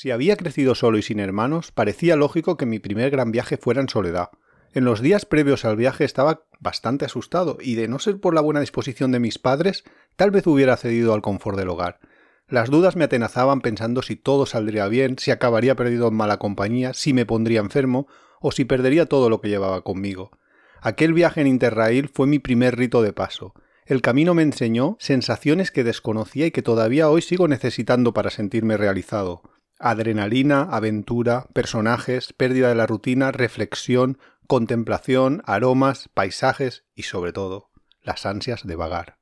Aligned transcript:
Si 0.00 0.12
había 0.12 0.36
crecido 0.36 0.76
solo 0.76 0.96
y 0.96 1.02
sin 1.02 1.18
hermanos, 1.18 1.72
parecía 1.72 2.14
lógico 2.14 2.56
que 2.56 2.66
mi 2.66 2.78
primer 2.78 3.10
gran 3.10 3.32
viaje 3.32 3.56
fuera 3.56 3.80
en 3.80 3.88
soledad. 3.88 4.28
En 4.72 4.84
los 4.84 5.00
días 5.00 5.26
previos 5.26 5.64
al 5.64 5.76
viaje 5.76 6.04
estaba 6.04 6.44
bastante 6.60 7.04
asustado 7.04 7.58
y 7.60 7.74
de 7.74 7.88
no 7.88 7.98
ser 7.98 8.20
por 8.20 8.32
la 8.32 8.40
buena 8.40 8.60
disposición 8.60 9.10
de 9.10 9.18
mis 9.18 9.40
padres, 9.40 9.82
tal 10.14 10.30
vez 10.30 10.46
hubiera 10.46 10.76
cedido 10.76 11.14
al 11.14 11.20
confort 11.20 11.58
del 11.58 11.68
hogar. 11.68 11.98
Las 12.46 12.70
dudas 12.70 12.94
me 12.94 13.06
atenazaban 13.06 13.60
pensando 13.60 14.02
si 14.02 14.14
todo 14.14 14.46
saldría 14.46 14.86
bien, 14.86 15.18
si 15.18 15.32
acabaría 15.32 15.74
perdido 15.74 16.06
en 16.06 16.14
mala 16.14 16.36
compañía, 16.36 16.94
si 16.94 17.12
me 17.12 17.26
pondría 17.26 17.58
enfermo 17.58 18.06
o 18.40 18.52
si 18.52 18.64
perdería 18.64 19.06
todo 19.06 19.28
lo 19.28 19.40
que 19.40 19.48
llevaba 19.48 19.82
conmigo. 19.82 20.30
Aquel 20.80 21.12
viaje 21.12 21.40
en 21.40 21.48
Interrail 21.48 22.08
fue 22.08 22.28
mi 22.28 22.38
primer 22.38 22.76
rito 22.76 23.02
de 23.02 23.12
paso. 23.12 23.52
El 23.84 24.00
camino 24.00 24.32
me 24.32 24.42
enseñó 24.42 24.96
sensaciones 25.00 25.72
que 25.72 25.82
desconocía 25.82 26.46
y 26.46 26.52
que 26.52 26.62
todavía 26.62 27.10
hoy 27.10 27.20
sigo 27.20 27.48
necesitando 27.48 28.14
para 28.14 28.30
sentirme 28.30 28.76
realizado. 28.76 29.42
Adrenalina, 29.80 30.62
aventura, 30.62 31.46
personajes, 31.52 32.32
pérdida 32.32 32.68
de 32.68 32.74
la 32.74 32.86
rutina, 32.86 33.30
reflexión, 33.30 34.18
contemplación, 34.48 35.40
aromas, 35.46 36.08
paisajes 36.14 36.82
y 36.96 37.04
sobre 37.04 37.32
todo, 37.32 37.70
las 38.02 38.26
ansias 38.26 38.66
de 38.66 38.74
vagar. 38.74 39.18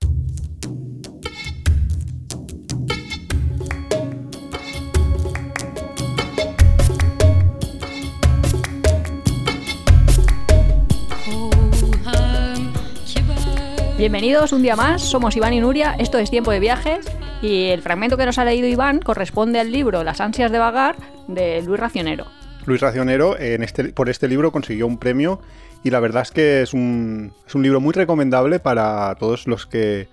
Bienvenidos 13.98 14.52
un 14.52 14.62
día 14.62 14.76
más, 14.76 15.02
somos 15.02 15.36
Iván 15.36 15.52
y 15.52 15.60
Nuria, 15.60 15.96
esto 15.98 16.16
es 16.16 16.30
Tiempo 16.30 16.50
de 16.50 16.60
Viajes 16.60 17.06
y 17.42 17.66
el 17.66 17.82
fragmento 17.82 18.16
que 18.16 18.26
nos 18.26 18.38
ha 18.38 18.44
leído 18.44 18.66
Iván 18.66 19.00
corresponde 19.00 19.60
al 19.60 19.70
libro 19.70 20.04
Las 20.04 20.20
ansias 20.20 20.50
de 20.50 20.58
vagar 20.58 20.96
de 21.28 21.62
Luis 21.62 21.80
Racionero. 21.80 22.26
Luis 22.64 22.80
Racionero 22.80 23.38
en 23.38 23.62
este, 23.62 23.84
por 23.92 24.08
este 24.08 24.28
libro 24.28 24.50
consiguió 24.50 24.86
un 24.86 24.98
premio 24.98 25.40
y 25.84 25.90
la 25.90 26.00
verdad 26.00 26.22
es 26.22 26.32
que 26.32 26.62
es 26.62 26.74
un, 26.74 27.32
es 27.46 27.54
un 27.54 27.62
libro 27.62 27.80
muy 27.80 27.92
recomendable 27.92 28.58
para 28.58 29.14
todos 29.16 29.46
los 29.46 29.66
que 29.66 30.08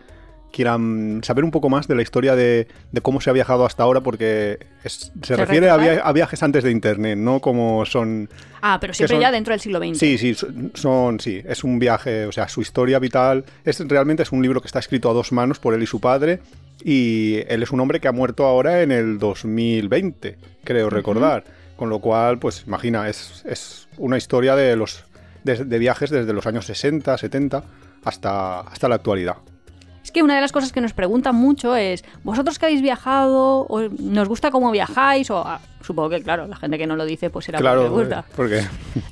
quieran 0.54 1.22
saber 1.24 1.44
un 1.44 1.52
poco 1.52 1.70
más 1.70 1.88
de 1.88 1.96
la 1.96 2.04
historia 2.04 2.36
de, 2.36 2.68
cómo 3.02 3.20
se 3.20 3.32
ha 3.32 3.34
viajado 3.34 3.66
hasta 3.66 3.82
ahora, 3.82 4.02
porque 4.02 4.60
se, 4.86 5.36
refiere 5.36 5.70
a, 5.70 6.12
viajes 6.14 6.44
antes 6.44 6.64
de 6.64 6.70
Internet, 6.70 7.18
no 7.18 7.40
como 7.40 7.86
son... 7.86 8.30
Ah, 8.62 8.78
pero 8.80 8.94
siempre 8.94 9.20
ya 9.20 9.32
dentro 9.32 9.52
del 9.52 9.60
siglo 9.60 9.80
XX. 9.80 9.98
Sí, 9.98 10.18
sí, 10.20 10.36
son, 10.76 11.20
sí, 11.20 11.42
es 11.44 11.64
un 11.64 11.80
viaje, 11.80 12.28
o 12.28 12.32
sea, 12.32 12.48
su 12.48 12.62
historia 12.62 13.00
vital, 13.00 13.44
es 13.66 13.80
realmente 13.88 14.22
es 14.24 14.32
un 14.32 14.44
libro 14.44 14.62
que 14.62 14.68
está 14.68 14.78
escrito 14.78 15.10
a 15.10 15.14
dos 15.14 15.32
manos 15.32 15.58
por 15.58 15.74
él 15.74 15.82
y 15.82 15.88
su 15.88 16.00
padre, 16.00 16.40
y 16.84 17.44
él 17.48 17.64
es 17.64 17.72
un 17.72 17.80
hombre 17.80 18.00
que 18.00 18.08
ha 18.08 18.12
muerto 18.12 18.46
ahora 18.46 18.82
en 18.82 18.92
el 18.92 19.18
2020, 19.18 20.38
creo 20.64 20.90
recordar, 20.90 21.44
con 21.76 21.90
lo 21.90 22.00
cual, 22.00 22.40
pues 22.40 22.64
imagina, 22.68 23.08
es, 23.10 23.44
es 23.46 23.88
una 23.98 24.18
historia 24.18 24.56
de 24.56 24.76
los 24.76 25.06
de, 25.44 25.80
viajes 25.80 26.10
desde 26.10 26.34
los 26.34 26.46
años 26.46 26.66
60, 26.66 27.18
70 27.18 27.64
hasta, 28.04 28.62
hasta 28.62 28.90
la 28.90 28.96
actualidad. 28.96 29.38
Es 30.04 30.12
que 30.12 30.22
una 30.22 30.36
de 30.36 30.42
las 30.42 30.52
cosas 30.52 30.72
que 30.74 30.82
nos 30.82 30.94
preguntan 30.94 31.36
mucho 31.36 31.76
es, 31.76 32.04
¿vosotros 32.24 32.60
que 32.60 32.66
habéis 32.66 32.82
viajado? 32.82 33.62
O 33.70 33.82
¿Nos 34.00 34.28
gusta 34.28 34.52
cómo 34.52 34.70
viajáis? 34.72 35.32
O 35.32 35.40
ah, 35.40 35.62
supongo 35.82 36.10
que, 36.10 36.22
claro, 36.22 36.48
la 36.48 36.58
gente 36.58 36.78
que 36.78 36.86
no 36.86 36.96
lo 36.96 37.06
dice, 37.06 37.30
pues 37.30 37.46
será 37.46 37.60
claro, 37.60 37.84
porque 37.84 38.04
gusta. 38.04 38.26
Porque 38.36 38.64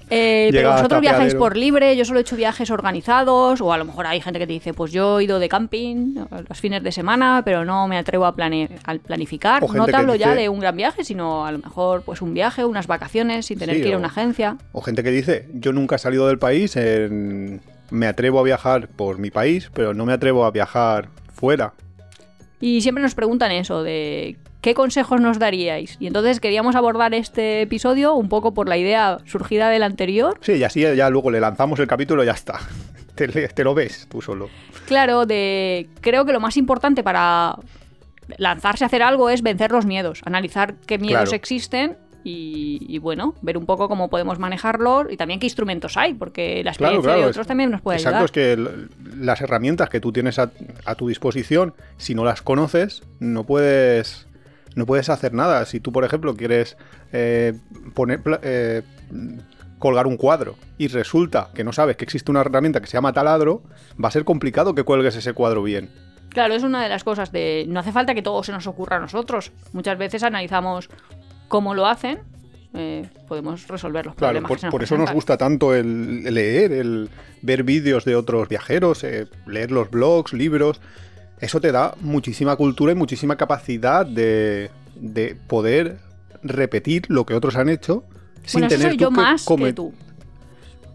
eh, 0.09 0.49
pero 0.51 0.71
vosotros 0.73 1.01
viajáis 1.01 1.35
por 1.35 1.55
libre, 1.55 1.95
yo 1.95 2.03
solo 2.03 2.19
he 2.19 2.21
hecho 2.21 2.35
viajes 2.35 2.69
organizados, 2.71 3.61
o 3.61 3.71
a 3.71 3.77
lo 3.77 3.85
mejor 3.85 4.07
hay 4.07 4.19
gente 4.21 4.39
que 4.39 4.47
te 4.47 4.53
dice, 4.53 4.73
pues 4.73 4.91
yo 4.91 5.19
he 5.19 5.23
ido 5.23 5.39
de 5.39 5.47
camping 5.47 6.15
los 6.49 6.59
fines 6.59 6.83
de 6.83 6.91
semana, 6.91 7.41
pero 7.45 7.63
no 7.63 7.87
me 7.87 7.97
atrevo 7.97 8.25
a, 8.25 8.35
planificar. 8.35 9.63
No 9.73 9.85
te 9.85 9.95
hablo 9.95 10.15
ya 10.15 10.35
de 10.35 10.49
un 10.49 10.59
gran 10.59 10.75
viaje, 10.75 11.03
sino 11.03 11.45
a 11.45 11.51
lo 11.51 11.59
mejor 11.59 12.01
pues 12.03 12.21
un 12.21 12.33
viaje, 12.33 12.65
unas 12.65 12.87
vacaciones 12.87 13.45
sin 13.45 13.59
tener 13.59 13.81
que 13.81 13.87
ir 13.87 13.93
a 13.93 13.97
una 13.97 14.07
agencia. 14.07 14.57
O 14.73 14.81
gente 14.81 15.03
que 15.03 15.11
dice, 15.11 15.47
yo 15.53 15.71
nunca 15.71 15.95
he 15.95 15.99
salido 15.99 16.27
del 16.27 16.37
país 16.37 16.75
en 16.75 17.61
me 17.91 18.07
atrevo 18.07 18.39
a 18.39 18.43
viajar 18.43 18.87
por 18.87 19.19
mi 19.19 19.29
país, 19.29 19.69
pero 19.73 19.93
no 19.93 20.05
me 20.05 20.13
atrevo 20.13 20.45
a 20.45 20.51
viajar 20.51 21.09
fuera. 21.33 21.73
Y 22.59 22.81
siempre 22.81 23.01
nos 23.03 23.15
preguntan 23.15 23.51
eso, 23.51 23.83
de 23.83 24.37
qué 24.61 24.73
consejos 24.73 25.19
nos 25.19 25.39
daríais. 25.39 25.97
Y 25.99 26.07
entonces 26.07 26.39
queríamos 26.39 26.75
abordar 26.75 27.13
este 27.13 27.61
episodio 27.61 28.15
un 28.15 28.29
poco 28.29 28.53
por 28.53 28.69
la 28.69 28.77
idea 28.77 29.17
surgida 29.25 29.69
del 29.69 29.83
anterior. 29.83 30.39
Sí, 30.41 30.53
y 30.53 30.63
así 30.63 30.81
ya 30.81 31.09
luego 31.09 31.31
le 31.31 31.39
lanzamos 31.39 31.79
el 31.79 31.87
capítulo 31.87 32.23
y 32.23 32.27
ya 32.27 32.33
está. 32.33 32.59
Te, 33.15 33.27
te 33.27 33.63
lo 33.65 33.75
ves 33.75 34.07
tú 34.09 34.21
solo. 34.21 34.49
Claro, 34.87 35.25
de 35.25 35.89
creo 35.99 36.25
que 36.25 36.31
lo 36.31 36.39
más 36.39 36.55
importante 36.55 37.03
para 37.03 37.57
lanzarse 38.37 38.85
a 38.85 38.87
hacer 38.87 39.03
algo 39.03 39.29
es 39.29 39.41
vencer 39.41 39.69
los 39.71 39.85
miedos, 39.85 40.21
analizar 40.25 40.75
qué 40.87 40.97
miedos 40.97 41.33
existen 41.33 41.97
y, 42.23 42.97
bueno, 42.99 43.35
ver 43.41 43.57
un 43.57 43.65
poco 43.65 43.87
cómo 43.87 44.09
podemos 44.09 44.39
manejarlo 44.39 45.07
y 45.09 45.17
también 45.17 45.39
qué 45.39 45.47
instrumentos 45.47 45.97
hay, 45.97 46.13
porque 46.13 46.63
la 46.63 46.71
experiencia 46.71 47.13
de 47.13 47.25
otros 47.25 47.47
también 47.47 47.71
nos 47.71 47.81
puede 47.81 47.97
ayudar. 47.97 48.13
Exacto, 48.13 48.25
es 48.25 48.31
que 48.31 49.17
las 49.17 49.41
herramientas 49.41 49.89
que 49.89 49.99
tú 49.99 50.11
tienes 50.11 50.39
a, 50.39 50.51
tu 50.97 51.07
disposición, 51.07 51.73
si 51.97 52.15
no 52.15 52.23
las 52.23 52.41
conoces, 52.41 53.03
no 53.19 53.45
puedes, 53.45 54.27
no 54.75 54.85
puedes 54.85 55.09
hacer 55.09 55.33
nada. 55.33 55.65
Si 55.65 55.79
tú, 55.79 55.91
por 55.91 56.03
ejemplo, 56.03 56.35
quieres 56.35 56.77
eh, 57.11 57.53
poner... 57.93 58.21
Eh, 58.43 58.81
colgar 59.81 60.05
un 60.05 60.15
cuadro 60.15 60.57
y 60.77 60.89
resulta 60.89 61.49
que 61.55 61.63
no 61.63 61.73
sabes 61.73 61.97
que 61.97 62.05
existe 62.05 62.29
una 62.29 62.41
herramienta 62.41 62.81
que 62.81 62.85
se 62.85 62.93
llama 62.93 63.13
taladro, 63.13 63.63
va 64.01 64.09
a 64.09 64.11
ser 64.11 64.25
complicado 64.25 64.75
que 64.75 64.83
cuelgues 64.83 65.15
ese 65.15 65.33
cuadro 65.33 65.63
bien. 65.63 65.89
Claro, 66.31 66.53
es 66.53 66.63
una 66.63 66.81
de 66.81 66.87
las 66.87 67.03
cosas 67.03 67.31
de 67.33 67.65
no 67.67 67.81
hace 67.81 67.91
falta 67.91 68.15
que 68.15 68.21
todo 68.21 68.41
se 68.43 68.53
nos 68.53 68.65
ocurra 68.65 68.97
a 68.97 68.99
nosotros. 68.99 69.51
Muchas 69.73 69.97
veces 69.97 70.23
analizamos 70.23 70.89
cómo 71.51 71.75
lo 71.75 71.85
hacen, 71.85 72.19
eh, 72.73 73.07
podemos 73.27 73.67
resolver 73.67 74.05
los 74.05 74.15
problemas. 74.15 74.47
Por, 74.47 74.69
por 74.71 74.83
eso 74.83 74.97
nos 74.97 75.11
gusta 75.11 75.37
tanto 75.37 75.75
el 75.75 76.23
leer, 76.23 76.71
el 76.71 77.09
ver 77.41 77.63
vídeos 77.63 78.05
de 78.05 78.15
otros 78.15 78.47
viajeros, 78.47 79.03
eh, 79.03 79.27
leer 79.45 79.69
los 79.69 79.91
blogs, 79.91 80.31
libros. 80.31 80.79
Eso 81.41 81.59
te 81.59 81.73
da 81.73 81.93
muchísima 81.99 82.55
cultura 82.55 82.93
y 82.93 82.95
muchísima 82.95 83.35
capacidad 83.35 84.05
de, 84.05 84.71
poder 85.47 85.97
repetir 86.41 87.03
lo 87.09 87.25
que 87.25 87.33
otros 87.33 87.57
han 87.57 87.67
hecho 87.67 88.03
sin 88.45 88.67
tener 88.67 88.89
soy 88.89 88.97
yo 88.97 89.11
más 89.11 89.45
que 89.45 89.73
tú. 89.73 89.93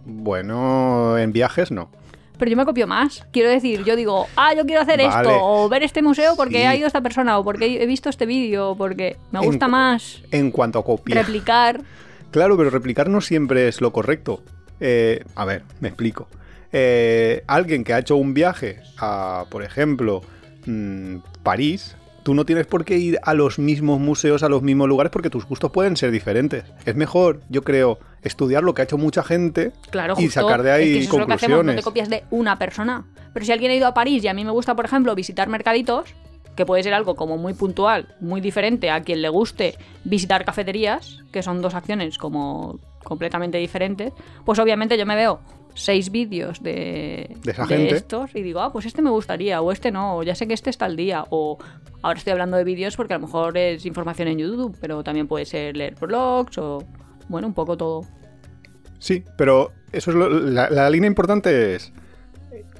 Bueno, 0.06 1.18
en 1.18 1.32
viajes 1.32 1.70
no 1.70 1.90
pero 2.38 2.50
yo 2.50 2.56
me 2.56 2.64
copio 2.64 2.86
más. 2.86 3.26
Quiero 3.32 3.50
decir, 3.50 3.84
yo 3.84 3.96
digo, 3.96 4.26
ah, 4.36 4.54
yo 4.54 4.64
quiero 4.64 4.82
hacer 4.82 5.00
esto, 5.00 5.30
o 5.40 5.68
ver 5.68 5.82
este 5.82 6.02
museo 6.02 6.36
porque 6.36 6.66
ha 6.66 6.76
ido 6.76 6.86
esta 6.86 7.00
persona, 7.00 7.38
o 7.38 7.44
porque 7.44 7.82
he 7.82 7.86
visto 7.86 8.08
este 8.08 8.26
vídeo, 8.26 8.74
porque 8.76 9.16
me 9.32 9.40
gusta 9.40 9.68
más. 9.68 10.22
En 10.30 10.50
cuanto 10.50 10.78
a 10.78 10.84
copiar. 10.84 11.18
Replicar. 11.18 11.80
Claro, 12.30 12.56
pero 12.56 12.70
replicar 12.70 13.08
no 13.08 13.20
siempre 13.20 13.68
es 13.68 13.80
lo 13.80 13.92
correcto. 13.92 14.42
Eh, 14.80 15.24
a 15.34 15.44
ver, 15.44 15.62
me 15.80 15.88
explico. 15.88 16.28
Eh, 16.72 17.42
alguien 17.46 17.84
que 17.84 17.94
ha 17.94 17.98
hecho 17.98 18.16
un 18.16 18.34
viaje 18.34 18.80
a, 18.98 19.46
por 19.50 19.62
ejemplo, 19.62 20.22
mm, 20.66 21.16
París, 21.42 21.96
tú 22.26 22.34
no 22.34 22.44
tienes 22.44 22.66
por 22.66 22.84
qué 22.84 22.98
ir 22.98 23.20
a 23.22 23.34
los 23.34 23.60
mismos 23.60 24.00
museos, 24.00 24.42
a 24.42 24.48
los 24.48 24.60
mismos 24.60 24.88
lugares, 24.88 25.12
porque 25.12 25.30
tus 25.30 25.46
gustos 25.46 25.70
pueden 25.70 25.96
ser 25.96 26.10
diferentes. 26.10 26.64
Es 26.84 26.96
mejor, 26.96 27.40
yo 27.50 27.62
creo, 27.62 28.00
estudiar 28.20 28.64
lo 28.64 28.74
que 28.74 28.82
ha 28.82 28.84
hecho 28.84 28.98
mucha 28.98 29.22
gente 29.22 29.70
y 30.18 30.28
sacar 30.28 30.64
de 30.64 30.72
ahí 30.72 30.96
es 30.96 31.04
que 31.04 31.10
conclusiones. 31.10 31.12
Es 31.12 31.20
lo 31.20 31.26
que 31.26 31.34
hacemos, 31.34 31.64
no 31.64 31.74
te 31.76 31.82
copias 31.82 32.08
de 32.08 32.24
una 32.32 32.58
persona. 32.58 33.04
Pero 33.32 33.46
si 33.46 33.52
alguien 33.52 33.70
ha 33.70 33.76
ido 33.76 33.86
a 33.86 33.94
París 33.94 34.24
y 34.24 34.26
a 34.26 34.34
mí 34.34 34.44
me 34.44 34.50
gusta, 34.50 34.74
por 34.74 34.86
ejemplo, 34.86 35.14
visitar 35.14 35.48
mercaditos, 35.48 36.16
que 36.56 36.66
puede 36.66 36.82
ser 36.82 36.94
algo 36.94 37.14
como 37.14 37.38
muy 37.38 37.54
puntual, 37.54 38.16
muy 38.18 38.40
diferente 38.40 38.90
a 38.90 39.02
quien 39.02 39.22
le 39.22 39.28
guste 39.28 39.76
visitar 40.02 40.44
cafeterías, 40.44 41.22
que 41.30 41.44
son 41.44 41.62
dos 41.62 41.74
acciones 41.74 42.18
como 42.18 42.80
completamente 43.04 43.58
diferentes, 43.58 44.12
pues 44.44 44.58
obviamente 44.58 44.98
yo 44.98 45.06
me 45.06 45.14
veo 45.14 45.38
seis 45.76 46.10
vídeos 46.10 46.62
de, 46.62 47.36
de, 47.42 47.88
estos 47.90 48.34
y 48.34 48.42
digo, 48.42 48.60
ah, 48.60 48.72
pues 48.72 48.86
este 48.86 49.02
me 49.02 49.10
gustaría, 49.10 49.60
o 49.60 49.70
este 49.70 49.92
no, 49.92 50.16
o 50.16 50.22
ya 50.22 50.34
sé 50.34 50.48
que 50.48 50.54
este 50.54 50.70
está 50.70 50.86
al 50.86 50.96
día, 50.96 51.24
o 51.30 51.58
ahora 52.06 52.18
estoy 52.18 52.30
hablando 52.30 52.56
de 52.56 52.62
vídeos 52.62 52.96
porque 52.96 53.14
a 53.14 53.18
lo 53.18 53.26
mejor 53.26 53.58
es 53.58 53.84
información 53.84 54.28
en 54.28 54.38
YouTube, 54.38 54.76
pero 54.80 55.02
también 55.02 55.26
puede 55.26 55.44
ser 55.44 55.76
leer 55.76 55.96
blogs 55.96 56.56
o, 56.58 56.84
bueno, 57.28 57.48
un 57.48 57.54
poco 57.54 57.76
todo. 57.76 58.06
Sí, 59.00 59.24
pero 59.36 59.72
eso 59.90 60.12
es 60.12 60.16
la, 60.16 60.88
línea 60.88 61.08
importante 61.08 61.74
es, 61.74 61.92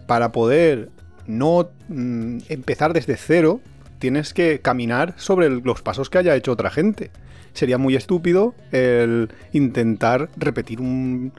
para 0.07 0.31
poder 0.31 0.91
no 1.27 1.71
mm, 1.89 2.39
empezar 2.49 2.93
desde 2.93 3.17
cero, 3.17 3.61
tienes 3.99 4.33
que 4.33 4.61
caminar 4.61 5.15
sobre 5.17 5.51
los 5.51 5.83
pasos 5.83 6.09
que 6.09 6.19
haya 6.19 6.37
hecho 6.37 6.53
otra 6.53 6.71
gente. 6.71 7.11
Sería 7.53 7.79
muy 7.79 7.97
estúpido 7.97 8.55
el 8.71 9.31
intentar 9.53 10.29
repetir 10.37 10.81
un, 10.81 11.33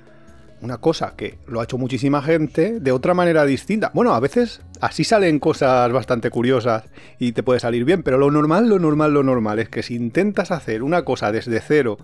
una 0.61 0.77
cosa 0.77 1.13
que 1.15 1.37
lo 1.47 1.59
ha 1.59 1.63
hecho 1.63 1.77
muchísima 1.77 2.21
gente 2.21 2.79
de 2.79 2.91
otra 2.91 3.13
manera 3.13 3.45
distinta. 3.45 3.91
Bueno, 3.93 4.13
a 4.13 4.19
veces 4.19 4.61
así 4.81 5.03
salen 5.03 5.39
cosas 5.39 5.91
bastante 5.91 6.29
curiosas 6.29 6.83
y 7.19 7.31
te 7.31 7.43
puede 7.43 7.59
salir 7.59 7.85
bien, 7.85 8.03
pero 8.03 8.17
lo 8.17 8.31
normal, 8.31 8.69
lo 8.69 8.79
normal, 8.79 9.13
lo 9.13 9.23
normal 9.23 9.59
es 9.59 9.69
que 9.69 9.83
si 9.83 9.95
intentas 9.95 10.51
hacer 10.51 10.83
una 10.83 11.03
cosa 11.03 11.31
desde 11.31 11.59
cero, 11.61 11.97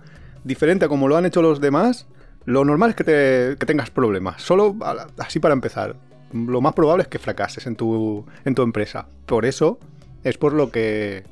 diferente 0.43 0.85
a 0.85 0.87
como 0.87 1.07
lo 1.07 1.17
han 1.17 1.25
hecho 1.25 1.41
los 1.41 1.61
demás, 1.61 2.07
lo 2.45 2.65
normal 2.65 2.91
es 2.91 2.95
que, 2.95 3.03
te, 3.03 3.57
que 3.57 3.65
tengas 3.65 3.89
problemas. 3.89 4.41
Solo 4.41 4.75
así 5.17 5.39
para 5.39 5.53
empezar. 5.53 5.95
Lo 6.33 6.61
más 6.61 6.73
probable 6.73 7.03
es 7.03 7.07
que 7.07 7.19
fracases 7.19 7.67
en 7.67 7.75
tu, 7.75 8.25
en 8.43 8.55
tu 8.55 8.63
empresa. 8.63 9.07
Por 9.25 9.45
eso 9.45 9.79
es 10.23 10.37
por 10.37 10.53
lo 10.53 10.71
que 10.71 11.23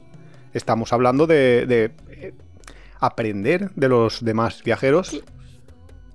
estamos 0.53 0.93
hablando 0.93 1.27
de, 1.27 1.65
de 1.65 1.91
aprender 2.99 3.71
de 3.75 3.89
los 3.89 4.23
demás 4.23 4.63
viajeros. 4.63 5.21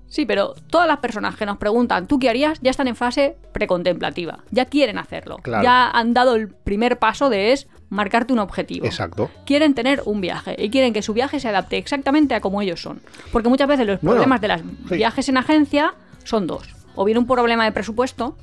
Sí, 0.09 0.25
pero 0.25 0.55
todas 0.71 0.87
las 0.87 0.99
personas 0.99 1.37
que 1.37 1.45
nos 1.47 1.59
preguntan, 1.59 2.07
¿tú 2.07 2.19
qué 2.19 2.31
harías? 2.31 2.61
Ya 2.63 2.71
están 2.71 2.89
en 2.89 2.97
fase 2.97 3.37
precontemplativa. 3.53 4.39
Ya 4.51 4.65
quieren 4.67 4.99
hacerlo. 4.99 5.39
Claro. 5.43 5.65
Ya 5.65 5.91
han 5.91 6.15
dado 6.15 6.37
el 6.37 6.49
primer 6.49 6.99
paso 6.99 7.29
de 7.29 7.53
es 7.53 7.67
marcarte 7.91 8.33
un 8.33 8.39
objetivo. 8.39 8.87
Exacto. 8.87 9.31
Quieren 9.45 9.75
tener 9.75 10.03
un 10.07 10.21
viaje 10.21 10.55
y 10.59 10.71
quieren 10.71 10.93
que 10.93 11.03
su 11.03 11.13
viaje 11.13 11.41
se 11.41 11.49
adapte 11.49 11.77
exactamente 11.77 12.35
a 12.35 12.41
como 12.41 12.63
ellos 12.63 12.81
son. 12.81 13.01
Porque 13.33 13.49
muchas 13.49 13.69
veces 13.69 13.87
los 13.87 14.01
Bueno, 14.01 14.13
problemas 14.17 14.41
de 14.41 14.49
los 14.49 14.61
sí. 14.89 14.97
viajes 14.97 15.29
en 15.29 15.37
agencia 15.37 15.95
son 16.25 16.47
dos. 16.47 16.75
O 16.95 17.05
bien 17.05 17.19
un 17.19 17.27
problema 17.27 17.65
de 17.65 17.73
presupuesto, 17.73 18.37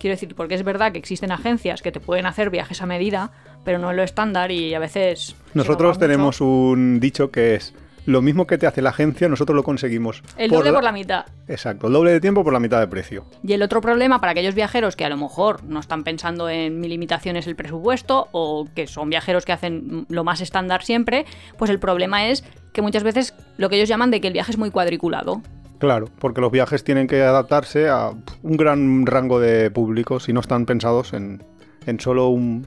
quiero 0.00 0.14
decir, 0.14 0.34
porque 0.34 0.54
es 0.54 0.64
verdad 0.64 0.92
que 0.92 0.98
existen 0.98 1.30
agencias 1.30 1.82
que 1.82 1.92
te 1.92 2.00
pueden 2.00 2.26
hacer 2.26 2.50
viajes 2.50 2.80
a 2.80 2.86
medida, 2.86 3.30
pero 3.64 3.78
no 3.78 3.90
es 3.90 3.96
lo 3.96 4.02
estándar 4.02 4.50
y 4.50 4.74
a 4.74 4.78
veces... 4.78 5.36
Nosotros 5.54 5.96
mucho. 5.96 6.00
tenemos 6.00 6.40
un 6.40 6.98
dicho 7.00 7.30
que 7.30 7.56
es 7.56 7.74
lo 8.06 8.22
mismo 8.22 8.46
que 8.46 8.58
te 8.58 8.66
hace 8.66 8.82
la 8.82 8.90
agencia, 8.90 9.28
nosotros 9.28 9.54
lo 9.56 9.62
conseguimos. 9.62 10.22
El 10.36 10.50
doble 10.50 10.72
por 10.72 10.84
la 10.84 10.92
mitad. 10.92 11.26
Exacto, 11.48 11.86
el 11.86 11.92
doble 11.92 12.12
de 12.12 12.20
tiempo 12.20 12.42
por 12.44 12.52
la 12.52 12.60
mitad 12.60 12.80
de 12.80 12.88
precio. 12.88 13.26
Y 13.42 13.52
el 13.52 13.62
otro 13.62 13.80
problema 13.80 14.20
para 14.20 14.32
aquellos 14.32 14.54
viajeros 14.54 14.96
que 14.96 15.04
a 15.04 15.08
lo 15.08 15.16
mejor 15.16 15.64
no 15.64 15.80
están 15.80 16.04
pensando 16.04 16.48
en 16.48 16.80
mi 16.80 16.88
limitación 16.88 17.36
es 17.36 17.46
el 17.46 17.56
presupuesto 17.56 18.28
o 18.32 18.66
que 18.74 18.86
son 18.86 19.10
viajeros 19.10 19.44
que 19.44 19.52
hacen 19.52 20.06
lo 20.08 20.24
más 20.24 20.40
estándar 20.40 20.82
siempre, 20.82 21.26
pues 21.58 21.70
el 21.70 21.78
problema 21.78 22.26
es 22.28 22.44
que 22.72 22.82
muchas 22.82 23.02
veces 23.02 23.34
lo 23.56 23.68
que 23.68 23.76
ellos 23.76 23.88
llaman 23.88 24.10
de 24.10 24.20
que 24.20 24.28
el 24.28 24.32
viaje 24.32 24.52
es 24.52 24.58
muy 24.58 24.70
cuadriculado. 24.70 25.42
Claro, 25.78 26.08
porque 26.20 26.40
los 26.40 26.52
viajes 26.52 26.84
tienen 26.84 27.08
que 27.08 27.22
adaptarse 27.22 27.88
a 27.88 28.12
un 28.42 28.56
gran 28.56 29.04
rango 29.04 29.40
de 29.40 29.70
públicos 29.70 30.28
y 30.28 30.32
no 30.32 30.40
están 30.40 30.64
pensados 30.64 31.12
en, 31.12 31.42
en 31.86 31.98
solo 31.98 32.28
un 32.28 32.66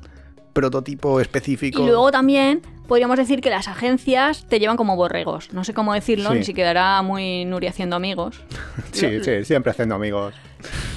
prototipo 0.55 1.19
específico. 1.19 1.81
Y 1.83 1.85
luego 1.85 2.09
también 2.11 2.61
podríamos 2.87 3.17
decir 3.17 3.41
que 3.41 3.49
las 3.49 3.67
agencias 3.67 4.45
te 4.47 4.57
llevan 4.57 4.77
como 4.77 4.95
borregos. 4.95 5.51
No 5.53 5.63
sé 5.65 5.73
cómo 5.73 5.93
decirlo, 5.93 6.31
Sí. 6.31 6.37
ni 6.39 6.43
si 6.45 6.53
quedará 6.53 7.01
muy 7.01 7.43
Nuri 7.45 7.67
haciendo 7.67 7.95
amigos. 7.97 8.41
Sí, 8.93 9.19
sí, 9.23 9.43
siempre 9.43 9.71
haciendo 9.71 9.95
amigos. 9.95 10.33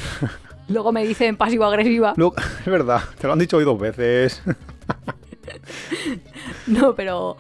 Luego 0.68 0.92
me 0.92 1.04
dicen 1.04 1.36
pasivo-agresiva. 1.36 2.14
Es 2.60 2.66
verdad, 2.66 3.02
te 3.20 3.26
lo 3.26 3.32
han 3.32 3.38
dicho 3.40 3.56
hoy 3.56 3.64
dos 3.64 3.78
veces. 3.80 4.40
No, 6.66 6.94
pero 6.94 7.36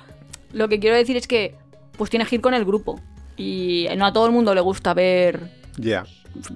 lo 0.52 0.68
que 0.68 0.80
quiero 0.80 0.96
decir 0.96 1.16
es 1.16 1.26
que 1.28 1.54
pues 1.96 2.10
tienes 2.10 2.28
que 2.28 2.36
ir 2.36 2.40
con 2.40 2.54
el 2.54 2.64
grupo. 2.64 3.00
Y 3.36 3.86
no 3.96 4.06
a 4.06 4.12
todo 4.12 4.26
el 4.26 4.32
mundo 4.32 4.52
le 4.54 4.60
gusta 4.60 4.92
ver 4.94 5.50
Ya. 5.76 6.04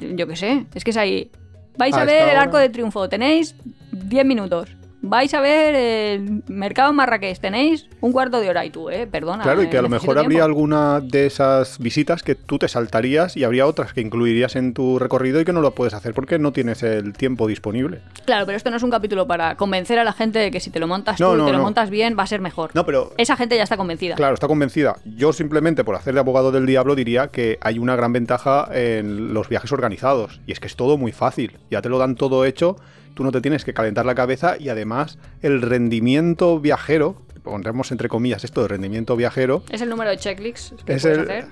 yo 0.01 0.27
qué 0.27 0.35
sé, 0.35 0.67
es 0.75 0.83
que 0.83 0.91
es 0.91 0.97
ahí. 0.97 1.31
Vais 1.79 1.95
A 1.95 2.03
a 2.03 2.05
ver 2.05 2.23
el 2.25 2.31
hora. 2.31 2.43
Arco 2.43 2.59
de 2.59 2.69
Triunfo, 2.69 3.09
tenéis 3.09 3.55
10 3.93 4.25
minutos. 4.27 4.69
Vais 5.05 5.35
a 5.35 5.41
ver 5.41 5.75
el 5.75 6.45
mercado 6.47 6.91
en 6.91 6.97
Marrakech, 6.97 7.41
tenéis 7.41 7.89
un 8.01 8.13
cuarto 8.13 8.39
de 8.39 8.49
hora 8.49 8.65
y 8.65 8.71
tú, 8.71 8.89
eh, 8.89 9.09
perdona. 9.09 9.43
Claro, 9.43 9.61
y 9.61 9.67
eh, 9.67 9.69
que 9.69 9.77
a 9.77 9.83
lo 9.83 9.89
mejor 9.89 10.17
habría 10.17 10.45
alguna 10.45 11.01
de 11.01 11.27
esas 11.27 11.81
visitas 11.81 12.23
que 12.23 12.37
tú 12.37 12.59
te 12.59 12.69
saltarías 12.69 13.37
y 13.37 13.43
habría 13.43 13.67
otras 13.67 13.93
que 13.93 14.01
incluirías 14.01 14.55
en 14.55 14.75
tu 14.75 15.01
recorrido 15.01 15.41
y 15.41 15.45
que 15.45 15.53
no 15.53 15.61
lo 15.61 15.75
puedes 15.75 15.93
hacer 15.95 16.15
porque 16.15 16.39
no 16.39 16.53
tienes 16.53 16.85
el 16.85 17.15
tiempo 17.15 17.49
disponible. 17.49 18.01
Claro, 18.25 18.47
pero 18.47 18.57
esto 18.57 18.71
no 18.71 18.77
es 18.77 18.83
un 18.85 18.93
capítulo 18.93 19.27
para 19.27 19.57
convencer 19.57 19.99
a 19.99 20.05
la 20.05 20.13
gente 20.13 20.39
de 20.39 20.53
que 20.53 20.61
si 20.61 20.71
te 20.71 20.79
lo 20.79 20.87
montas 20.87 21.19
No, 21.19 21.31
tú 21.31 21.35
y 21.35 21.39
no, 21.39 21.47
te 21.47 21.53
lo 21.53 21.59
montas 21.59 21.91
bien, 21.91 22.17
va 22.17 22.23
a 22.23 22.29
ser 22.29 22.41
mejor. 22.41 22.71
No, 22.75 22.87
pero 22.87 23.13
Esa 23.19 23.37
gente 23.37 23.57
ya 23.57 23.65
está 23.65 23.77
convencida. 23.77 24.15
Claro, 24.15 24.35
está 24.35 24.47
convencida. 24.47 24.97
Yo 25.05 25.33
simplemente 25.33 25.83
por 25.83 25.97
hacer 25.97 26.15
de 26.15 26.21
abogado 26.21 26.53
del 26.53 26.65
diablo 26.65 26.95
diría 26.95 27.27
que 27.27 27.59
hay 27.61 27.81
una 27.81 27.97
gran 27.97 28.13
ventaja 28.13 28.69
en 28.73 29.35
los 29.35 29.49
viajes 29.49 29.73
organizados. 29.73 30.41
Y 30.47 30.53
es 30.53 30.61
que 30.61 30.69
es 30.69 30.77
todo 30.77 30.97
muy 30.97 31.11
fácil. 31.11 31.59
Ya 31.73 31.83
te 31.83 31.89
lo 31.89 31.99
dan 31.99 32.15
todo 32.15 32.45
hecho, 32.45 32.77
tú 33.15 33.25
no 33.25 33.33
te 33.33 33.41
tienes 33.41 33.65
que 33.65 33.75
calentar 33.75 34.07
la 34.07 34.15
cabeza 34.15 34.57
y 34.59 34.69
además 34.69 35.19
el 35.43 35.63
rendimiento 35.63 36.61
viajero, 36.61 37.17
pondremos 37.43 37.91
entre 37.93 38.09
comillas 38.09 38.45
esto 38.45 38.63
de 38.63 38.69
rendimiento 38.69 39.17
viajero, 39.17 39.63
Es 39.71 39.81
el 39.81 39.89
número 39.89 40.11
de 40.11 40.17
checklists 40.19 40.75
que 40.85 40.95
es 40.95 41.03
puedes 41.03 41.19
el, 41.19 41.25
hacer. 41.25 41.45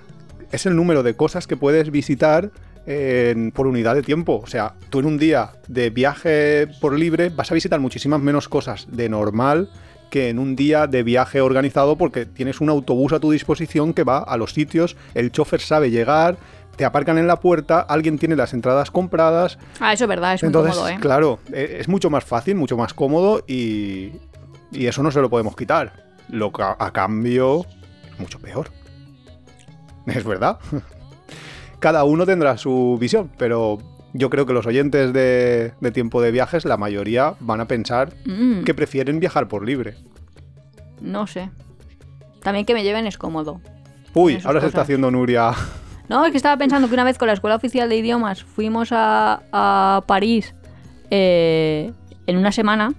es 0.52 0.66
el 0.66 0.76
número 0.76 1.02
de 1.02 1.14
cosas 1.14 1.46
que 1.46 1.56
puedes 1.56 1.90
visitar 1.90 2.50
en- 2.86 3.50
por 3.52 3.66
unidad 3.66 3.94
de 3.94 4.02
tiempo. 4.02 4.40
O 4.42 4.46
sea, 4.46 4.74
tú 4.88 5.00
en 5.00 5.06
un 5.06 5.18
día 5.18 5.50
de 5.68 5.90
viaje 5.90 6.66
por 6.80 6.98
libre 6.98 7.28
vas 7.30 7.50
a 7.50 7.54
visitar 7.54 7.78
muchísimas 7.80 8.20
menos 8.20 8.48
cosas 8.48 8.86
de 8.90 9.08
normal 9.08 9.68
que 10.10 10.28
en 10.28 10.40
un 10.40 10.56
día 10.56 10.88
de 10.88 11.04
viaje 11.04 11.40
organizado 11.40 11.96
porque 11.96 12.26
tienes 12.26 12.60
un 12.60 12.68
autobús 12.68 13.12
a 13.12 13.20
tu 13.20 13.30
disposición 13.30 13.94
que 13.94 14.02
va 14.02 14.18
a 14.18 14.36
los 14.36 14.52
sitios, 14.54 14.96
el 15.14 15.30
chofer 15.30 15.60
sabe 15.60 15.90
llegar, 15.92 16.36
te 16.80 16.86
aparcan 16.86 17.18
en 17.18 17.26
la 17.26 17.36
puerta, 17.40 17.80
alguien 17.80 18.18
tiene 18.18 18.36
las 18.36 18.54
entradas 18.54 18.90
compradas. 18.90 19.58
Ah, 19.80 19.92
eso 19.92 20.04
es 20.04 20.08
verdad, 20.08 20.32
es 20.32 20.42
muy 20.42 20.46
Entonces, 20.48 20.74
cómodo, 20.74 20.88
¿eh? 20.88 20.96
claro, 20.98 21.38
e- 21.52 21.76
es 21.78 21.88
mucho 21.88 22.08
más 22.08 22.24
fácil, 22.24 22.54
mucho 22.54 22.78
más 22.78 22.94
cómodo 22.94 23.44
y, 23.46 24.12
y 24.72 24.86
eso 24.86 25.02
no 25.02 25.10
se 25.10 25.20
lo 25.20 25.28
podemos 25.28 25.54
quitar. 25.54 26.06
Lo 26.30 26.50
que 26.52 26.62
a, 26.62 26.74
a 26.78 26.90
cambio 26.90 27.66
es 28.10 28.18
mucho 28.18 28.38
peor. 28.38 28.70
Es 30.06 30.24
verdad. 30.24 30.58
Cada 31.80 32.04
uno 32.04 32.24
tendrá 32.24 32.56
su 32.56 32.96
visión, 32.98 33.30
pero 33.36 33.76
yo 34.14 34.30
creo 34.30 34.46
que 34.46 34.54
los 34.54 34.66
oyentes 34.66 35.12
de, 35.12 35.74
de 35.78 35.90
tiempo 35.90 36.22
de 36.22 36.30
viajes, 36.30 36.64
la 36.64 36.78
mayoría 36.78 37.34
van 37.40 37.60
a 37.60 37.66
pensar 37.66 38.14
Mm, 38.24 38.62
que 38.64 38.72
prefieren 38.72 39.20
viajar 39.20 39.48
por 39.48 39.66
libre. 39.66 39.96
No 41.02 41.26
sé. 41.26 41.50
También 42.42 42.64
que 42.64 42.72
me 42.72 42.82
lleven 42.84 43.06
es 43.06 43.18
cómodo. 43.18 43.60
Uy, 44.14 44.38
ahora 44.44 44.62
se 44.62 44.68
está 44.68 44.80
haciendo 44.80 45.10
Nuria. 45.10 45.52
No, 46.10 46.24
es 46.26 46.32
que 46.32 46.36
estaba 46.36 46.56
pensando 46.56 46.88
que 46.88 46.94
una 46.94 47.04
vez 47.04 47.16
con 47.18 47.28
la 47.28 47.34
Escuela 47.34 47.54
Oficial 47.56 47.88
de 47.88 47.96
Idiomas 47.96 48.42
fuimos 48.42 48.88
a, 48.92 49.40
a 49.52 50.02
París 50.06 50.54
eh, 51.10 51.92
en 52.26 52.36
una 52.36 52.52
semana 52.52 52.92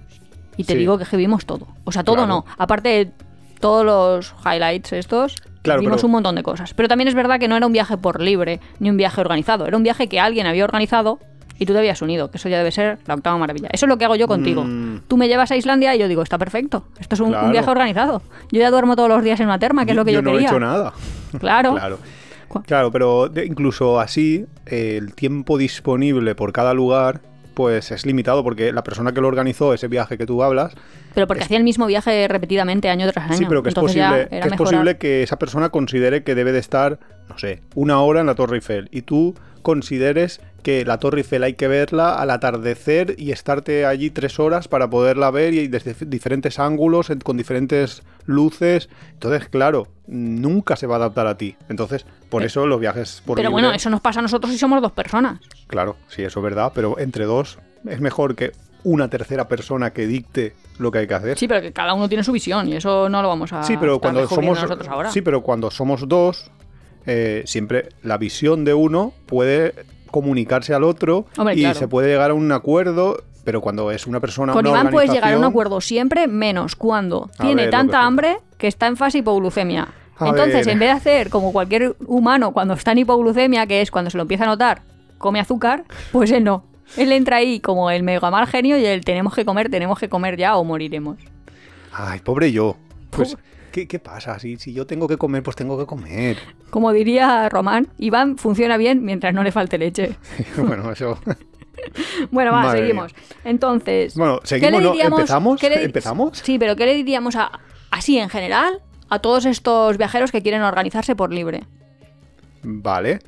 y 0.58 0.64
te 0.64 0.74
Sí. 0.74 0.80
digo 0.80 0.98
que, 0.98 1.18
vimos 1.18 1.46
todo. 1.46 1.68
O 1.84 1.92
sea, 1.92 2.04
todo 2.04 2.16
Claro. 2.16 2.28
no. 2.30 2.46
Aparte 2.58 2.90
de 2.90 3.12
todos 3.60 3.86
los 3.86 4.34
highlights 4.46 4.94
estos, 4.94 5.36
Claro, 5.62 5.82
vimos 5.82 5.98
pero- 5.98 6.08
un 6.08 6.12
montón 6.14 6.36
de 6.36 6.44
cosas. 6.44 6.74
Pero 6.74 6.88
también 6.88 7.10
es 7.10 7.14
verdad 7.14 7.38
que 7.40 7.48
no 7.48 7.58
era 7.58 7.68
un 7.68 7.74
viaje 7.74 7.98
por 7.98 8.22
libre 8.22 8.60
ni 8.80 8.90
un 8.90 8.96
viaje 8.98 9.20
organizado. 9.22 9.66
Era 9.68 9.76
un 9.78 9.84
viaje 9.84 10.08
que 10.08 10.20
alguien 10.20 10.48
había 10.48 10.64
organizado 10.64 11.20
y 11.60 11.66
tú 11.66 11.74
te 11.74 11.80
habías 11.80 12.02
unido, 12.02 12.32
que 12.32 12.38
eso 12.38 12.50
ya 12.50 12.58
debe 12.58 12.72
ser 12.72 12.98
la 13.06 13.14
octava 13.14 13.38
maravilla. 13.38 13.68
Eso 13.72 13.86
es 13.86 13.90
lo 13.90 13.98
que 13.98 14.06
hago 14.06 14.16
yo 14.16 14.28
contigo. 14.28 14.64
Mm. 14.64 15.02
Tú 15.08 15.18
me 15.18 15.28
llevas 15.28 15.52
a 15.52 15.56
Islandia 15.58 15.94
y 15.96 16.00
yo 16.00 16.08
digo, 16.08 16.24
está 16.24 16.38
perfecto. 16.40 16.86
Esto 17.00 17.16
es 17.16 17.22
un, 17.22 17.52
viaje 17.52 17.70
organizado. 17.70 18.22
Yo 18.52 18.60
ya 18.62 18.72
duermo 18.72 18.96
todos 18.96 19.10
los 19.10 19.22
días 19.24 19.40
en 19.42 19.46
una 19.48 19.60
terma, 19.60 19.86
que 19.86 19.92
es 19.92 19.98
lo 19.98 20.04
que 20.06 20.14
yo, 20.14 20.22
no 20.22 20.32
quería. 20.32 20.48
he 20.48 20.50
hecho 20.50 20.60
nada. 20.60 20.94
Claro. 21.40 21.74
Claro. 21.76 22.00
Claro, 22.66 22.92
pero 22.92 23.30
de- 23.30 23.46
incluso 23.46 24.00
así, 24.00 24.46
eh, 24.66 24.98
el 24.98 25.14
tiempo 25.16 25.58
disponible 25.58 26.36
por 26.36 26.52
cada 26.54 26.74
lugar, 26.74 27.22
pues 27.54 27.92
es 27.92 28.06
limitado, 28.06 28.44
porque 28.44 28.72
la 28.72 28.84
persona 28.84 29.12
que 29.14 29.20
lo 29.22 29.28
organizó, 29.28 29.74
ese 29.74 29.88
viaje 29.88 30.18
que 30.18 30.26
tú 30.26 30.42
hablas, 30.42 30.74
Pero 31.14 31.28
porque 31.28 31.44
hacía 31.44 31.58
el 31.58 31.64
mismo 31.66 31.86
viaje 31.86 32.28
repetidamente 32.28 32.90
año 32.90 33.12
tras 33.12 33.30
año. 33.30 33.38
sí, 33.38 33.46
pero 33.48 33.62
que 33.62 33.70
es 33.70 33.76
posible, 33.76 34.28
que 34.30 34.40
es 34.40 34.54
posible 34.56 34.98
que 34.98 35.24
esa 35.24 35.38
persona 35.38 35.70
considere 35.70 36.24
que 36.24 36.34
debe 36.34 36.52
de 36.54 36.60
estar, 36.60 37.00
no 37.28 37.38
sé, 37.38 37.62
una 37.76 38.00
hora 38.02 38.22
en 38.22 38.28
la 38.28 38.36
Torre 38.36 38.56
Eiffel, 38.58 38.88
y 38.92 39.02
tú 39.02 39.36
consideres 39.62 40.42
que 40.62 40.86
la 40.86 40.98
Torre 41.00 41.20
Eiffel 41.20 41.44
hay 41.44 41.54
que 41.56 41.68
verla 41.68 42.16
al 42.16 42.30
atardecer 42.32 43.16
y 43.18 43.32
estarte 43.32 43.86
allí 43.86 44.10
tres 44.10 44.40
horas 44.40 44.68
para 44.68 44.90
poderla 44.90 45.32
ver 45.32 45.54
y 45.54 45.68
desde 45.68 45.94
diferentes 46.06 46.60
ángulos, 46.60 47.12
con 47.24 47.38
diferentes 47.38 48.04
luces. 48.26 48.90
Entonces, 49.14 49.50
claro, 49.50 49.88
nunca 50.08 50.76
se 50.76 50.88
va 50.88 50.96
a 50.96 50.98
adaptar 50.98 51.28
a 51.28 51.38
ti. 51.38 51.56
Entonces, 51.70 52.06
por 52.30 52.42
Pe- 52.42 52.48
eso 52.48 52.66
los 52.68 52.80
viajes 52.80 53.22
por 53.26 53.36
Pero 53.38 53.50
libre- 53.50 53.62
bueno, 53.64 53.72
eso 53.76 53.90
nos 53.90 54.02
pasa 54.02 54.20
a 54.20 54.24
nosotros 54.24 54.52
si 54.52 54.58
somos 54.58 54.82
dos 54.82 54.92
personas. 54.92 55.40
Claro, 55.68 55.98
sí, 56.08 56.24
eso 56.24 56.40
es 56.40 56.44
verdad, 56.44 56.72
pero 56.76 56.98
entre 57.00 57.26
dos 57.26 57.60
es 57.88 58.00
mejor 58.00 58.36
que 58.36 58.52
una 58.84 59.10
tercera 59.10 59.48
persona 59.48 59.92
que 59.94 60.08
dicte 60.08 60.54
lo 60.80 60.90
que 60.92 61.00
hay 61.00 61.08
que 61.08 61.14
hacer. 61.14 61.38
Sí, 61.38 61.48
pero 61.48 61.62
que 61.62 61.72
cada 61.72 61.94
uno 61.94 62.08
tiene 62.10 62.24
su 62.24 62.32
visión 62.32 62.68
y 62.68 62.76
eso 62.76 63.10
no 63.10 63.22
lo 63.22 63.28
vamos 63.28 63.54
a 63.54 63.64
Sí, 63.64 63.78
pero 63.80 64.00
cuando 64.00 64.28
somos 64.28 64.60
nosotros 64.60 64.88
ahora. 64.88 65.12
sí, 65.12 65.22
pero 65.22 65.42
cuando 65.42 65.70
somos 65.70 66.08
dos, 66.08 66.50
eh, 67.06 67.44
siempre 67.46 67.90
la 68.04 68.18
visión 68.18 68.66
de 68.66 68.74
uno 68.74 69.14
puede 69.28 69.74
comunicarse 70.12 70.74
al 70.74 70.84
otro 70.84 71.26
Hombre, 71.38 71.56
y 71.56 71.62
claro. 71.62 71.80
se 71.80 71.88
puede 71.88 72.10
llegar 72.10 72.32
a 72.32 72.34
un 72.34 72.52
acuerdo, 72.52 73.24
pero 73.44 73.62
cuando 73.62 73.92
es 73.92 74.06
una 74.08 74.20
persona 74.20 74.54
Con 74.54 74.68
una 74.68 74.80
Iván 74.82 74.92
puedes 74.92 75.12
llegar 75.12 75.34
a 75.34 75.38
un 75.38 75.44
acuerdo 75.44 75.82
siempre, 75.82 76.28
menos 76.28 76.76
cuando 76.76 77.30
A 77.38 77.44
tiene 77.44 77.64
ver, 77.64 77.72
tanta 77.72 78.04
hambre 78.04 78.38
que 78.58 78.68
está 78.68 78.88
en 78.88 78.98
fase 78.98 79.20
hipoglucemia. 79.20 79.88
A 80.18 80.28
Entonces, 80.28 80.68
ver. 80.68 80.74
en 80.74 80.80
vez 80.80 80.90
de 80.90 80.94
hacer 80.94 81.30
como 81.30 81.52
cualquier 81.52 81.96
humano 82.06 82.52
cuando 82.52 82.76
está 82.76 82.92
en 82.92 83.00
hipoglucemia, 83.00 83.66
que 83.66 83.82
es 83.82 83.90
cuando 83.90 84.12
se 84.12 84.18
lo 84.18 84.22
empieza 84.22 84.44
a 84.44 84.48
notar, 84.48 84.84
come 85.18 85.40
azúcar, 85.40 85.86
pues 86.12 86.32
él 86.32 86.44
no. 86.44 86.66
Él 86.98 87.12
entra 87.12 87.38
ahí 87.38 87.60
como 87.60 87.90
el 87.90 88.04
mega 88.04 88.30
mal 88.30 88.46
genio 88.48 88.78
y 88.78 88.86
el 88.86 89.04
tenemos 89.06 89.34
que 89.34 89.46
comer, 89.46 89.70
tenemos 89.70 89.98
que 89.98 90.10
comer 90.10 90.38
ya 90.38 90.58
o 90.58 90.64
moriremos. 90.64 91.18
Ay, 91.94 92.20
pobre 92.20 92.52
yo. 92.52 92.76
Pues. 93.10 93.38
¿Qué, 93.72 93.88
qué 93.88 94.00
pasa? 94.00 94.38
Si, 94.40 94.58
si 94.58 94.74
yo 94.74 94.86
tengo 94.86 95.08
que 95.08 95.18
comer, 95.18 95.42
pues 95.44 95.56
tengo 95.56 95.78
que 95.78 95.86
comer. 95.86 96.38
Como 96.70 96.92
diría 96.92 97.50
Román, 97.50 97.88
Iván 97.98 98.38
funciona 98.38 98.78
bien 98.78 99.04
mientras 99.04 99.34
no 99.34 99.44
le 99.44 99.52
falte 99.52 99.78
leche. 99.78 100.16
bueno, 100.58 100.92
eso. 100.92 101.18
Bueno, 102.30 102.52
va, 102.52 102.62
Madre 102.64 102.82
seguimos. 102.82 103.16
Entonces, 103.44 104.14
Bueno, 104.16 104.40
¿qué 104.42 104.48
seguimos, 104.48 104.82
le 104.82 104.88
¿no? 104.88 104.92
diríamos- 104.94 105.20
¿Empezamos? 105.20 105.60
qué 105.60 105.70
le- 105.70 105.84
¿Empezamos? 105.84 106.38
Sí, 106.38 106.60
pero 106.60 106.76
¿qué 106.76 106.86
le 106.86 106.94
diríamos 106.94 107.36
a, 107.36 107.60
así 107.90 108.20
en 108.20 108.30
general 108.30 108.82
a 109.10 109.18
todos 109.20 109.46
estos 109.48 109.98
viajeros 109.98 110.32
que 110.32 110.44
quieren 110.44 110.62
organizarse 110.62 111.16
por 111.16 111.34
libre? 111.34 111.64
Vale. 112.62 113.20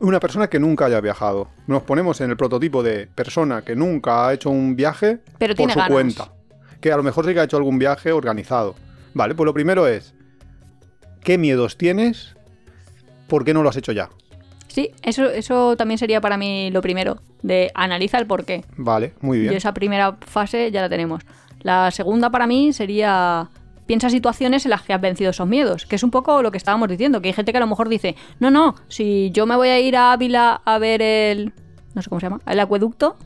Una 0.00 0.20
persona 0.20 0.48
que 0.48 0.58
nunca 0.58 0.86
haya 0.86 1.00
viajado. 1.00 1.48
Nos 1.66 1.82
ponemos 1.82 2.20
en 2.20 2.30
el 2.30 2.36
prototipo 2.36 2.82
de 2.82 3.08
persona 3.08 3.62
que 3.62 3.74
nunca 3.76 4.26
ha 4.28 4.32
hecho 4.32 4.48
un 4.48 4.74
viaje 4.76 5.18
Pero 5.38 5.52
por 5.52 5.56
tiene 5.56 5.72
su 5.74 5.78
ganas. 5.80 5.92
cuenta. 5.92 6.32
Que 6.80 6.92
a 6.92 6.96
lo 6.96 7.02
mejor 7.02 7.26
sí 7.26 7.34
que 7.34 7.40
ha 7.40 7.44
hecho 7.44 7.56
algún 7.56 7.78
viaje 7.78 8.12
organizado. 8.12 8.74
Vale, 9.18 9.34
pues 9.34 9.44
lo 9.46 9.52
primero 9.52 9.88
es. 9.88 10.14
qué 11.24 11.38
miedos 11.38 11.76
tienes, 11.76 12.36
por 13.26 13.44
qué 13.44 13.52
no 13.52 13.64
lo 13.64 13.68
has 13.68 13.76
hecho 13.76 13.90
ya. 13.90 14.10
Sí, 14.68 14.92
eso, 15.02 15.28
eso 15.28 15.76
también 15.76 15.98
sería 15.98 16.20
para 16.20 16.36
mí 16.36 16.70
lo 16.70 16.80
primero, 16.80 17.20
de 17.42 17.72
analiza 17.74 18.18
el 18.18 18.28
por 18.28 18.44
qué. 18.44 18.64
Vale, 18.76 19.14
muy 19.20 19.38
Y 19.38 19.40
bien. 19.40 19.54
esa 19.54 19.74
primera 19.74 20.16
fase 20.20 20.70
ya 20.70 20.82
la 20.82 20.88
tenemos. 20.88 21.22
La 21.62 21.90
segunda 21.90 22.30
para 22.30 22.46
mí 22.46 22.72
sería 22.72 23.50
piensa 23.86 24.08
situaciones 24.08 24.64
en 24.66 24.70
las 24.70 24.82
que 24.82 24.92
has 24.92 25.00
vencido 25.00 25.30
esos 25.30 25.48
miedos, 25.48 25.84
que 25.84 25.96
es 25.96 26.04
un 26.04 26.12
poco 26.12 26.40
lo 26.40 26.52
que 26.52 26.58
estábamos 26.58 26.88
diciendo, 26.88 27.20
que 27.20 27.28
hay 27.28 27.34
gente 27.34 27.50
que 27.50 27.58
a 27.58 27.60
lo 27.60 27.66
mejor 27.66 27.88
dice, 27.88 28.14
no, 28.38 28.52
no, 28.52 28.76
si 28.86 29.32
yo 29.32 29.46
me 29.46 29.56
voy 29.56 29.70
a 29.70 29.80
ir 29.80 29.96
a 29.96 30.12
Ávila 30.12 30.60
a 30.64 30.78
ver 30.78 31.02
el... 31.02 31.52
no 31.94 32.02
sé 32.02 32.08
cómo 32.08 32.20
se 32.20 32.26
llama, 32.26 32.40
el 32.46 32.60
acueducto, 32.60 33.16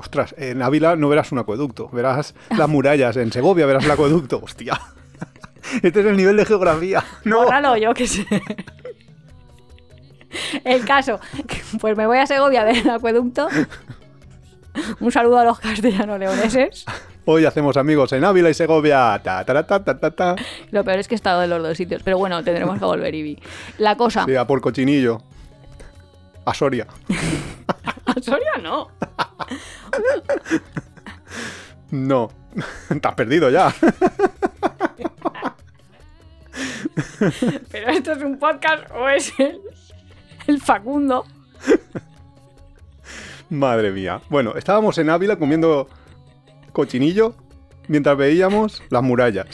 Ostras, 0.00 0.32
en 0.38 0.62
Ávila 0.62 0.94
no 0.94 1.08
verás 1.08 1.32
un 1.32 1.38
acueducto, 1.40 1.88
verás 1.92 2.32
las 2.56 2.68
murallas. 2.68 3.16
En 3.16 3.32
Segovia 3.32 3.66
verás 3.66 3.84
el 3.84 3.90
acueducto. 3.90 4.40
Hostia. 4.40 4.78
Este 5.82 6.00
es 6.00 6.06
el 6.06 6.16
nivel 6.16 6.36
de 6.36 6.44
geografía. 6.44 7.04
No. 7.24 7.44
Bórralo, 7.44 7.76
yo 7.76 7.94
qué 7.94 8.06
sé. 8.06 8.26
El 10.64 10.84
caso, 10.84 11.20
pues 11.80 11.96
me 11.96 12.06
voy 12.06 12.18
a 12.18 12.26
Segovia 12.26 12.62
a 12.62 12.64
ver 12.64 12.76
el 12.78 12.90
acueducto. 12.90 13.48
Un 15.00 15.10
saludo 15.10 15.38
a 15.38 15.44
los 15.44 15.58
castellanos 15.58 16.18
leoneses. 16.18 16.84
Hoy 17.24 17.44
hacemos 17.44 17.76
amigos 17.76 18.12
en 18.12 18.24
Ávila 18.24 18.48
y 18.50 18.54
Segovia. 18.54 19.20
Ta, 19.22 19.44
ta, 19.44 19.66
ta, 19.66 19.84
ta, 19.84 19.98
ta, 19.98 20.10
ta. 20.10 20.36
Lo 20.70 20.84
peor 20.84 20.98
es 20.98 21.08
que 21.08 21.14
he 21.14 21.16
estado 21.16 21.42
en 21.42 21.50
los 21.50 21.62
dos 21.62 21.76
sitios, 21.76 22.02
pero 22.02 22.18
bueno, 22.18 22.42
tendremos 22.44 22.78
que 22.78 22.84
volver, 22.84 23.14
Ibi. 23.14 23.38
La 23.78 23.96
cosa, 23.96 24.24
Sí, 24.24 24.36
a 24.36 24.46
por 24.46 24.60
cochinillo. 24.60 25.22
A 26.44 26.54
Soria. 26.54 26.86
a 28.06 28.20
Soria 28.22 28.52
no. 28.62 28.88
No. 31.90 32.30
Te 32.88 33.08
has 33.08 33.14
perdido 33.14 33.50
ya. 33.50 33.74
Pero 37.70 37.88
esto 37.90 38.12
es 38.12 38.22
un 38.22 38.38
podcast 38.38 38.90
o 38.92 39.08
es 39.08 39.32
el, 39.38 39.60
el 40.46 40.60
Facundo. 40.60 41.24
Madre 43.50 43.90
mía. 43.92 44.20
Bueno, 44.28 44.54
estábamos 44.56 44.98
en 44.98 45.10
Ávila 45.10 45.36
comiendo 45.36 45.88
cochinillo 46.72 47.34
mientras 47.88 48.16
veíamos 48.16 48.82
las 48.90 49.02
murallas. 49.02 49.46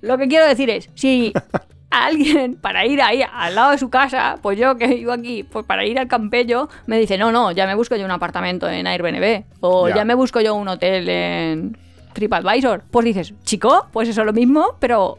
Lo 0.00 0.16
que 0.18 0.28
quiero 0.28 0.46
decir 0.46 0.70
es, 0.70 0.88
si 0.94 1.32
alguien 1.90 2.54
para 2.56 2.86
ir 2.86 3.02
ahí 3.02 3.22
al 3.22 3.54
lado 3.54 3.72
de 3.72 3.78
su 3.78 3.90
casa, 3.90 4.38
pues 4.42 4.58
yo 4.58 4.76
que 4.76 4.86
vivo 4.86 5.12
aquí, 5.12 5.42
pues 5.42 5.66
para 5.66 5.84
ir 5.84 5.98
al 5.98 6.06
Campello, 6.08 6.68
me 6.86 6.98
dice, 6.98 7.18
no, 7.18 7.32
no, 7.32 7.50
ya 7.52 7.66
me 7.66 7.74
busco 7.74 7.96
yo 7.96 8.04
un 8.04 8.10
apartamento 8.12 8.68
en 8.68 8.86
Airbnb. 8.86 9.44
O 9.60 9.88
Ya. 9.88 9.96
ya, 9.96 10.04
me 10.04 10.14
busco 10.14 10.40
yo 10.40 10.54
un 10.54 10.68
hotel 10.68 11.08
en 11.08 11.78
TripAdvisor. 12.12 12.84
Pues 12.90 13.04
dices, 13.04 13.34
chico, 13.42 13.88
pues 13.92 14.08
eso 14.08 14.20
es 14.20 14.26
lo 14.26 14.32
mismo, 14.32 14.76
pero 14.78 15.18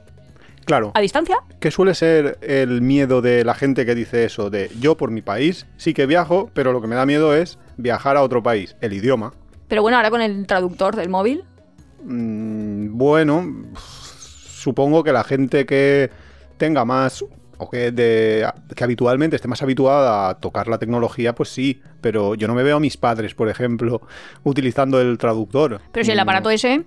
Claro. 0.65 0.91
a 0.95 0.99
distancia. 1.01 1.37
¿Qué 1.59 1.71
suele 1.71 1.93
ser 1.95 2.37
el 2.41 2.81
miedo 2.81 3.21
de 3.21 3.43
la 3.45 3.53
gente 3.55 3.85
que 3.85 3.95
dice 3.95 4.25
eso? 4.25 4.49
De 4.49 4.69
yo 4.79 4.97
por 4.97 5.11
mi 5.11 5.21
país 5.21 5.65
sí 5.77 5.93
que 5.93 6.05
viajo, 6.05 6.49
pero 6.53 6.73
lo 6.73 6.81
que 6.81 6.87
me 6.87 6.95
da 6.95 7.05
miedo 7.05 7.33
es 7.35 7.57
viajar 7.77 8.17
a 8.17 8.23
otro 8.23 8.41
país. 8.43 8.75
El 8.81 8.93
idioma. 8.93 9.33
Pero 9.67 9.81
bueno, 9.81 9.97
ahora 9.97 10.09
con 10.11 10.21
el 10.21 10.45
traductor 10.47 10.95
del 10.95 11.09
móvil, 11.09 11.43
Mm, 12.07 12.95
bueno, 12.97 13.43
supongo 13.77 15.03
que 15.03 15.11
la 15.11 15.23
gente 15.23 15.65
que 15.65 16.09
tenga 16.57 16.85
más 16.85 17.25
o 17.57 17.69
que, 17.69 17.91
de, 17.91 18.45
que 18.75 18.83
habitualmente 18.83 19.37
esté 19.37 19.47
más 19.47 19.61
habituada 19.63 20.29
a 20.29 20.35
tocar 20.39 20.67
la 20.67 20.77
tecnología, 20.77 21.33
pues 21.33 21.49
sí, 21.49 21.81
pero 22.01 22.35
yo 22.35 22.47
no 22.47 22.53
me 22.53 22.63
veo 22.63 22.77
a 22.77 22.79
mis 22.79 22.97
padres, 22.97 23.33
por 23.33 23.47
ejemplo, 23.49 24.01
utilizando 24.43 24.99
el 24.99 25.17
traductor. 25.17 25.79
pero 25.91 26.03
si 26.03 26.11
el 26.11 26.17
Mm, 26.17 26.21
aparato 26.21 26.49
ese 26.49 26.83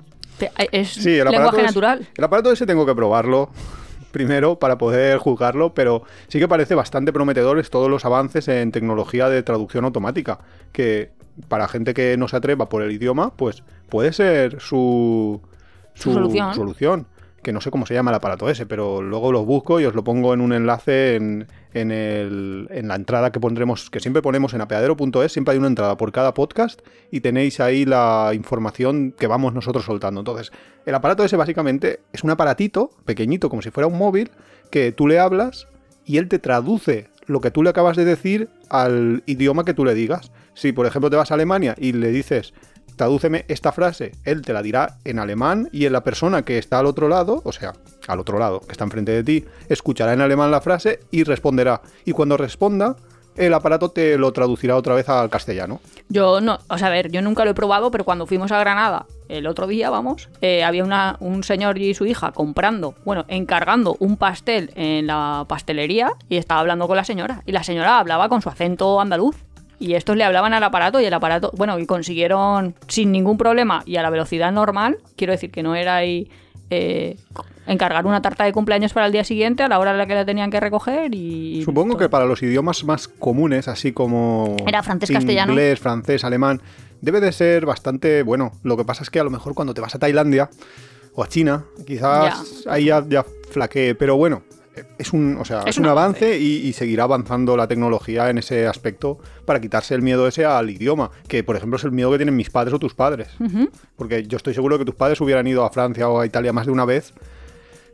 es 0.73 0.89
Sí, 0.91 1.19
el 1.19 1.29
lenguaje 1.29 1.59
es- 1.61 1.67
natural. 1.67 2.07
El 2.17 2.25
aparato 2.25 2.53
ese 2.53 2.67
tengo 2.67 2.85
que 2.87 2.95
probarlo 2.95 3.51
primero 4.13 4.59
para 4.59 4.79
poder 4.79 5.19
juzgarlo, 5.19 5.75
pero 5.75 6.03
sí 6.29 6.39
que 6.39 6.49
parece 6.49 6.75
bastante 6.75 7.13
prometedores 7.13 7.71
todos 7.71 7.91
los 7.91 8.05
avances 8.05 8.49
en 8.49 8.73
tecnología 8.73 9.29
de 9.29 9.43
traducción 9.43 9.85
automática, 9.85 10.39
que 10.73 11.11
para 11.49 11.69
gente 11.69 11.95
que 11.95 12.17
no 12.17 12.27
se 12.27 12.37
atreva 12.37 12.69
por 12.69 12.83
el 12.83 12.91
idioma, 12.91 13.37
pues 13.37 13.63
puede 13.89 14.13
ser 14.13 14.61
su, 14.61 15.41
Su 15.95 16.13
solución. 16.13 16.55
solución. 16.55 17.07
Que 17.49 17.53
no 17.55 17.63
sé 17.63 17.71
cómo 17.71 17.87
se 17.87 17.95
llama 17.95 18.11
el 18.11 18.17
aparato 18.17 18.51
ese, 18.51 18.67
pero 18.67 19.01
luego 19.01 19.33
los 19.33 19.47
busco 19.47 19.81
y 19.81 19.87
os 19.87 19.95
lo 19.95 20.05
pongo 20.05 20.35
en 20.35 20.43
un 20.43 20.53
enlace 20.53 21.17
en, 21.17 21.47
en 21.73 22.89
la 22.89 22.95
entrada 22.95 23.33
que 23.33 23.41
pondremos, 23.41 23.89
que 23.89 24.01
siempre 24.01 24.21
ponemos 24.21 24.53
en 24.53 24.61
apeadero.es, 24.61 25.33
siempre 25.33 25.53
hay 25.53 25.59
una 25.59 25.69
entrada 25.69 25.97
por 25.97 26.13
cada 26.13 26.35
podcast 26.35 26.83
y 27.11 27.21
tenéis 27.21 27.59
ahí 27.61 27.87
la 27.87 28.33
información 28.35 29.15
que 29.19 29.27
vamos 29.27 29.55
nosotros 29.55 29.87
soltando. 29.87 30.21
Entonces, 30.21 30.53
el 30.85 30.95
aparato 30.95 31.25
ese 31.25 31.39
básicamente 31.39 32.01
es 32.13 32.23
un 32.23 32.29
aparatito 32.29 32.91
pequeñito, 33.07 33.49
como 33.49 33.63
si 33.63 33.71
fuera 33.71 33.87
un 33.87 33.97
móvil, 33.97 34.31
que 34.71 34.93
tú 34.93 35.09
le 35.09 35.19
hablas 35.19 35.69
y 36.05 36.19
él 36.19 36.29
te 36.29 36.39
traduce 36.39 37.09
lo 37.25 37.41
que 37.41 37.51
tú 37.51 37.63
le 37.63 37.71
acabas 37.71 37.97
de 37.97 38.05
decir 38.05 38.51
al 38.69 39.23
idioma 39.25 39.65
que 39.65 39.73
tú 39.73 39.87
le 39.87 39.95
digas. 39.95 40.33
Si, 40.53 40.73
por 40.73 40.85
ejemplo, 40.85 41.09
te 41.09 41.17
vas 41.17 41.31
a 41.31 41.35
Alemania 41.35 41.75
y 41.79 41.93
le 41.93 42.09
dices, 42.09 42.53
tradúceme 42.99 43.47
esta 43.49 43.73
frase, 43.73 44.13
él 44.25 44.43
te 44.43 44.53
la 44.53 44.61
dirá 44.61 44.99
en 45.05 45.19
alemán 45.19 45.71
y 45.73 45.87
en 45.87 45.95
la 45.95 46.05
persona 46.05 46.43
que 46.43 46.59
está 46.59 46.79
al 46.79 46.87
otro 46.87 47.09
lado, 47.09 47.41
o 47.45 47.53
sea, 47.53 47.73
al 48.07 48.21
otro 48.21 48.39
lado, 48.39 48.61
que 48.61 48.73
está 48.73 48.85
enfrente 48.85 49.13
de 49.13 49.25
ti, 49.25 49.45
escuchará 49.71 50.13
en 50.13 50.21
alemán 50.21 50.51
la 50.51 50.61
frase 50.61 51.01
y 51.11 51.25
responderá. 51.25 51.81
Y 52.05 52.13
cuando 52.13 52.37
responda, 52.37 52.97
el 53.39 53.55
aparato 53.55 53.91
te 53.91 54.19
lo 54.19 54.33
traducirá 54.33 54.77
otra 54.77 54.95
vez 54.95 55.09
al 55.09 55.31
castellano. 55.31 55.81
Yo 56.09 56.41
no, 56.41 56.59
o 56.69 56.77
sea, 56.77 56.89
a 56.89 56.91
ver, 56.91 57.11
yo 57.11 57.23
nunca 57.23 57.45
lo 57.45 57.53
he 57.53 57.55
probado, 57.55 57.91
pero 57.91 58.05
cuando 58.05 58.27
fuimos 58.27 58.53
a 58.53 58.59
Granada 58.59 59.07
el 59.29 59.47
otro 59.47 59.67
día, 59.67 59.91
vamos, 59.91 60.29
eh, 60.41 60.65
había 60.65 60.83
una, 60.83 61.17
un 61.21 61.45
señor 61.45 61.79
y 61.79 61.95
su 61.95 62.07
hija 62.07 62.33
comprando, 62.33 62.95
bueno, 63.05 63.25
encargando 63.29 63.97
un 64.01 64.17
pastel 64.17 64.73
en 64.75 65.07
la 65.07 65.45
pastelería 65.49 66.13
y 66.29 66.37
estaba 66.37 66.61
hablando 66.61 66.89
con 66.89 66.97
la 66.97 67.05
señora. 67.05 67.43
Y 67.47 67.53
la 67.53 67.63
señora 67.63 67.99
hablaba 67.99 68.29
con 68.29 68.43
su 68.43 68.49
acento 68.49 69.01
andaluz. 69.01 69.37
Y 69.79 69.95
estos 69.95 70.17
le 70.17 70.25
hablaban 70.25 70.53
al 70.53 70.63
aparato 70.63 71.01
y 71.01 71.05
el 71.05 71.15
aparato, 71.15 71.53
bueno, 71.57 71.79
y 71.79 71.87
consiguieron 71.87 72.75
sin 72.89 73.13
ningún 73.13 73.39
problema 73.39 73.83
y 73.87 73.97
a 73.97 74.03
la 74.03 74.11
velocidad 74.11 74.51
normal, 74.51 74.99
quiero 75.17 75.33
decir 75.33 75.51
que 75.51 75.63
no 75.63 75.77
era 75.77 75.97
ahí 75.97 76.29
eh, 76.71 77.17
encargar 77.67 78.07
una 78.07 78.21
tarta 78.21 78.45
de 78.45 78.53
cumpleaños 78.53 78.93
para 78.93 79.07
el 79.07 79.13
día 79.13 79.25
siguiente 79.25 79.63
a 79.63 79.69
la 79.69 79.79
hora 79.79 79.93
en 79.93 79.99
la 79.99 80.07
que 80.07 80.15
la 80.15 80.25
tenían 80.25 80.51
que 80.51 80.59
recoger 80.59 81.15
y... 81.15 81.63
Supongo 81.65 81.93
todo. 81.93 81.99
que 81.99 82.09
para 82.09 82.25
los 82.27 82.43
idiomas 82.43 82.85
más 82.85 83.09
comunes, 83.09 83.69
así 83.69 83.93
como 83.93 84.57
Era 84.67 84.83
francés, 84.83 85.11
castellano. 85.11 85.53
inglés, 85.53 85.79
francés, 85.79 86.25
alemán, 86.25 86.61
debe 87.01 87.21
de 87.21 87.33
ser 87.33 87.65
bastante 87.65 88.23
bueno. 88.23 88.53
Lo 88.65 88.77
que 88.77 88.85
pasa 88.85 89.03
es 89.03 89.11
que 89.11 89.21
a 89.21 89.25
lo 89.25 89.31
mejor 89.31 89.55
cuando 89.55 89.75
te 89.75 89.81
vas 89.81 89.95
a 89.95 89.99
Tailandia 89.99 90.51
o 91.15 91.23
a 91.23 91.29
China, 91.29 91.65
quizás 91.87 92.65
ahí 92.69 92.87
ya, 92.87 93.05
ya 93.09 93.25
flaquee. 93.51 93.95
Pero 93.95 94.17
bueno, 94.17 94.43
es 94.99 95.13
un, 95.13 95.37
o 95.39 95.45
sea, 95.45 95.61
Es 95.61 95.77
es 95.77 95.79
un 95.79 95.87
avance 95.87 96.39
y, 96.39 96.67
y 96.67 96.73
seguirá 96.73 97.05
avanzando 97.05 97.57
la 97.57 97.69
tecnología 97.69 98.31
en 98.31 98.39
ese 98.39 98.67
aspecto 98.67 99.19
para 99.45 99.61
quitarse 99.61 99.95
el 99.95 100.03
miedo 100.03 100.27
ese 100.27 100.45
al 100.45 100.71
idioma, 100.71 101.11
que 101.29 101.45
por 101.45 101.57
ejemplo 101.57 101.77
es 101.77 101.85
el 101.85 101.93
miedo 101.93 102.11
que 102.11 102.19
tienen 102.19 102.37
mis 102.37 102.51
padres 102.51 102.75
o 102.75 102.79
tus 102.79 102.95
padres. 102.95 103.29
Porque 103.97 104.27
yo 104.27 104.37
estoy 104.37 104.55
seguro 104.55 104.79
que 104.79 104.85
tus 104.85 104.95
padres 104.95 105.21
hubieran 105.21 105.47
ido 105.47 105.65
a 105.65 105.71
Francia 105.71 106.09
o 106.09 106.21
a 106.21 106.27
Italia 106.27 106.53
más 106.53 106.67
de 106.67 106.73
una 106.73 106.85
vez 106.85 107.15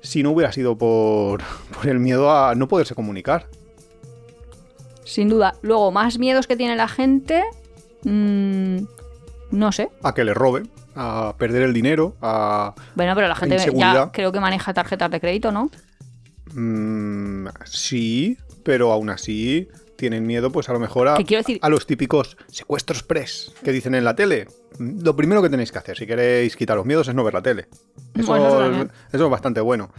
si 0.05 0.23
no 0.23 0.31
hubiera 0.31 0.53
sido 0.53 0.77
por, 0.77 1.43
por 1.75 1.89
el 1.89 1.99
miedo 1.99 2.31
a 2.31 2.55
no 2.55 2.69
poderse 2.69 2.95
comunicar. 2.95 3.47
Sin 5.05 5.29
duda. 5.29 5.55
Luego, 5.63 5.91
más 5.91 6.19
miedos 6.19 6.47
que 6.47 6.57
tiene 6.57 6.77
la 6.77 6.89
gente. 6.89 7.43
mm, 8.05 8.79
no 9.51 9.73
sé. 9.73 9.91
a 10.03 10.15
que 10.15 10.25
le 10.25 10.35
roben, 10.35 10.69
a 10.97 11.35
perder 11.39 11.63
el 11.63 11.73
dinero, 11.73 12.15
a... 12.21 12.75
Bueno, 12.95 13.15
pero 13.15 13.29
la 13.29 13.35
gente 13.35 13.57
ya 13.75 14.11
creo 14.11 14.33
que 14.33 14.41
maneja 14.41 14.75
tarjetas 14.75 15.11
de 15.11 15.21
crédito, 15.21 15.53
¿no? 15.53 15.71
Mm, 16.53 17.47
sí, 17.65 18.37
pero 18.63 18.93
aún 18.93 19.11
así 19.11 19.69
tienen 19.97 20.27
miedo 20.27 20.51
pues 20.51 20.69
a 20.69 20.73
lo 20.73 20.81
mejor 20.81 21.09
a, 21.09 21.17
decir- 21.17 21.59
a 21.63 21.69
los 21.69 21.87
típicos 21.87 22.37
secuestros 22.49 23.03
press 23.03 23.53
que 23.65 23.73
dicen 23.73 23.95
en 23.95 24.05
la 24.05 24.15
tele. 24.17 24.47
Lo 24.79 25.15
primero 25.15 25.41
que 25.43 25.49
tenéis 25.49 25.71
que 25.71 25.79
hacer 25.79 25.97
si 25.97 26.07
queréis 26.07 26.57
quitar 26.57 26.77
los 26.77 26.85
miedos 26.87 27.07
es 27.09 27.15
no 27.15 27.23
ver 27.25 27.35
la 27.35 27.43
tele. 27.43 27.69
Eso, 28.15 28.27
Bueno, 28.27 28.89
eso 29.13 29.25
es 29.25 29.31
bastante 29.31 29.61
bueno. 29.61 29.91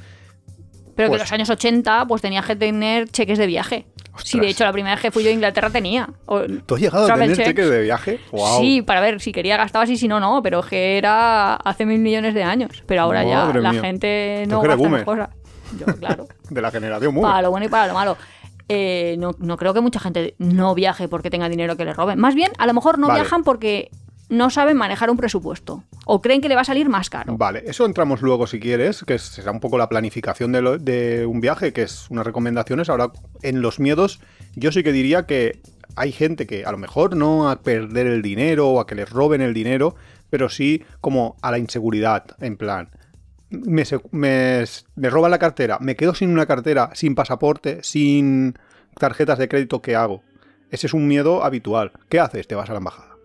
Pero 0.96 1.08
que 1.08 1.10
Pues- 1.18 1.22
en 1.22 1.24
los 1.24 1.32
años 1.34 1.50
80 1.50 2.06
pues 2.08 2.22
tenía 2.22 2.42
que 2.42 2.56
tener 2.56 3.10
cheques 3.10 3.38
de 3.38 3.48
viaje. 3.48 3.86
Sí, 4.24 4.38
de 4.40 4.46
Ostras. 4.48 4.52
hecho, 4.52 4.64
la 4.64 4.72
primera 4.72 4.96
vez 4.96 5.02
que 5.02 5.12
fui 5.12 5.24
yo 5.25 5.30
a 5.30 5.34
Inglaterra 5.34 5.70
tenía. 5.70 6.10
O- 6.25 6.42
¿Tú 6.44 6.75
has 6.75 6.82
llegado 6.82 7.06
a 7.12 7.14
tener 7.16 7.36
cheques 7.36 7.70
de 7.70 7.82
viaje? 7.82 8.20
Sí, 8.60 8.82
para 8.82 9.02
ver 9.02 9.20
si 9.20 9.34
quería 9.34 9.58
gastabas 9.58 9.90
y 9.90 9.98
si 9.98 10.08
no, 10.08 10.22
no. 10.22 10.42
Pero 10.42 10.62
que 10.62 10.98
era 10.98 11.56
hace 11.56 11.86
mil 11.86 12.00
millones 12.00 12.34
de 12.34 12.44
años. 12.44 12.82
Pero 12.88 13.02
ahora 13.02 13.25
ya 13.25 13.52
la 13.54 13.74
gente 13.74 14.44
Tú 14.46 14.52
no 14.52 14.64
eres 14.64 14.78
gasta 14.78 15.04
cosas. 15.06 15.30
Yo, 15.79 15.86
claro. 15.98 16.27
De 16.50 16.62
la 16.62 16.72
generación 16.72 17.13
muy. 17.13 17.24
para 17.24 17.41
lo 17.41 17.51
bueno 17.51 17.65
y 17.65 17.69
para 17.69 17.88
lo 17.88 17.93
malo. 17.93 18.17
Eh, 18.67 19.15
no, 19.19 19.36
no 19.39 19.57
creo 19.57 19.74
que 19.74 19.81
mucha 19.81 20.00
gente 20.00 20.36
no 20.39 20.74
viaje 20.74 21.07
porque 21.07 21.29
tenga 21.29 21.48
dinero 21.50 21.77
que 21.77 21.86
le 21.86 21.93
roben. 21.93 22.19
Más 22.19 22.34
bien, 22.36 22.51
a 22.57 22.65
lo 22.65 22.74
mejor 22.74 22.98
no 22.98 23.07
Vale. 23.07 23.22
viajan 23.22 23.43
porque 23.43 23.91
no 24.27 24.50
saben 24.50 24.75
manejar 24.75 25.12
un 25.12 25.17
presupuesto. 25.17 25.84
O 26.07 26.19
creen 26.22 26.41
que 26.41 26.50
le 26.50 26.55
va 26.55 26.62
a 26.62 26.65
salir 26.65 26.89
más 26.89 27.12
caro. 27.12 27.38
Vale, 27.38 27.63
eso 27.67 27.86
entramos 27.86 28.22
luego 28.24 28.48
si 28.48 28.60
quieres, 28.60 29.03
que 29.05 29.19
será 29.19 29.51
un 29.51 29.60
poco 29.60 29.77
la 29.77 29.88
planificación 29.88 30.51
de, 30.51 30.62
lo- 30.63 30.77
de 30.79 31.27
un 31.27 31.41
viaje, 31.41 31.74
que 31.74 31.84
es 31.84 32.10
unas 32.10 32.25
recomendaciones. 32.25 32.89
Ahora, 32.89 33.12
en 33.43 33.62
los 33.62 33.79
miedos, 33.79 34.19
yo 34.55 34.72
sí 34.72 34.81
que 34.84 34.91
diría 34.91 35.27
que 35.27 35.60
hay 35.95 36.12
gente 36.12 36.48
que 36.48 36.65
a 36.65 36.72
lo 36.72 36.77
mejor 36.79 37.15
no 37.15 37.50
a 37.51 37.62
perder 37.62 38.07
el 38.07 38.24
dinero 38.24 38.67
o 38.69 38.79
a 38.79 38.88
que 38.88 38.95
les 38.95 39.10
roben 39.12 39.41
el 39.41 39.53
dinero, 39.53 39.95
pero 40.31 40.50
sí 40.50 40.84
como 41.01 41.36
a 41.43 41.51
la 41.51 41.60
inseguridad, 41.60 42.25
en 42.41 42.57
plan. 42.57 42.89
Me, 43.66 43.84
me, 44.12 44.64
me 44.96 45.10
roban 45.10 45.32
la 45.32 45.40
cartera, 45.40 45.78
me 45.80 45.96
quedo 45.96 46.14
sin 46.14 46.30
una 46.30 46.46
cartera, 46.46 46.90
sin 46.94 47.16
pasaporte, 47.16 47.80
sin 47.84 48.56
tarjetas 48.98 49.38
de 49.38 49.48
crédito, 49.48 49.82
¿qué 49.82 49.96
hago? 49.96 50.24
Ese 50.72 50.88
es 50.88 50.94
un 50.94 51.08
miedo 51.08 51.44
habitual. 51.44 51.92
¿Qué 52.10 52.20
haces? 52.20 52.48
Te 52.48 52.56
vas 52.56 52.70
a 52.70 52.74
la 52.74 52.80
embajada. 52.80 53.16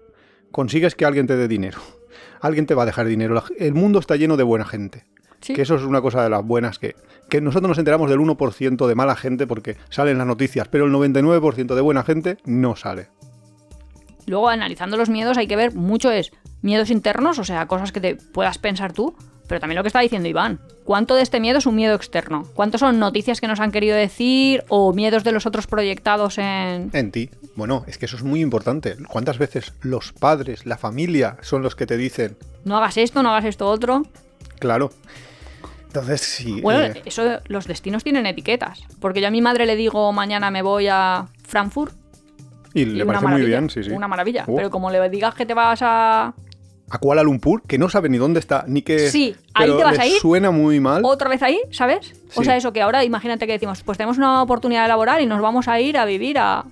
Consigues 0.51 0.95
que 0.95 1.05
alguien 1.05 1.27
te 1.27 1.37
dé 1.37 1.49
dinero. 1.49 1.79
Alguien 2.41 2.67
te 2.67 2.75
va 2.75 2.85
a 2.85 2.87
dejar 2.87 3.07
dinero. 3.07 3.43
El 3.59 3.75
mundo 3.75 3.99
está 3.99 4.17
lleno 4.17 4.37
de 4.39 4.43
buena 4.43 4.65
gente. 4.65 5.05
Sí. 5.41 5.53
Que 5.53 5.63
eso 5.63 5.75
es 5.75 5.83
una 5.83 6.01
cosa 6.01 6.23
de 6.23 6.31
las 6.31 6.43
buenas 6.43 6.79
que, 6.79 6.97
que 7.29 7.41
nosotros 7.41 7.69
nos 7.69 7.79
enteramos 7.79 8.09
del 8.09 8.19
1% 8.19 8.87
de 8.87 8.95
mala 8.95 9.15
gente 9.15 9.47
porque 9.47 9.77
salen 9.91 10.19
las 10.19 10.27
noticias, 10.27 10.69
pero 10.69 10.87
el 10.87 10.93
99% 10.93 11.75
de 11.75 11.81
buena 11.81 12.03
gente 12.03 12.39
no 12.45 12.77
sale. 12.77 13.09
Luego, 14.27 14.49
analizando 14.49 14.97
los 14.97 15.09
miedos, 15.09 15.37
hay 15.39 15.47
que 15.47 15.57
ver 15.57 15.75
mucho 15.75 16.11
es 16.11 16.31
miedos 16.63 16.91
internos, 16.91 17.39
o 17.39 17.45
sea, 17.45 17.67
cosas 17.67 17.93
que 17.93 18.01
te 18.01 18.17
puedas 18.17 18.59
pensar 18.59 18.93
tú, 18.93 19.15
pero 19.51 19.59
también 19.59 19.79
lo 19.79 19.83
que 19.83 19.89
está 19.89 19.99
diciendo 19.99 20.29
Iván. 20.29 20.61
¿Cuánto 20.85 21.17
de 21.17 21.23
este 21.23 21.41
miedo 21.41 21.59
es 21.59 21.67
un 21.67 21.75
miedo 21.75 21.97
externo? 21.97 22.47
¿Cuánto 22.55 22.79
son 22.79 23.01
noticias 23.01 23.41
que 23.41 23.49
nos 23.49 23.59
han 23.59 23.73
querido 23.73 23.97
decir 23.97 24.63
o 24.69 24.93
miedos 24.93 25.25
de 25.25 25.33
los 25.33 25.45
otros 25.45 25.67
proyectados 25.67 26.39
en... 26.39 26.89
En 26.93 27.11
ti. 27.11 27.31
Bueno, 27.57 27.83
es 27.89 27.99
que 27.99 28.07
eso 28.07 28.17
es 28.17 28.23
muy 28.23 28.43
importante. 28.43 28.97
¿Cuántas 29.09 29.39
veces 29.39 29.73
los 29.83 30.13
padres, 30.13 30.67
la 30.67 30.79
familia, 30.79 31.37
son 31.41 31.63
los 31.63 31.75
que 31.75 31.85
te 31.85 31.97
dicen, 31.97 32.37
No 32.65 32.77
hagas 32.77 32.97
esto, 32.97 33.25
no 33.25 33.31
hagas 33.31 33.45
esto 33.47 33.67
otro. 33.67 34.05
claro? 34.61 34.93
Entonces, 35.89 36.21
sí. 36.21 36.61
Bueno, 36.61 36.95
eh, 36.95 37.03
eso, 37.05 37.41
los 37.49 37.67
destinos 37.67 38.05
tienen 38.05 38.25
etiquetas. 38.27 38.85
Porque 39.01 39.21
yo 39.21 39.27
a 39.27 39.33
mi 39.33 39.43
madre 39.43 39.67
le 39.67 39.75
digo 39.75 40.13
mañana 40.13 40.53
me 40.53 40.63
voy 40.63 40.87
a 40.89 41.27
Frankfurt. 41.43 41.93
y 42.73 42.83
y 42.83 42.85
le 42.85 43.05
parece 43.05 43.27
muy 43.27 43.43
bien, 43.43 43.69
sí, 43.69 43.83
sí. 43.83 43.91
Una 43.91 44.07
maravilla. 44.07 44.45
Uh. 44.47 44.55
Pero 44.55 44.71
como 44.71 44.93
le 44.93 45.11
digas 45.11 45.35
que 45.35 45.45
te 45.45 45.55
vas 45.55 45.81
a 45.83 46.35
A 46.91 46.99
Kuala 46.99 47.23
Lumpur, 47.23 47.63
que 47.63 47.79
no 47.79 47.89
sabe 47.89 48.09
ni 48.09 48.19
dónde 48.19 48.41
está, 48.41 48.65
ni 48.67 48.83
qué. 48.83 49.11
Sí, 49.11 49.37
ahí 49.55 49.71
te 49.71 49.85
vas 49.85 49.99
a 49.99 50.07
ir. 50.07 50.19
Suena 50.19 50.51
muy 50.51 50.81
mal. 50.81 51.03
otra 51.05 51.29
vez 51.29 51.43
ahí, 51.43 51.61
¿sabes? 51.71 52.13
O 52.35 52.43
sea, 52.43 52.57
eso 52.57 52.73
que 52.73 52.83
ahora 52.83 53.05
imagínate 53.05 53.47
que 53.47 53.53
decimos, 53.53 53.83
pues 53.85 53.97
tenemos 53.97 54.19
una 54.19 54.43
oportunidad 54.43 54.89
laboral 54.89 55.23
y 55.23 55.27
nos 55.27 55.41
vamos 55.41 55.69
a 55.69 55.81
ir 55.81 55.97
a 55.97 56.05
vivir 56.05 56.39
a 56.39 56.65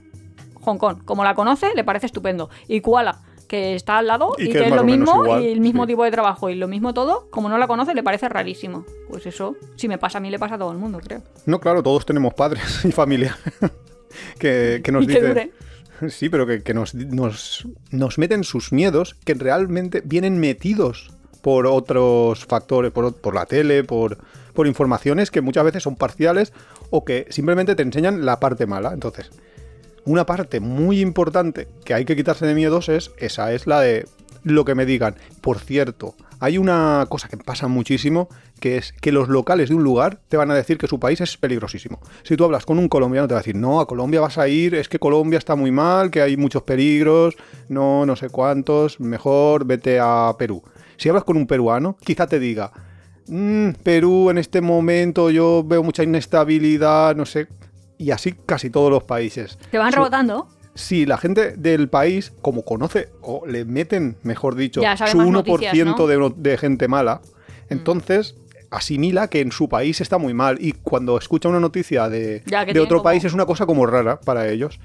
Hong 0.61 0.77
Kong. 0.77 1.05
Como 1.05 1.23
la 1.23 1.35
conoce, 1.35 1.73
le 1.75 1.85
parece 1.85 2.07
estupendo. 2.07 2.51
Y 2.67 2.81
Kuala, 2.81 3.21
que 3.49 3.75
está 3.75 3.99
al 3.99 4.07
lado 4.07 4.35
Y 4.39 4.45
y, 4.45 4.47
que 4.53 4.59
que, 4.59 4.67
es 4.67 4.75
lo 4.75 4.85
mismo 4.85 5.25
igual, 5.25 5.43
y 5.43 5.51
el 5.51 5.61
mismo 5.61 5.85
sí. 5.85 5.89
tipo 5.89 6.05
de 6.05 6.11
trabajo 6.11 6.51
y 6.51 6.55
lo 6.55 6.69
mismo 6.69 6.93
todo, 6.95 7.29
como 7.31 7.49
no 7.49 7.57
la 7.57 7.67
conoce, 7.67 7.95
le 7.95 8.03
parece 8.03 8.29
rarísimo. 8.29 8.85
Pues 9.09 9.25
eso, 9.27 9.57
si 9.77 9.89
me 9.89 9.99
pasa 9.99 10.19
a 10.19 10.21
mí, 10.21 10.31
le 10.31 10.39
pasa 10.39 10.57
a 10.57 10.59
todo 10.59 10.73
el 10.73 10.79
mundo, 10.79 11.01
creo. 11.03 11.23
No, 11.47 11.61
claro, 11.61 11.83
todos 11.83 12.05
tenemos 12.05 12.35
padres 12.35 12.81
y 12.85 12.93
familia 12.93 13.37
que, 14.39 14.81
que 14.85 14.93
nos 14.93 15.07
dicen. 15.07 15.53
Sí, 16.09 16.29
pero 16.29 16.47
que, 16.47 16.75
nos, 16.75 18.19
meten 18.19 18.45
sus 18.45 18.73
miedos 18.73 19.15
que 19.25 19.35
realmente 19.35 20.03
vienen 20.05 20.39
metidos 20.39 21.11
por 21.43 21.67
otros 21.67 22.45
factores, 22.45 22.91
por, 22.91 23.15
por 23.15 23.35
la 23.35 23.47
tele, 23.47 23.85
por, 23.85 24.19
por 24.55 24.67
informaciones 24.67 25.31
que 25.31 25.41
muchas 25.41 25.65
veces 25.65 25.83
son 25.83 25.97
parciales 25.97 26.53
o 26.91 27.05
que 27.05 27.27
simplemente 27.31 27.75
te 27.75 27.83
enseñan 27.83 28.25
la 28.25 28.41
parte 28.41 28.67
mala. 28.67 28.93
Entonces, 28.93 29.31
una 30.05 30.27
parte 30.27 30.61
muy 30.61 31.01
importante 31.01 31.69
que 31.85 31.95
hay 31.95 32.05
que 32.05 32.17
quitarse 32.17 32.47
de 32.47 32.55
miedos 32.55 32.89
es 32.89 33.11
esa, 33.19 33.53
es 33.53 33.67
la 33.67 33.81
de 33.81 34.07
lo 34.45 34.65
que 34.65 34.75
me 34.75 34.87
digan. 34.87 35.17
Por 35.41 35.59
cierto, 35.59 36.15
hay 36.41 36.59
una 36.59 37.07
cosa 37.09 37.29
que 37.29 37.37
pasa 37.37 37.69
muchísimo, 37.69 38.29
que 38.61 38.77
es 38.77 38.93
que 38.93 39.13
los 39.13 39.29
locales 39.29 39.69
de 39.69 39.75
un 39.75 39.85
lugar 39.85 40.21
te 40.29 40.37
van 40.37 40.51
a 40.51 40.55
decir 40.55 40.79
que 40.79 40.87
su 40.87 40.99
país 41.01 41.21
es 41.21 41.37
peligrosísimo. 41.37 42.01
Si 42.23 42.37
tú 42.37 42.45
hablas 42.45 42.65
con 42.67 42.79
un 42.79 42.89
colombiano 42.89 43.27
te 43.29 43.35
va 43.35 43.41
a 43.41 43.43
decir, 43.43 43.57
no, 43.57 43.81
a 43.81 43.87
Colombia 43.87 44.21
vas 44.21 44.39
a 44.39 44.49
ir, 44.49 44.75
es 44.75 44.89
que 44.89 44.99
Colombia 44.99 45.39
está 45.39 45.55
muy 45.57 45.71
mal, 45.71 46.11
que 46.11 46.23
hay 46.23 46.37
muchos 46.37 46.63
peligros, 46.63 47.37
no, 47.69 48.07
no 48.07 48.17
sé 48.17 48.31
cuántos, 48.31 49.01
mejor 49.01 49.65
vete 49.65 49.99
a 50.01 50.33
Perú. 50.39 50.63
Si 50.97 51.09
hablas 51.09 51.25
con 51.25 51.37
un 51.37 51.47
peruano, 51.47 51.97
quizá 52.05 52.27
te 52.27 52.39
diga, 52.39 52.73
"Mm, 53.29 53.71
Perú 53.83 54.31
en 54.31 54.39
este 54.39 54.61
momento 54.61 55.31
yo 55.31 55.63
veo 55.65 55.83
mucha 55.83 56.03
inestabilidad, 56.03 57.15
no 57.15 57.27
sé. 57.27 57.49
Y 57.99 58.13
así 58.13 58.33
casi 58.47 58.71
todos 58.71 58.91
los 58.91 59.03
países. 59.05 59.59
Te 59.71 59.79
van 59.79 59.93
rebotando. 59.93 60.49
Si 60.79 61.07
la 61.07 61.19
gente 61.19 61.57
del 61.57 61.89
país, 61.89 62.33
como 62.41 62.65
conoce, 62.65 63.09
o 63.21 63.45
le 63.47 63.65
meten, 63.65 64.17
mejor 64.23 64.55
dicho, 64.55 64.81
su 64.81 64.87
más 64.87 65.13
1% 65.15 65.31
noticias, 65.33 65.77
¿no? 65.85 66.31
de, 66.31 66.57
gente 66.57 66.87
mala, 66.87 67.21
entonces 67.69 68.37
asimila 68.71 69.27
que 69.27 69.41
en 69.41 69.51
su 69.51 69.69
país 69.69 70.01
está 70.01 70.19
muy 70.19 70.35
mal. 70.35 70.57
Y 70.61 70.73
cuando 70.73 71.19
escucha 71.19 71.49
una 71.49 71.59
noticia 71.59 72.09
de, 72.09 72.41
de 72.41 72.81
otro 72.81 72.99
como- 72.99 73.03
país 73.03 73.25
es 73.25 73.33
una 73.33 73.45
cosa 73.45 73.67
como 73.67 73.87
rara 73.87 74.21
para 74.21 74.49
ellos. 74.49 74.79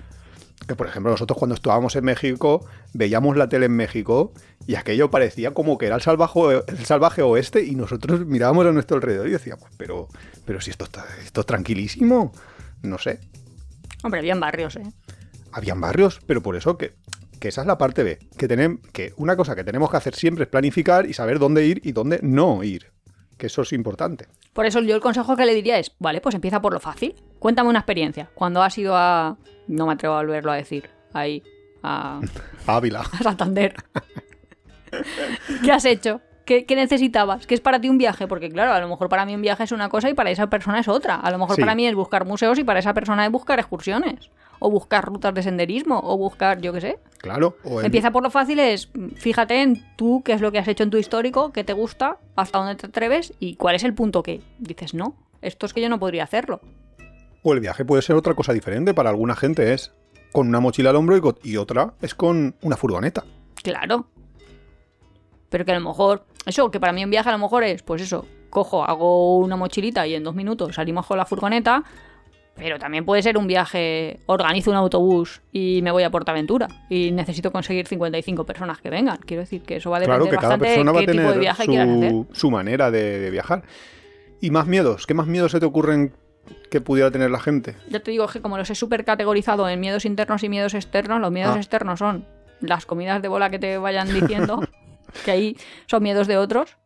Que 0.67 0.75
por 0.75 0.87
ejemplo, 0.87 1.11
nosotros 1.11 1.37
cuando 1.37 1.53
estábamos 1.53 1.95
en 1.95 2.05
México, 2.05 2.65
veíamos 2.93 3.37
la 3.37 3.47
tele 3.47 3.67
en 3.67 3.75
México 3.75 4.33
y 4.65 4.73
aquello 4.75 5.11
parecía 5.11 5.51
como 5.51 5.77
que 5.77 5.85
era 5.87 5.95
el 5.95 6.01
salvaje, 6.01 6.39
el 6.67 6.85
salvaje 6.85 7.21
oeste 7.21 7.63
y 7.63 7.75
nosotros 7.75 8.25
mirábamos 8.25 8.65
a 8.65 8.71
nuestro 8.71 8.95
alrededor 8.95 9.27
y 9.27 9.31
decíamos, 9.31 9.69
pero, 9.77 10.07
pero 10.45 10.59
si 10.59 10.71
esto 10.71 10.85
está, 10.85 11.05
esto 11.23 11.41
es 11.41 11.47
tranquilísimo. 11.47 12.31
No 12.81 12.97
sé, 12.97 13.19
Hombre, 14.03 14.21
bien 14.21 14.39
barrios, 14.39 14.75
¿eh? 14.77 14.83
Habían 15.53 15.79
barrios, 15.79 16.19
pero 16.25 16.41
por 16.41 16.55
eso 16.55 16.77
que, 16.77 16.93
que 17.39 17.47
esa 17.49 17.61
es 17.61 17.67
la 17.67 17.77
parte 17.77 18.03
B. 18.03 18.19
Que, 18.37 18.47
tenem- 18.49 18.79
que 18.91 19.13
una 19.17 19.35
cosa 19.37 19.55
que 19.55 19.63
tenemos 19.63 19.89
que 19.89 19.97
hacer 19.97 20.15
siempre 20.15 20.43
es 20.45 20.49
planificar 20.49 21.05
y 21.05 21.13
saber 21.13 21.39
dónde 21.39 21.65
ir 21.65 21.81
y 21.83 21.91
dónde 21.91 22.19
no 22.21 22.63
ir. 22.63 22.91
Que 23.37 23.47
eso 23.47 23.63
es 23.63 23.73
importante. 23.73 24.27
Por 24.53 24.65
eso 24.65 24.79
yo 24.81 24.95
el 24.95 25.01
consejo 25.01 25.35
que 25.35 25.45
le 25.45 25.55
diría 25.55 25.79
es, 25.79 25.91
vale, 25.99 26.21
pues 26.21 26.35
empieza 26.35 26.61
por 26.61 26.73
lo 26.73 26.79
fácil. 26.79 27.15
Cuéntame 27.39 27.69
una 27.69 27.79
experiencia. 27.79 28.29
Cuando 28.35 28.61
has 28.61 28.77
ido 28.77 28.95
a... 28.95 29.37
No 29.67 29.87
me 29.87 29.93
atrevo 29.93 30.15
a 30.15 30.17
volverlo 30.21 30.51
a 30.51 30.55
decir. 30.55 30.89
Ahí. 31.13 31.41
A, 31.81 32.21
Ávila. 32.67 33.01
a 33.01 33.23
Santander. 33.23 33.75
¿Qué 35.63 35.71
has 35.71 35.85
hecho? 35.85 36.21
¿Qué, 36.45 36.65
qué 36.65 36.75
necesitabas? 36.75 37.47
¿Qué 37.47 37.55
es 37.55 37.61
para 37.61 37.79
ti 37.79 37.89
un 37.89 37.97
viaje? 37.97 38.27
Porque 38.27 38.49
claro, 38.49 38.73
a 38.73 38.79
lo 38.79 38.87
mejor 38.89 39.07
para 39.09 39.25
mí 39.25 39.33
un 39.33 39.41
viaje 39.41 39.63
es 39.63 39.71
una 39.71 39.89
cosa 39.89 40.09
y 40.09 40.13
para 40.13 40.29
esa 40.29 40.47
persona 40.47 40.79
es 40.79 40.87
otra. 40.87 41.15
A 41.15 41.31
lo 41.31 41.37
mejor 41.39 41.55
Sí. 41.55 41.61
para 41.61 41.73
mí 41.73 41.87
es 41.87 41.95
buscar 41.95 42.25
museos 42.25 42.59
y 42.59 42.63
para 42.63 42.79
esa 42.79 42.93
persona 42.93 43.25
es 43.25 43.31
buscar 43.31 43.59
excursiones. 43.59 44.29
O 44.65 44.71
buscar 44.71 45.03
rutas 45.03 45.33
de 45.33 45.43
senderismo. 45.43 45.99
O 46.03 46.17
buscar, 46.17 46.61
yo 46.61 46.71
qué 46.71 46.79
sé. 46.79 46.99
Claro. 47.17 47.57
O 47.65 47.81
Empieza 47.81 48.11
por 48.11 48.23
lo 48.23 48.29
fácil, 48.29 48.59
es 48.59 48.89
fíjate 49.15 49.61
en 49.61 49.83
tú, 49.97 50.21
qué 50.23 50.31
es 50.31 50.39
lo 50.41 50.51
que 50.53 50.59
has 50.59 50.67
hecho 50.67 50.83
en 50.83 50.89
tu 50.89 50.97
histórico, 50.97 51.51
qué 51.51 51.65
te 51.65 51.73
gusta, 51.73 52.17
hasta 52.37 52.59
dónde 52.59 52.75
te 52.75 52.87
atreves 52.87 53.33
y 53.39 53.55
cuál 53.55 53.75
es 53.75 53.83
el 53.83 53.93
punto 53.93 54.23
que 54.23 54.41
dices, 54.59 54.93
no, 54.93 55.15
esto 55.41 55.65
es 55.65 55.73
que 55.73 55.81
yo 55.81 55.89
no 55.89 55.99
podría 55.99 56.23
hacerlo. 56.23 56.61
o 57.43 57.53
el 57.53 57.59
viaje 57.59 57.83
puede 57.83 58.01
ser 58.01 58.15
otra 58.15 58.35
cosa 58.35 58.53
diferente. 58.53 58.93
Para 58.93 59.09
alguna 59.09 59.35
gente 59.35 59.73
es 59.73 59.91
con 60.31 60.47
una 60.47 60.59
mochila 60.61 60.91
al 60.91 60.95
hombro 60.95 61.17
y, 61.43 61.51
y 61.51 61.57
otra 61.57 61.93
es 62.01 62.15
con 62.15 62.55
una 62.61 62.77
furgoneta. 62.77 63.25
Claro. 63.61 64.07
Pero 65.49 65.65
que 65.65 65.71
a 65.71 65.79
lo 65.79 65.87
mejor, 65.87 66.25
eso, 66.45 66.71
que 66.71 66.79
para 66.79 66.93
mí 66.93 67.03
un 67.03 67.11
viaje 67.11 67.29
a 67.29 67.33
lo 67.33 67.37
mejor 67.37 67.63
es, 67.63 67.83
pues 67.83 68.01
eso, 68.01 68.25
cojo, 68.49 68.83
hago 68.83 69.37
una 69.37 69.55
mochilita 69.55 70.07
y 70.07 70.15
en 70.15 70.23
dos 70.23 70.35
minutos 70.35 70.75
salimos 70.75 71.05
con 71.05 71.17
la 71.17 71.25
furgoneta, 71.25 71.83
pero 72.55 72.77
también 72.79 73.03
puede 73.05 73.21
ser 73.23 73.37
un 73.37 73.47
viaje, 73.47 74.19
organizo 74.27 74.69
un 74.71 74.77
autobús 74.77 75.41
y 75.51 75.81
me 75.83 75.91
voy 75.91 76.03
a 76.03 76.11
Portaventura 76.11 76.67
y 76.89 77.11
necesito 77.11 77.51
conseguir 77.51 77.87
55 77.87 78.45
personas 78.45 78.79
que 78.79 78.89
vengan. 78.89 79.17
Quiero 79.25 79.41
decir 79.41 79.63
que 79.63 79.77
eso 79.77 79.89
va 79.89 79.97
a 79.97 80.01
Claro 80.01 80.25
depender 80.25 80.39
cada 80.39 80.57
bastante 80.57 80.75
persona 80.75 80.91
de 80.91 80.95
va 80.95 80.99
a 81.01 81.05
qué 81.05 81.11
tipo 81.11 81.31
de 81.31 81.39
viaje 81.39 81.65
quieras 81.65 81.89
hacer. 81.89 82.09
su, 82.11 82.27
su 82.31 82.51
manera 82.51 82.91
de, 82.91 83.19
de 83.19 83.29
viajar. 83.31 83.63
¿Y 84.39 84.51
más 84.51 84.67
miedos? 84.67 85.07
¿Qué 85.07 85.13
más 85.13 85.25
miedos 85.27 85.51
se 85.51 85.59
te 85.59 85.65
ocurren 85.65 86.13
que 86.69 86.81
pudiera 86.81 87.09
tener 87.09 87.31
la 87.31 87.39
gente? 87.39 87.75
Ya 87.89 88.01
te 88.01 88.11
digo 88.11 88.27
que 88.27 88.41
como 88.41 88.57
los 88.57 88.69
he 88.69 88.75
súper 88.75 89.03
categorizado 89.05 89.67
en 89.69 89.79
miedos 89.79 90.05
internos 90.05 90.43
y 90.43 90.49
miedos 90.49 90.73
externos, 90.73 91.19
los 91.21 91.31
miedos 91.31 91.55
Ah. 91.55 91.59
externos 91.59 91.99
son 91.99 92.25
las 92.59 92.85
comidas 92.85 93.21
de 93.21 93.27
bola 93.29 93.49
que 93.49 93.57
te 93.59 93.77
vayan 93.77 94.07
diciendo, 94.13 94.61
que 95.25 95.31
ahí 95.31 95.57
son 95.87 96.03
miedos 96.03 96.27
de 96.27 96.37
otros, 96.37 96.77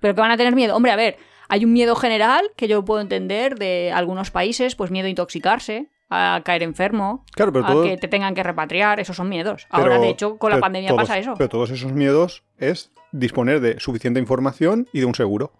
pero 0.00 0.14
que 0.14 0.20
van 0.20 0.30
a 0.30 0.36
tener 0.36 0.54
miedo. 0.54 0.76
Hombre, 0.76 0.92
a 0.92 0.96
ver, 0.96 1.16
hay 1.48 1.64
un 1.64 1.72
miedo 1.72 1.94
general 1.96 2.50
que 2.56 2.68
yo 2.68 2.84
puedo 2.84 3.00
entender 3.00 3.56
de 3.58 3.92
algunos 3.92 4.30
países, 4.30 4.74
pues 4.76 4.90
miedo 4.90 5.06
a 5.06 5.10
intoxicarse, 5.10 5.88
a 6.08 6.40
caer 6.44 6.62
enfermo, 6.62 7.24
Claro, 7.34 7.52
pero 7.52 7.64
a 7.64 7.68
todo- 7.68 7.82
que 7.84 7.96
te 7.96 8.08
tengan 8.08 8.34
que 8.34 8.42
repatriar, 8.42 9.00
esos 9.00 9.16
son 9.16 9.28
miedos. 9.28 9.66
Ahora, 9.70 9.98
de 9.98 10.08
hecho, 10.08 10.36
con 10.38 10.50
la 10.50 10.60
pandemia 10.60 10.90
todos- 10.90 11.02
pasa 11.02 11.18
eso. 11.18 11.34
Pero 11.36 11.48
todos 11.48 11.70
esos 11.70 11.92
miedos 11.92 12.44
es 12.58 12.92
disponer 13.12 13.60
de 13.60 13.80
suficiente 13.80 14.20
información 14.20 14.86
y 14.92 15.00
de 15.00 15.06
un 15.06 15.14
seguro. 15.14 15.52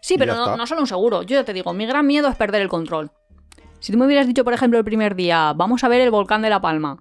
Sí, 0.00 0.16
pero 0.18 0.34
no, 0.56 0.66
solo 0.66 0.80
un 0.80 0.86
seguro. 0.86 1.22
Yo 1.22 1.36
ya 1.36 1.44
te 1.44 1.52
digo, 1.52 1.72
mi 1.72 1.86
gran 1.86 2.06
miedo 2.06 2.28
es 2.28 2.36
perder 2.36 2.62
el 2.62 2.68
control. 2.68 3.10
Si 3.80 3.92
tú 3.92 3.98
me 3.98 4.06
hubieras 4.06 4.26
dicho, 4.26 4.42
por 4.44 4.54
ejemplo, 4.54 4.78
el 4.78 4.84
primer 4.84 5.14
día, 5.14 5.52
vamos 5.54 5.84
a 5.84 5.88
ver 5.88 6.00
el 6.00 6.10
volcán 6.10 6.42
de 6.42 6.50
La 6.50 6.60
Palma, 6.60 6.98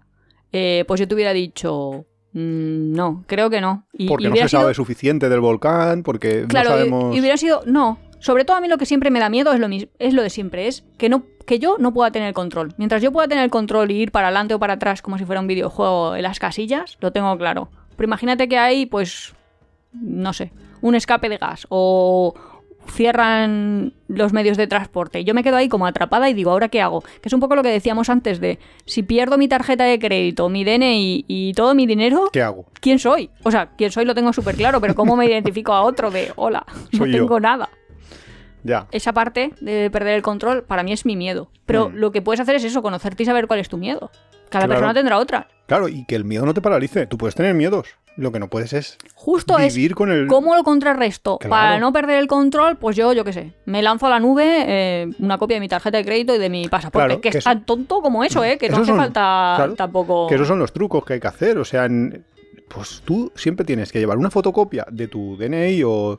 eh, 0.51 0.83
pues 0.87 0.99
yo 0.99 1.07
te 1.07 1.15
hubiera 1.15 1.33
dicho, 1.33 2.05
"Mm, 2.33 2.91
no, 2.93 3.23
creo 3.27 3.49
que 3.49 3.61
no. 3.61 3.87
Y, 3.93 4.07
Porque 4.07 4.25
y 4.25 4.29
no 4.29 4.35
se 4.35 4.49
sido- 4.49 4.61
sabe 4.61 4.73
suficiente 4.73 5.29
del 5.29 5.39
volcán, 5.39 6.03
porque 6.03 6.45
Claro, 6.47 6.69
no 6.71 6.75
y- 6.75 6.77
sabemos... 6.79 7.15
y, 7.15 7.19
hubiera 7.19 7.37
sido, 7.37 7.61
no. 7.65 7.97
Sobre 8.25 8.43
todo 8.43 8.57
a 8.57 8.59
mí 8.59 8.67
lo 8.67 8.79
que 8.79 8.87
siempre 8.87 9.11
me 9.11 9.19
da 9.19 9.29
miedo 9.29 9.53
es 9.53 9.59
lo, 9.59 9.67
es 9.99 10.13
lo 10.15 10.23
de 10.23 10.31
siempre, 10.31 10.67
es 10.67 10.83
que, 10.97 11.09
no, 11.09 11.25
que 11.45 11.59
yo 11.59 11.75
no 11.77 11.93
pueda 11.93 12.09
tener 12.09 12.33
control. 12.33 12.73
Mientras 12.77 13.03
yo 13.03 13.11
pueda 13.11 13.27
tener 13.27 13.51
control 13.51 13.91
y 13.91 13.97
ir 14.01 14.11
para 14.11 14.29
adelante 14.29 14.55
o 14.55 14.59
para 14.59 14.73
atrás 14.73 15.03
como 15.03 15.19
si 15.19 15.25
fuera 15.25 15.41
un 15.41 15.45
videojuego 15.45 16.15
en 16.15 16.23
las 16.23 16.39
casillas, 16.39 16.97
lo 17.01 17.11
tengo 17.11 17.37
claro. 17.37 17.69
Pero 17.95 18.07
imagínate 18.07 18.49
que 18.49 18.57
hay, 18.57 18.87
pues, 18.87 19.35
no 19.93 20.33
sé, 20.33 20.51
un 20.81 20.95
escape 20.95 21.29
de 21.29 21.37
gas 21.37 21.67
o 21.69 22.33
cierran 22.89 23.93
los 24.07 24.33
medios 24.33 24.57
de 24.57 24.65
transporte. 24.65 25.23
Yo 25.23 25.35
me 25.35 25.43
quedo 25.43 25.57
ahí 25.57 25.69
como 25.69 25.85
atrapada 25.85 26.27
y 26.27 26.33
digo, 26.33 26.49
¿ahora 26.49 26.69
qué 26.69 26.81
hago? 26.81 27.01
Que 27.01 27.29
es 27.29 27.33
un 27.33 27.39
poco 27.39 27.55
lo 27.55 27.61
que 27.61 27.69
decíamos 27.69 28.09
antes 28.09 28.39
de, 28.39 28.57
si 28.87 29.03
pierdo 29.03 29.37
mi 29.37 29.47
tarjeta 29.47 29.83
de 29.83 29.99
crédito, 29.99 30.49
mi 30.49 30.63
DNI 30.63 31.25
y 31.27 31.53
todo 31.53 31.75
mi 31.75 31.85
dinero, 31.85 32.31
¿Qué 32.33 32.41
hago? 32.41 32.65
¿quién 32.81 32.97
soy? 32.97 33.29
O 33.43 33.51
sea, 33.51 33.67
quién 33.77 33.91
soy 33.91 34.05
lo 34.05 34.15
tengo 34.15 34.33
súper 34.33 34.55
claro, 34.55 34.81
pero 34.81 34.95
¿cómo 34.95 35.15
me 35.15 35.25
identifico 35.29 35.73
a 35.73 35.83
otro 35.83 36.09
de, 36.09 36.31
hola, 36.37 36.65
no 36.91 36.97
Soy 36.97 37.11
yo. 37.11 37.19
tengo 37.19 37.39
nada? 37.39 37.69
Ya. 38.65 38.87
esa 38.91 39.13
parte 39.13 39.53
de 39.61 39.89
perder 39.91 40.15
el 40.15 40.21
control 40.21 40.63
para 40.63 40.83
mí 40.83 40.91
es 40.91 41.05
mi 41.05 41.15
miedo. 41.15 41.49
Pero 41.65 41.89
Mm. 41.89 41.95
lo 41.95 42.11
que 42.11 42.21
puedes 42.21 42.39
hacer 42.41 42.55
es 42.55 42.63
eso, 42.63 42.81
conocerte 42.81 43.23
y 43.23 43.25
saber 43.25 43.47
cuál 43.47 43.59
es 43.59 43.69
tu 43.69 43.77
miedo. 43.77 44.11
Cada 44.49 44.65
Claro. 44.65 44.69
persona 44.79 44.93
tendrá 44.93 45.17
otra. 45.19 45.47
Claro, 45.67 45.87
y 45.87 46.05
que 46.05 46.15
el 46.15 46.25
miedo 46.25 46.45
no 46.45 46.53
te 46.53 46.61
paralice. 46.61 47.07
Tú 47.07 47.17
puedes 47.17 47.35
tener 47.35 47.53
miedos. 47.53 47.87
Lo 48.17 48.31
que 48.31 48.39
no 48.39 48.47
puedes 48.49 48.71
es 48.73 48.97
Justo 49.13 49.57
es 49.59 49.75
vivir 49.75 49.93
con 49.93 50.09
el... 50.09 50.27
¿Cómo 50.27 50.55
lo 50.55 50.63
contrarresto? 50.63 51.37
Claro. 51.37 51.49
Para 51.49 51.79
no 51.79 51.91
perder 51.91 52.17
el 52.19 52.27
control, 52.27 52.77
pues 52.77 52.95
yo, 52.95 53.11
yo 53.11 53.25
qué 53.25 53.33
sé, 53.33 53.53
me 53.65 53.81
lanzo 53.81 54.05
a 54.05 54.09
la 54.09 54.19
nube 54.21 54.63
eh, 54.67 55.07
una 55.19 55.37
copia 55.37 55.57
de 55.57 55.61
mi 55.61 55.67
tarjeta 55.67 55.97
de 55.97 56.05
crédito 56.05 56.33
y 56.33 56.37
de 56.37 56.49
mi 56.49 56.69
pasaporte. 56.69 57.07
Claro, 57.07 57.21
que, 57.21 57.29
que 57.31 57.39
es 57.39 57.43
tan 57.43 57.65
tonto 57.65 58.01
como 58.01 58.23
eso, 58.23 58.41
¿eh? 58.45 58.57
Que 58.57 58.69
no 58.69 58.77
hace 58.77 58.85
son- 58.85 58.97
falta 58.97 59.69
tampoco... 59.75 60.27
Que 60.27 60.35
esos 60.35 60.47
son 60.47 60.59
los 60.59 60.71
trucos 60.71 61.03
que 61.03 61.13
hay 61.13 61.19
que 61.19 61.27
hacer. 61.27 61.57
O 61.57 61.65
sea, 61.65 61.85
en- 61.85 62.23
pues 62.69 63.01
tú 63.03 63.31
siempre 63.35 63.65
tienes 63.65 63.91
que 63.91 63.99
llevar 63.99 64.17
una 64.17 64.29
fotocopia 64.31 64.85
de 64.89 65.07
tu 65.09 65.35
DNI 65.37 65.83
o... 65.83 66.17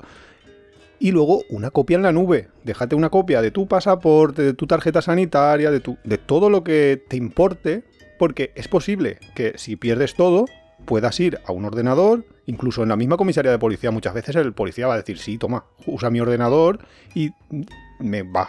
Y 0.99 1.13
luego 1.13 1.43
una 1.51 1.71
copia 1.71 1.97
en 1.97 2.03
la 2.03 2.13
nube. 2.13 2.49
Déjate 2.65 2.95
una 2.95 3.11
copia 3.11 3.43
de 3.43 3.51
tu 3.51 3.67
pasaporte, 3.67 4.43
de 4.43 4.55
tu 4.55 4.67
tarjeta 4.67 5.03
sanitaria, 5.03 5.71
de, 5.71 5.81
tu, 5.81 5.99
de 6.05 6.19
todo 6.19 6.51
lo 6.51 6.65
que 6.65 7.03
te 7.09 7.17
importe. 7.17 7.85
Porque 8.19 8.53
es 8.55 8.69
posible 8.69 9.19
que 9.35 9.55
si 9.57 9.77
pierdes 9.77 10.15
todo, 10.15 10.47
puedas 10.87 11.19
ir 11.21 11.39
a 11.47 11.53
un 11.53 11.65
ordenador. 11.65 12.25
Incluso 12.47 12.83
en 12.83 12.89
la 12.89 12.97
misma 12.97 13.17
comisaría 13.17 13.51
de 13.51 13.59
policía, 13.59 13.91
muchas 13.91 14.15
veces 14.15 14.37
el 14.37 14.53
policía 14.53 14.87
va 14.87 14.95
a 14.95 14.99
decir, 14.99 15.19
sí, 15.19 15.37
toma, 15.37 15.65
usa 15.87 16.11
mi 16.11 16.21
ordenador 16.21 16.79
y 17.15 17.33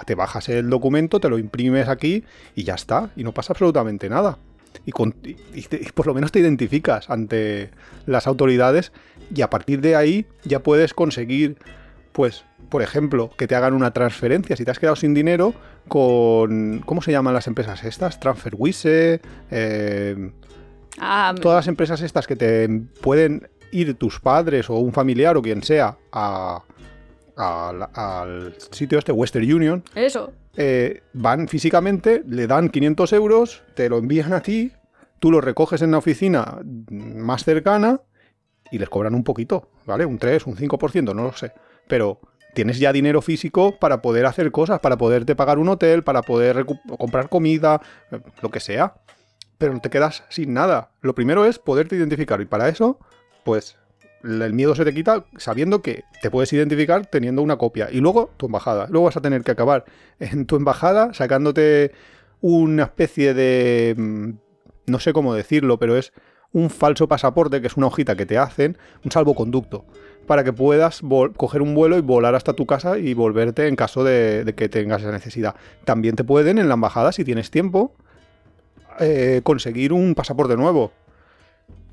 te 0.06 0.16
bajas 0.16 0.50
el 0.50 0.70
documento, 0.70 1.20
te 1.20 1.30
lo 1.30 1.38
imprimes 1.38 1.90
aquí 1.90 2.24
y 2.56 2.64
ya 2.64 2.76
está. 2.76 3.10
Y 3.16 3.24
no 3.24 3.34
pasa 3.34 3.54
absolutamente 3.54 4.10
nada 4.10 4.38
y 4.86 4.92
por 5.92 6.08
lo 6.08 6.14
menos 6.14 6.32
te 6.32 6.40
identificas 6.40 7.10
ante 7.10 7.72
las 8.06 8.28
autoridades 8.28 8.92
y 9.34 9.42
a 9.42 9.50
partir 9.50 9.82
de 9.82 9.96
ahí 9.96 10.26
ya 10.44 10.64
puedes 10.64 10.94
conseguir, 10.94 11.58
pues, 12.12 12.44
por 12.70 12.82
ejemplo, 12.82 13.30
que 13.38 13.48
te 13.48 13.56
hagan 13.56 13.74
una 13.74 13.92
transferencia. 13.92 14.56
Si 14.56 14.66
te 14.66 14.72
has 14.72 14.80
quedado 14.80 14.96
sin 14.96 15.14
dinero 15.14 15.54
con... 15.88 16.82
¿Cómo 16.86 17.02
se 17.02 17.12
llaman 17.12 17.34
las 17.34 17.48
empresas 17.48 17.84
estas? 17.84 18.20
TransferWise, 18.20 19.22
eh, 19.52 20.32
Ah, 21.00 21.36
todas 21.40 21.58
las 21.58 21.68
empresas 21.68 22.02
estas 22.02 22.26
que 22.26 22.36
te 22.36 22.68
pueden 23.02 23.48
ir 23.72 23.94
tus 23.96 24.20
padres 24.20 24.68
o 24.70 24.76
un 24.80 24.92
familiar 24.94 25.38
o 25.38 25.42
quien 25.44 25.62
sea 25.62 25.96
a- 26.12 26.64
al- 27.36 27.88
al 27.94 28.56
sitio 28.72 28.98
este, 28.98 29.12
Western 29.12 29.52
Union, 29.54 29.84
Eso. 29.94 30.34
eh, 30.56 31.04
van 31.14 31.48
físicamente, 31.48 32.24
le 32.28 32.48
dan 32.48 32.70
500 32.70 33.14
euros, 33.14 33.62
te 33.76 33.90
lo 33.90 34.00
envían 34.00 34.34
a 34.34 34.42
ti, 34.42 34.72
tú 35.20 35.30
lo 35.32 35.40
recoges 35.40 35.84
en 35.84 35.92
la 35.92 36.00
oficina 36.00 36.60
más 36.90 37.44
cercana 37.44 38.02
y 38.72 38.80
les 38.80 38.90
cobran 38.90 39.14
un 39.14 39.24
poquito, 39.24 39.70
¿vale? 39.86 40.04
Un 40.04 40.18
3, 40.18 40.48
un 40.48 40.56
5%, 40.56 41.14
no 41.14 41.24
lo 41.26 41.34
sé. 41.34 41.52
Pero 41.88 42.20
tienes 42.54 42.80
ya 42.80 42.92
dinero 42.92 43.22
físico 43.22 43.78
para 43.80 44.02
poder 44.02 44.26
hacer 44.26 44.52
cosas, 44.52 44.80
para 44.80 44.98
poderte 44.98 45.36
pagar 45.36 45.60
un 45.60 45.70
hotel, 45.70 46.04
para 46.04 46.22
poder 46.22 46.66
comprar 46.98 47.30
comida, 47.30 47.82
eh, 48.12 48.20
lo 48.42 48.50
que 48.50 48.60
sea. 48.60 48.96
Pero 49.58 49.74
no 49.74 49.82
te 49.82 49.90
quedas 49.90 50.24
sin 50.30 50.54
nada. 50.54 50.92
Lo 51.02 51.16
primero 51.16 51.46
es 51.46 51.60
poderte 51.60 51.96
identificar 51.96 52.42
y 52.42 52.46
para 52.46 52.70
eso, 52.70 53.00
pues 53.44 53.78
el 54.24 54.54
miedo 54.54 54.76
se 54.76 54.84
te 54.84 54.94
quita 54.94 55.26
sabiendo 55.38 55.82
que 55.82 56.04
te 56.22 56.32
puedes 56.32 56.52
identificar 56.54 57.06
teniendo 57.06 57.42
una 57.42 57.58
copia. 57.58 57.90
Y 57.92 58.00
luego 58.00 58.32
tu 58.38 58.48
embajada. 58.48 58.88
Luego 58.90 59.06
vas 59.06 59.18
a 59.18 59.22
tener 59.22 59.44
que 59.44 59.52
acabar 59.52 59.86
en 60.20 60.46
tu 60.46 60.56
embajada 60.56 61.14
sacándote 61.14 61.92
una 62.42 62.84
especie 62.84 63.34
de... 63.34 63.96
mm, 63.98 64.30
No 64.88 65.00
sé 65.00 65.14
cómo 65.14 65.34
decirlo, 65.34 65.80
pero 65.80 65.96
es 65.98 66.12
un 66.54 66.70
falso 66.70 67.08
pasaporte, 67.08 67.62
que 67.62 67.68
es 67.68 67.78
una 67.78 67.88
hojita 67.88 68.16
que 68.16 68.26
te 68.26 68.38
hacen, 68.38 68.78
un 69.04 69.12
salvoconducto, 69.12 69.86
para 70.26 70.44
que 70.44 70.54
puedas 70.54 71.02
coger 71.38 71.62
un 71.62 71.76
vuelo 71.76 71.98
y 71.98 72.02
volar 72.02 72.36
hasta 72.36 72.54
tu 72.54 72.66
casa 72.66 72.98
y 72.98 73.14
volverte 73.14 73.68
en 73.68 73.76
caso 73.76 74.04
de, 74.04 74.54
que 74.56 74.70
tengas 74.70 75.02
esa 75.02 75.12
necesidad. 75.12 75.56
También 75.86 76.16
te 76.16 76.24
pueden 76.24 76.58
en 76.58 76.68
la 76.68 76.74
embajada, 76.76 77.12
si 77.12 77.24
tienes 77.24 77.52
tiempo, 77.52 77.94
eh, 79.00 79.42
conseguir 79.44 79.94
un 79.94 80.16
pasaporte 80.16 80.56
nuevo 80.56 80.92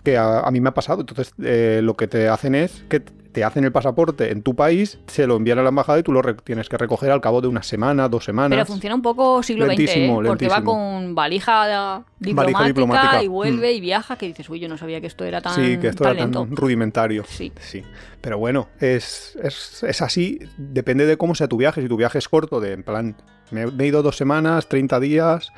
que 0.02 0.16
a, 0.16 0.40
a 0.40 0.50
mí 0.50 0.60
me 0.60 0.68
ha 0.68 0.74
pasado. 0.74 1.00
Entonces, 1.00 1.34
eh, 1.42 1.80
lo 1.82 1.96
que 1.96 2.06
te 2.06 2.28
hacen 2.28 2.54
es 2.54 2.84
que 2.88 3.02
te 3.35 3.42
hacen 3.42 3.64
el 3.64 3.73
pasaporte 3.73 4.31
en 4.31 4.42
tu 4.42 4.55
país, 4.55 5.01
se 5.09 5.27
lo 5.27 5.35
envían 5.35 5.59
a 5.59 5.64
la 5.64 5.70
embajada 5.70 5.99
y 5.99 6.05
tú 6.05 6.12
lo 6.12 6.23
tienes 6.37 6.68
que 6.68 6.79
recoger 6.79 7.11
al 7.11 7.20
cabo 7.20 7.40
de 7.40 7.49
una 7.49 7.64
semana, 7.64 8.09
dos 8.09 8.25
semanas. 8.25 8.57
Pero 8.57 8.64
funciona 8.64 8.94
un 8.94 9.03
poco 9.03 9.42
siglo 9.42 9.64
XX, 9.64 9.73
¿eh? 9.73 9.77
Lentísimo, 9.79 10.23
porque 10.23 10.47
va 10.47 10.62
con 10.62 11.16
valija 11.16 12.05
diplomática, 12.20 12.64
diplomática, 12.64 13.23
y 13.25 13.27
vuelve 13.27 13.73
mm. 13.73 13.77
y 13.77 13.81
viaja, 13.81 14.16
que 14.16 14.29
dices, 14.29 14.49
uy, 14.49 14.61
yo 14.61 14.68
no 14.68 14.79
sabía 14.79 15.01
que 15.01 15.09
esto 15.09 15.25
era 15.25 15.40
tan, 15.40 15.53
sí, 15.57 15.79
que 15.79 15.88
esto 15.88 16.05
tan 16.05 16.16
era 16.16 16.31
tan 16.31 16.55
rudimentario. 16.55 17.25
Sí. 17.27 17.53
Sí. 17.59 17.83
Pero 18.20 18.38
bueno, 18.38 18.68
es, 18.79 19.37
es, 19.42 19.83
es 19.83 20.01
así. 20.01 20.38
Depende 20.57 21.05
de 21.05 21.16
cómo 21.16 21.35
sea 21.35 21.49
tu 21.49 21.57
viaje. 21.57 21.83
Si 21.83 21.88
tu 21.88 21.97
viaje 21.97 22.18
es 22.18 22.29
corto, 22.29 22.61
de 22.61 22.73
en 22.73 22.85
plan, 22.85 23.16
me, 23.51 23.66
me 23.66 23.83
he 23.83 23.87
ido 23.88 24.05
dos 24.05 24.16
semanas, 24.16 24.68
30 24.68 25.01
días, 25.01 25.53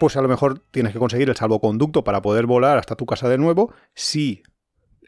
pues 0.00 0.16
a 0.16 0.20
lo 0.20 0.26
mejor 0.26 0.58
tienes 0.72 0.92
que 0.92 0.98
conseguir 0.98 1.28
el 1.30 1.36
salvoconducto 1.36 2.02
para 2.02 2.20
poder 2.22 2.46
volar 2.46 2.76
hasta 2.76 2.96
tu 2.96 3.06
casa 3.06 3.28
de 3.28 3.38
nuevo. 3.38 3.72
Si 3.94 4.42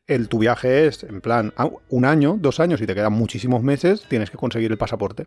el, 0.07 0.29
tu 0.29 0.39
viaje 0.39 0.87
es 0.87 1.05
en 1.05 1.21
plan 1.21 1.53
a- 1.57 1.71
un 1.89 2.05
año, 2.05 2.37
dos 2.39 2.61
años 2.61 2.81
y 2.81 2.87
te 2.87 2.95
quedan 2.95 3.13
muchísimos 3.13 3.63
meses, 3.63 4.05
tienes 4.09 4.31
que 4.31 4.37
conseguir 4.37 4.71
el 4.71 4.79
pasaporte. 4.79 5.27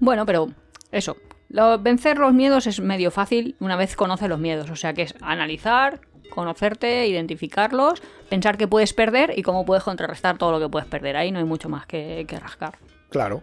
Bueno, 0.00 0.24
pero 0.26 0.48
eso. 0.92 1.16
Lo- 1.48 1.78
vencer 1.78 2.18
los 2.18 2.32
miedos 2.34 2.66
es 2.66 2.80
medio 2.80 3.10
fácil 3.10 3.56
una 3.60 3.76
vez 3.76 3.96
conoces 3.96 4.28
los 4.28 4.38
miedos. 4.38 4.70
O 4.70 4.76
sea 4.76 4.92
que 4.94 5.02
es 5.02 5.14
analizar, 5.20 6.00
conocerte, 6.30 7.06
identificarlos, 7.06 8.02
pensar 8.28 8.56
qué 8.58 8.68
puedes 8.68 8.92
perder 8.92 9.32
y 9.36 9.42
cómo 9.42 9.64
puedes 9.64 9.84
contrarrestar 9.84 10.38
todo 10.38 10.52
lo 10.52 10.60
que 10.60 10.68
puedes 10.68 10.88
perder. 10.88 11.16
Ahí 11.16 11.32
no 11.32 11.38
hay 11.38 11.44
mucho 11.44 11.68
más 11.68 11.86
que, 11.86 12.24
que 12.28 12.38
rascar. 12.38 12.78
Claro. 13.10 13.42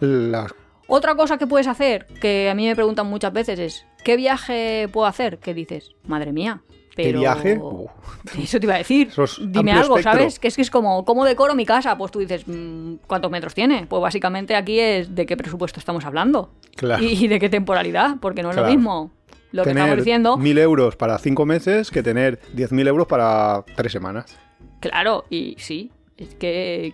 Las 0.00 0.52
Otra 0.88 1.14
cosa 1.14 1.38
que 1.38 1.46
puedes 1.46 1.66
hacer, 1.68 2.06
que 2.20 2.50
a 2.50 2.54
mí 2.54 2.66
me 2.66 2.74
preguntan 2.74 3.06
muchas 3.06 3.32
veces, 3.32 3.58
es 3.58 3.86
¿qué 4.04 4.16
viaje 4.16 4.88
puedo 4.92 5.06
hacer? 5.06 5.38
¿Qué 5.38 5.54
dices? 5.54 5.92
Madre 6.06 6.32
mía. 6.32 6.60
¿Qué 6.96 7.02
Pero... 7.04 7.20
viaje? 7.20 7.60
Eso 8.40 8.60
te 8.60 8.66
iba 8.66 8.74
a 8.74 8.78
decir. 8.78 9.10
Dime 9.48 9.72
algo, 9.72 9.96
espectro. 9.98 10.12
¿sabes? 10.20 10.38
Que 10.38 10.48
es 10.48 10.56
que 10.56 10.62
es 10.62 10.70
como, 10.70 11.04
¿cómo 11.04 11.24
decoro 11.24 11.54
mi 11.54 11.66
casa? 11.66 11.98
Pues 11.98 12.12
tú 12.12 12.20
dices, 12.20 12.46
mm, 12.46 12.94
¿cuántos 13.06 13.30
metros 13.30 13.52
tiene? 13.54 13.86
Pues 13.88 14.00
básicamente 14.00 14.54
aquí 14.54 14.78
es 14.78 15.14
de 15.14 15.26
qué 15.26 15.36
presupuesto 15.36 15.80
estamos 15.80 16.04
hablando. 16.04 16.50
Claro. 16.76 17.02
Y 17.02 17.26
de 17.28 17.40
qué 17.40 17.48
temporalidad, 17.48 18.16
porque 18.20 18.42
no 18.42 18.50
es 18.50 18.54
Claro. 18.56 18.68
lo 18.68 18.74
mismo 18.74 19.10
lo 19.52 19.62
que 19.64 19.70
estamos 19.70 19.96
diciendo. 19.96 20.36
mil 20.36 20.58
euros 20.58 20.96
para 20.96 21.18
cinco 21.18 21.46
meses 21.46 21.90
que 21.90 22.02
tener 22.02 22.40
10.000 22.56 22.88
euros 22.88 23.06
para 23.06 23.64
tres 23.76 23.92
semanas. 23.92 24.36
Claro, 24.80 25.24
y 25.30 25.54
sí, 25.58 25.90
es 26.16 26.34
que 26.34 26.92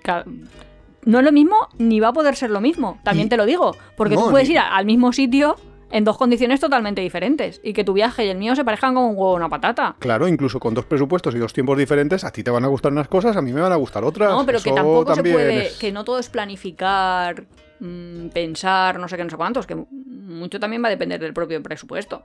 no 1.04 1.18
es 1.18 1.24
lo 1.24 1.32
mismo 1.32 1.56
ni 1.78 2.00
va 2.00 2.08
a 2.08 2.12
poder 2.12 2.36
ser 2.36 2.50
lo 2.50 2.60
mismo, 2.60 2.98
también 3.02 3.26
Y- 3.26 3.30
te 3.30 3.36
lo 3.38 3.46
digo, 3.46 3.74
porque 3.96 4.14
No, 4.14 4.24
tú 4.24 4.30
puedes 4.30 4.48
ni- 4.48 4.54
ir 4.54 4.60
al 4.60 4.84
mismo 4.84 5.12
sitio 5.12 5.56
en 5.90 6.04
dos 6.04 6.16
condiciones 6.16 6.60
totalmente 6.60 7.00
diferentes 7.00 7.60
y 7.64 7.72
que 7.72 7.84
tu 7.84 7.92
viaje 7.92 8.24
y 8.26 8.28
el 8.28 8.38
mío 8.38 8.54
se 8.56 8.64
parezcan 8.64 8.94
como 8.94 9.08
un 9.10 9.16
huevo 9.16 9.32
a 9.32 9.36
una 9.36 9.48
patata. 9.48 9.96
Claro, 9.98 10.28
incluso 10.28 10.60
con 10.60 10.74
dos 10.74 10.84
presupuestos 10.84 11.34
y 11.34 11.38
dos 11.38 11.52
tiempos 11.52 11.76
diferentes, 11.78 12.24
a 12.24 12.30
ti 12.30 12.42
te 12.42 12.50
van 12.50 12.64
a 12.64 12.68
gustar 12.68 12.92
unas 12.92 13.08
cosas, 13.08 13.36
a 13.36 13.42
mí 13.42 13.52
me 13.52 13.60
van 13.60 13.72
a 13.72 13.76
gustar 13.76 14.04
otras. 14.04 14.30
No, 14.30 14.46
pero 14.46 14.60
que 14.60 14.72
tampoco 14.72 15.14
se 15.14 15.22
puede, 15.22 15.70
que 15.80 15.92
no 15.92 16.04
todo 16.04 16.18
es 16.18 16.28
planificar, 16.28 17.44
mm, 17.80 18.28
pensar, 18.28 18.98
no 18.98 19.08
sé 19.08 19.16
qué, 19.16 19.24
no 19.24 19.30
sé 19.30 19.36
cuántos, 19.36 19.66
que 19.66 19.74
mucho 19.74 20.60
también 20.60 20.82
va 20.82 20.88
a 20.88 20.90
depender 20.90 21.20
del 21.20 21.32
propio 21.32 21.62
presupuesto. 21.62 22.22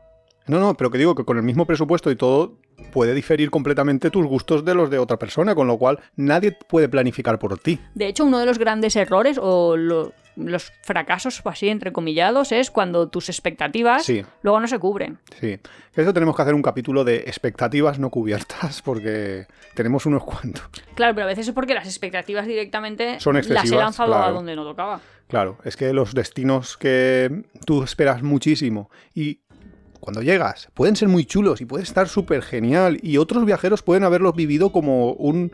No, 0.47 0.59
no, 0.59 0.75
pero 0.75 0.91
que 0.91 0.99
digo 0.99 1.15
que 1.15 1.25
con 1.25 1.37
el 1.37 1.43
mismo 1.43 1.65
presupuesto 1.65 2.11
y 2.11 2.15
todo 2.15 2.59
puede 2.93 3.15
diferir 3.15 3.49
completamente 3.49 4.11
tus 4.11 4.27
gustos 4.27 4.63
de 4.63 4.75
los 4.75 4.91
de 4.91 4.99
otra 4.99 5.17
persona, 5.17 5.55
con 5.55 5.65
lo 5.65 5.77
cual 5.79 5.99
nadie 6.15 6.51
puede 6.69 6.87
planificar 6.87 7.39
por 7.39 7.57
ti. 7.57 7.79
De 7.95 8.07
hecho, 8.07 8.25
uno 8.25 8.37
de 8.37 8.45
los 8.45 8.59
grandes 8.59 8.95
errores 8.95 9.39
o 9.41 9.75
lo- 9.75 10.11
los 10.35 10.71
fracasos, 10.81 11.41
así 11.45 11.69
entrecomillados, 11.69 12.51
es 12.51 12.71
cuando 12.71 13.07
tus 13.09 13.29
expectativas 13.29 14.03
Sí. 14.05 14.23
luego 14.41 14.59
no 14.59 14.67
se 14.67 14.79
cubren. 14.79 15.19
Sí. 15.39 15.59
Eso 15.95 16.13
tenemos 16.13 16.35
que 16.35 16.41
hacer 16.41 16.53
un 16.53 16.61
capítulo 16.61 17.03
de 17.03 17.17
expectativas 17.27 17.99
no 17.99 18.09
cubiertas, 18.09 18.81
porque 18.81 19.47
tenemos 19.75 20.05
unos 20.05 20.23
cuantos. 20.23 20.63
Claro, 20.95 21.13
pero 21.15 21.25
a 21.25 21.29
veces 21.29 21.47
es 21.47 21.53
porque 21.53 21.73
las 21.73 21.85
expectativas 21.87 22.47
directamente 22.47 23.19
Son 23.19 23.35
las 23.35 23.47
he 23.47 23.53
lanzado 23.75 24.13
a 24.13 24.17
claro. 24.17 24.33
donde 24.35 24.55
no 24.55 24.63
tocaba. 24.63 24.99
Claro, 25.27 25.57
es 25.63 25.75
que 25.75 25.91
los 25.93 26.13
destinos 26.13 26.77
que 26.77 27.43
tú 27.65 27.83
esperas 27.83 28.21
muchísimo 28.21 28.89
y 29.13 29.39
cuando 29.99 30.21
llegas 30.21 30.69
pueden 30.75 30.95
ser 30.95 31.07
muy 31.07 31.25
chulos 31.25 31.61
y 31.61 31.65
puede 31.65 31.83
estar 31.83 32.07
súper 32.07 32.43
genial 32.43 32.99
y 33.01 33.17
otros 33.17 33.43
viajeros 33.43 33.81
pueden 33.81 34.03
haberlos 34.03 34.35
vivido 34.35 34.71
como 34.71 35.13
un 35.13 35.51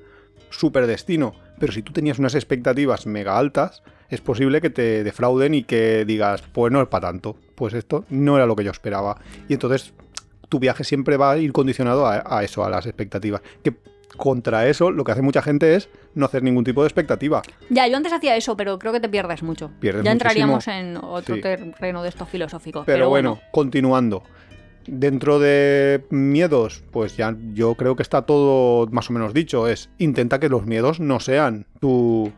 súper 0.52 0.86
destino. 0.88 1.34
Pero 1.60 1.74
si 1.74 1.82
tú 1.82 1.92
tenías 1.94 2.20
unas 2.20 2.36
expectativas 2.36 3.06
mega 3.08 3.38
altas, 3.38 3.84
es 4.10 4.22
posible 4.22 4.62
que 4.62 4.70
te 4.70 5.04
defrauden 5.04 5.54
y 5.54 5.64
que 5.64 6.06
digas, 6.06 6.44
pues 6.54 6.72
no 6.72 6.82
es 6.82 6.88
para 6.88 7.08
tanto. 7.08 7.36
Pues 7.56 7.74
esto 7.74 8.06
no 8.10 8.36
era 8.36 8.46
lo 8.46 8.56
que 8.56 8.64
yo 8.64 8.72
esperaba. 8.72 9.18
Y 9.48 9.54
entonces 9.54 9.94
tu 10.50 10.60
viaje 10.60 10.84
siempre 10.84 11.18
va 11.18 11.32
a 11.32 11.38
ir 11.38 11.52
condicionado 11.54 12.06
a, 12.06 12.24
a 12.26 12.44
eso, 12.44 12.64
a 12.66 12.70
las 12.70 12.86
expectativas. 12.86 13.42
Que 13.64 13.74
contra 14.18 14.68
eso 14.68 14.92
lo 14.92 15.06
que 15.06 15.14
hace 15.14 15.22
mucha 15.22 15.42
gente 15.42 15.76
es 15.76 15.88
no 16.16 16.26
hacer 16.26 16.44
ningún 16.44 16.66
tipo 16.66 16.82
de 16.82 16.88
expectativa. 16.88 17.42
Ya, 17.70 17.88
yo 17.88 17.96
antes 17.96 18.12
hacía 18.12 18.36
eso, 18.36 18.58
pero 18.58 18.78
creo 18.78 18.92
que 18.92 19.00
te 19.00 19.08
pierdes 19.08 19.42
mucho. 19.44 19.72
Pierdes 19.80 20.04
ya 20.04 20.12
entraríamos 20.12 20.68
en 20.68 20.98
otro 20.98 21.36
Sí. 21.36 21.42
terreno 21.42 22.04
de 22.04 22.10
estos 22.10 22.28
filosóficos. 22.28 22.84
Pero, 22.86 23.08
bueno, 23.08 23.40
continuando. 23.52 24.24
Dentro 24.88 25.39
de 25.39 26.04
miedos, 26.10 26.84
pues 26.91 27.15
ya 27.15 27.36
yo 27.54 27.76
creo 27.76 27.96
que 27.96 28.04
está 28.04 28.24
todo 28.24 28.88
más 28.91 29.10
o 29.10 29.13
menos 29.13 29.34
dicho. 29.34 29.67
Es 29.67 29.89
intenta 29.98 30.39
que 30.39 30.50
los 30.50 30.65
miedos 30.65 31.00
no 31.00 31.20
sean 31.20 31.65
tu, 31.80 32.32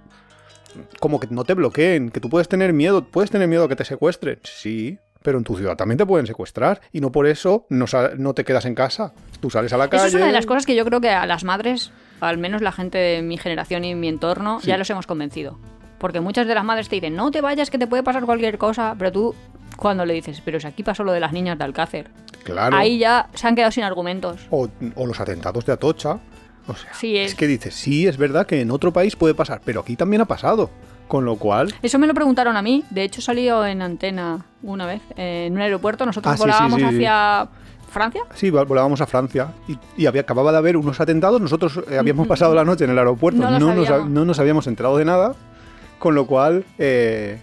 como 0.99 1.19
que 1.19 1.27
no 1.29 1.43
te 1.43 1.53
bloqueen, 1.53 2.09
que 2.11 2.19
tú 2.19 2.29
puedes 2.29 2.47
tener 2.47 2.73
miedo, 2.73 3.05
puedes 3.05 3.31
tener 3.31 3.47
miedo 3.47 3.63
a 3.63 3.69
que 3.69 3.75
te 3.75 3.85
secuestren. 3.85 4.39
Sí, 4.43 4.97
pero 5.21 5.37
en 5.37 5.43
tu 5.43 5.55
ciudad 5.55 5.77
también 5.77 5.97
te 5.97 6.05
pueden 6.05 6.27
secuestrar 6.27 6.81
y 6.91 6.99
no 7.01 7.11
por 7.11 7.27
eso 7.27 7.65
no, 7.69 8.33
te 8.33 8.43
quedas 8.43 8.65
en 8.65 8.75
casa. 8.75 9.13
Tú 9.39 9.49
sales 9.49 9.71
a 9.73 9.77
la 9.77 9.89
calle. 9.89 10.07
Eso 10.07 10.17
es 10.17 10.21
una 10.21 10.27
de 10.27 10.33
las 10.33 10.45
cosas 10.45 10.65
que 10.65 10.75
yo 10.75 10.85
creo 10.85 11.01
que 11.01 11.09
a 11.09 11.25
las 11.25 11.43
madres, 11.43 11.91
al 12.19 12.37
menos 12.37 12.61
la 12.61 12.71
gente 12.71 12.97
de 12.97 13.21
mi 13.21 13.37
generación 13.37 13.85
y 13.85 13.95
mi 13.95 14.09
entorno, 14.09 14.59
Sí. 14.59 14.67
ya 14.67 14.77
los 14.77 14.89
hemos 14.89 15.07
convencido. 15.07 15.57
Porque 15.97 16.19
muchas 16.19 16.47
de 16.47 16.55
las 16.55 16.65
madres 16.65 16.89
te 16.89 16.95
dicen, 16.95 17.15
no 17.15 17.31
te 17.31 17.39
vayas, 17.39 17.69
que 17.69 17.77
te 17.77 17.87
puede 17.87 18.03
pasar 18.03 18.25
cualquier 18.25 18.57
cosa, 18.57 18.95
pero 18.99 19.13
tú 19.13 19.35
cuando 19.83 20.03
le 20.05 20.15
dices, 20.15 20.41
pero 20.43 20.59
si 20.59 20.65
aquí 20.65 20.81
pasó 20.81 21.03
lo 21.03 21.11
de 21.11 21.19
las 21.19 21.31
niñas 21.31 21.59
de 21.59 21.63
Alcácer, 21.65 22.09
Claro. 22.43 22.75
ahí 22.75 22.97
ya 22.97 23.29
se 23.35 23.47
han 23.47 23.53
quedado 23.55 23.71
sin 23.71 23.83
argumentos. 23.83 24.41
O, 24.49 24.67
o 24.95 25.05
los 25.05 25.19
atentados 25.19 25.63
de 25.67 25.73
Atocha. 25.73 26.17
O 26.67 26.73
sea, 26.75 26.93
Sí, 26.93 27.15
es 27.17 27.31
es- 27.31 27.35
que 27.37 27.45
dices, 27.45 27.75
sí, 27.75 28.07
es 28.07 28.17
verdad 28.17 28.47
que 28.47 28.61
en 28.61 28.71
otro 28.71 28.91
país 28.91 29.15
puede 29.15 29.35
pasar, 29.35 29.61
pero 29.63 29.81
aquí 29.81 29.95
también 29.95 30.21
ha 30.23 30.25
pasado. 30.25 30.71
Con 31.07 31.25
lo 31.25 31.35
cual, 31.35 31.71
Eso 31.83 31.99
me 31.99 32.07
lo 32.07 32.13
preguntaron 32.15 32.55
a 32.57 32.61
mí, 32.61 32.83
de 32.89 33.03
hecho 33.03 33.21
salió 33.21 33.65
en 33.65 33.81
antena 33.81 34.45
una 34.63 34.85
vez, 34.87 35.01
eh, 35.17 35.43
en 35.47 35.53
un 35.53 35.59
aeropuerto, 35.61 36.05
nosotros 36.05 36.33
Ah, 36.33 36.37
sí, 36.37 36.41
volábamos 36.43 36.79
sí, 36.79 36.87
sí. 36.89 36.95
hacia 36.95 37.47
Francia. 37.91 38.21
sí, 38.33 38.49
vol- 38.49 38.65
volábamos 38.65 39.01
a 39.01 39.05
Francia 39.05 39.49
y, 39.67 39.77
y 39.97 40.05
había, 40.07 40.21
acababa 40.21 40.51
de 40.53 40.57
haber 40.59 40.77
unos 40.77 40.99
atentados. 41.01 41.39
Nosotros 41.41 41.81
eh, 41.91 41.97
habíamos 41.99 42.25
pasado 42.25 42.55
la 42.55 42.63
noche 42.63 42.85
en 42.85 42.91
el 42.91 42.97
aeropuerto, 42.97 43.41
No 43.43 43.51
lo 43.51 43.59
no, 43.59 43.73
nos, 43.75 43.87
sabíamos. 43.87 44.09
no 44.11 44.25
nos 44.25 44.39
habíamos 44.39 44.65
enterado 44.67 44.97
de 44.97 45.05
nada. 45.05 45.35
Con 45.99 46.15
lo 46.15 46.25
cual, 46.25 46.63
eh, 46.79 47.37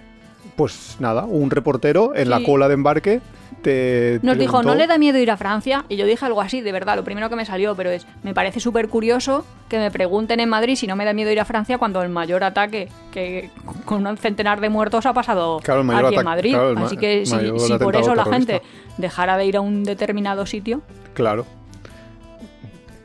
pues 0.56 0.96
nada, 1.00 1.24
un 1.24 1.50
reportero 1.50 2.14
en 2.14 2.30
la 2.30 2.42
cola 2.42 2.68
de 2.68 2.74
embarque 2.74 3.20
te. 3.62 4.20
Nos 4.22 4.38
dijo, 4.38 4.62
¿no 4.62 4.74
le 4.74 4.86
da 4.86 4.96
miedo 4.98 5.18
ir 5.18 5.30
a 5.30 5.36
Francia? 5.36 5.84
Y 5.88 5.96
yo 5.96 6.06
dije 6.06 6.24
algo 6.24 6.40
así, 6.40 6.60
de 6.62 6.72
verdad, 6.72 6.96
lo 6.96 7.04
primero 7.04 7.28
que 7.28 7.36
me 7.36 7.44
salió, 7.44 7.74
pero 7.74 7.90
es, 7.90 8.06
me 8.22 8.32
parece 8.32 8.58
súper 8.60 8.88
curioso 8.88 9.44
que 9.68 9.78
me 9.78 9.90
pregunten 9.90 10.40
en 10.40 10.48
Madrid 10.48 10.76
si 10.76 10.86
no 10.86 10.96
me 10.96 11.04
da 11.04 11.12
miedo 11.12 11.30
ir 11.30 11.40
a 11.40 11.44
Francia 11.44 11.76
cuando 11.78 12.02
el 12.02 12.08
mayor 12.08 12.42
ataque, 12.44 12.88
que 13.12 13.50
con 13.84 14.06
un 14.06 14.16
centenar 14.16 14.60
de 14.60 14.68
muertos 14.70 15.04
ha 15.06 15.12
pasado 15.12 15.60
Claro, 15.62 15.80
aquí 16.06 16.14
en 16.16 16.24
Madrid. 16.24 16.52
claro, 16.52 16.78
Así 16.86 16.96
que 16.96 17.26
si, 17.26 17.34
por 17.78 17.96
eso 17.96 18.14
la 18.14 18.24
terrorista. 18.24 18.54
gente 18.54 18.62
dejara 18.96 19.36
de 19.36 19.44
ir 19.46 19.56
a 19.56 19.60
un 19.60 19.84
determinado 19.84 20.46
sitio, 20.46 20.82
Claro. 21.14 21.44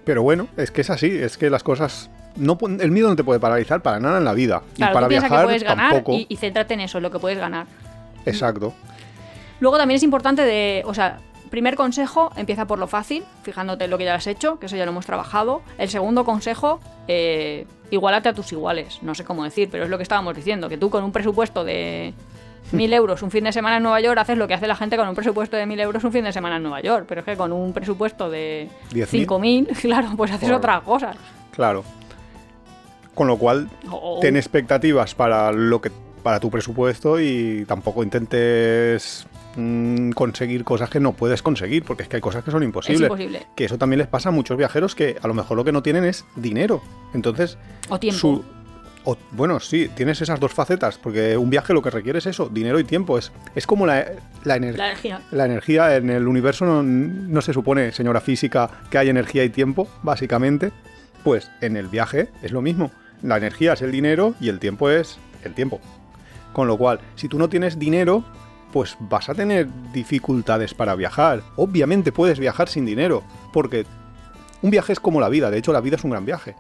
Pero 0.06 0.22
bueno, 0.22 0.48
es 0.56 0.72
que 0.72 0.82
es 0.82 0.90
así, 0.90 1.08
es 1.08 1.38
que 1.38 1.50
las 1.50 1.64
cosas. 1.64 2.10
No, 2.36 2.58
el 2.80 2.92
miedo 2.92 3.08
no 3.10 3.16
te 3.16 3.24
puede 3.24 3.40
paralizar 3.40 3.82
para 3.82 4.00
nada 4.00 4.18
en 4.18 4.26
la 4.26 4.34
vida. 4.34 4.62
claro, 4.76 4.92
y 4.92 4.94
para 4.94 5.06
tú 5.08 5.10
viajar 5.10 5.30
que 5.40 5.44
puedes 5.46 5.64
ganar 5.64 5.92
tampoco. 5.94 6.14
y, 6.14 6.26
y 6.30 6.36
céntrate 6.38 6.74
en 6.74 6.82
eso, 6.82 6.98
en 6.98 7.04
lo 7.04 7.12
que 7.12 7.20
puedes 7.20 7.38
ganar. 7.38 7.66
Exacto. 8.26 8.74
Luego 9.60 9.78
también 9.78 9.96
es 9.96 10.04
importante 10.04 10.42
de, 10.44 10.84
o 10.86 10.94
sea, 10.94 11.20
primer 11.50 11.76
consejo, 11.76 12.32
empieza 12.36 12.66
por 12.66 12.80
lo 12.80 12.88
fácil, 12.88 13.24
fijándote 13.44 13.86
en 13.86 13.92
lo 13.92 13.98
que 13.98 14.04
ya 14.06 14.16
has 14.16 14.28
hecho, 14.28 14.60
que 14.60 14.66
eso 14.66 14.76
ya 14.76 14.84
lo 14.86 14.92
hemos 14.92 15.06
trabajado. 15.06 15.62
El 15.78 15.88
segundo 15.90 16.26
consejo, 16.26 16.82
eh, 17.08 17.66
igualate 17.92 18.28
a 18.30 18.34
tus 18.34 18.52
iguales, 18.52 19.00
no 19.02 19.16
sé 19.16 19.24
cómo 19.24 19.44
decir, 19.46 19.70
pero 19.72 19.86
es 19.86 19.90
lo 19.90 19.98
que 19.98 20.04
estábamos 20.04 20.36
diciendo, 20.36 20.68
que 20.68 20.78
tú 20.78 20.90
con 20.90 21.04
un 21.04 21.12
presupuesto 21.14 21.64
de 21.64 22.14
mil 22.74 22.92
euros 22.94 23.22
un 23.22 23.32
fin 23.32 23.44
de 23.46 23.54
semana 23.54 23.78
en 23.78 23.84
Nueva 23.84 24.02
York 24.02 24.18
haces 24.18 24.38
lo 24.38 24.48
que 24.48 24.56
hace 24.56 24.68
la 24.68 24.76
gente 24.76 24.98
con 24.98 25.08
un 25.08 25.16
presupuesto 25.16 25.56
de 25.56 25.66
mil 25.66 25.80
euros 25.80 26.04
un 26.04 26.12
fin 26.12 26.26
de 26.26 26.34
semana 26.34 26.58
en 26.58 26.64
Nueva 26.64 26.82
York, 26.82 27.06
pero 27.08 27.22
es 27.22 27.26
que 27.26 27.38
con 27.38 27.54
un 27.54 27.72
presupuesto 27.72 28.30
de 28.30 28.68
10.000. 28.92 29.06
cinco 29.06 29.40
mil, 29.40 29.68
claro, 29.82 30.10
pues 30.18 30.32
haces 30.32 30.50
Por- 30.50 30.58
otras 30.58 30.82
cosas. 30.84 31.16
Claro. 31.52 31.86
Con 33.16 33.26
lo 33.28 33.38
cual, 33.38 33.70
O- 33.90 34.18
o- 34.18 34.20
ten 34.20 34.36
expectativas 34.38 35.16
para 35.16 35.52
lo 35.52 35.82
que 35.82 35.90
para 36.22 36.40
tu 36.40 36.50
presupuesto 36.52 37.20
y 37.20 37.66
tampoco 37.68 38.04
intentes 38.04 39.28
mm, 39.56 40.10
conseguir 40.12 40.64
cosas 40.64 40.90
que 40.90 41.00
no 41.00 41.14
puedes 41.14 41.42
conseguir, 41.42 41.84
porque 41.84 42.04
es 42.04 42.10
que 42.10 42.18
hay 42.18 42.22
cosas 42.22 42.44
que 42.44 42.52
son 42.52 42.64
es 42.64 42.68
imposibles. 42.68 43.04
imposible. 43.04 43.48
Que 43.56 43.66
eso 43.66 43.78
también 43.78 44.00
les 44.00 44.08
pasa 44.08 44.30
a 44.30 44.32
muchos 44.32 44.58
viajeros 44.58 44.96
que 44.96 45.18
a 45.22 45.28
lo 45.28 45.34
mejor 45.34 45.56
lo 45.56 45.64
que 45.64 45.72
no 45.72 45.82
tienen 45.84 46.04
es 46.04 46.26
dinero. 46.36 46.82
Entonces, 47.14 47.58
O 47.90 48.00
tiempo. 48.00 48.20
su- 48.20 48.44
o- 49.06 49.18
bueno, 49.32 49.60
sí, 49.60 49.88
tienes 49.96 50.20
esas 50.22 50.40
dos 50.40 50.52
facetas, 50.52 50.98
porque 50.98 51.38
un 51.38 51.50
viaje 51.52 51.74
lo 51.74 51.82
que 51.84 51.92
requiere 51.92 52.18
es 52.20 52.26
eso, 52.26 52.50
dinero 52.50 52.80
y 52.80 52.84
tiempo. 52.84 53.18
Es, 53.20 53.32
es 53.54 53.66
como 53.68 53.86
la, 53.86 54.06
la 54.44 54.58
ener- 54.58 54.76
La 54.76 54.88
energía. 54.88 55.22
la 55.32 55.46
energía 55.46 55.96
en 55.96 56.10
el 56.10 56.28
universo 56.28 56.66
no, 56.66 56.82
no 56.84 57.42
se 57.42 57.54
supone, 57.54 57.92
señora 57.92 58.20
física, 58.20 58.70
que 58.90 58.98
hay 58.98 59.10
energía 59.10 59.44
y 59.46 59.50
tiempo, 59.50 59.88
básicamente. 60.04 60.72
Pues 61.24 61.50
en 61.62 61.78
el 61.78 61.88
viaje 61.88 62.30
es 62.44 62.52
lo 62.52 62.62
mismo. 62.62 62.92
La 63.22 63.38
energía 63.38 63.74
es 63.74 63.82
el 63.82 63.92
dinero 63.92 64.36
y 64.40 64.50
el 64.50 64.60
tiempo 64.60 64.90
es 64.90 65.18
el 65.44 65.54
tiempo. 65.54 65.80
Con 66.54 66.68
lo 66.68 66.78
cual, 66.78 67.00
si 67.16 67.28
tú 67.28 67.38
no 67.38 67.50
tienes 67.50 67.78
dinero, 67.80 68.24
pues 68.72 68.98
vas 69.00 69.30
a 69.30 69.36
tener 69.36 69.68
dificultades 69.94 70.74
para 70.74 70.96
viajar. 70.96 71.42
Obviamente 71.56 72.12
puedes 72.12 72.40
viajar 72.40 72.68
sin 72.68 72.86
dinero, 72.86 73.24
porque 73.54 73.86
un 74.62 74.72
viaje 74.72 74.94
es 74.94 75.00
como 75.00 75.22
la 75.22 75.30
vida, 75.30 75.50
de 75.50 75.58
hecho 75.58 75.74
la 75.74 75.82
vida 75.82 75.96
es 75.96 76.04
un 76.04 76.12
gran 76.12 76.26
viaje. 76.26 76.56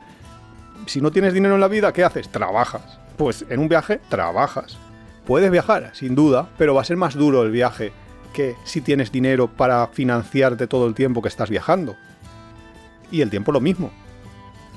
Si 0.86 1.02
no 1.02 1.12
tienes 1.12 1.34
dinero 1.34 1.56
en 1.56 1.62
la 1.62 1.68
vida, 1.68 1.92
¿qué 1.92 2.04
haces? 2.04 2.30
Trabajas. 2.30 3.00
Pues 3.18 3.46
en 3.50 3.60
un 3.60 3.70
viaje 3.70 4.00
trabajas. 4.10 4.78
Puedes 5.26 5.50
viajar, 5.50 5.92
sin 5.94 6.14
duda, 6.14 6.50
pero 6.58 6.76
va 6.76 6.82
a 6.82 6.86
ser 6.86 6.98
más 6.98 7.16
duro 7.16 7.44
el 7.44 7.52
viaje 7.52 7.92
que 8.34 8.56
si 8.64 8.82
tienes 8.82 9.12
dinero 9.12 9.48
para 9.48 9.88
financiarte 9.88 10.68
todo 10.68 10.88
el 10.88 10.94
tiempo 10.94 11.22
que 11.22 11.30
estás 11.30 11.50
viajando. 11.50 11.96
Y 13.12 13.22
el 13.22 13.30
tiempo 13.30 13.52
lo 13.52 13.62
mismo. 13.62 13.92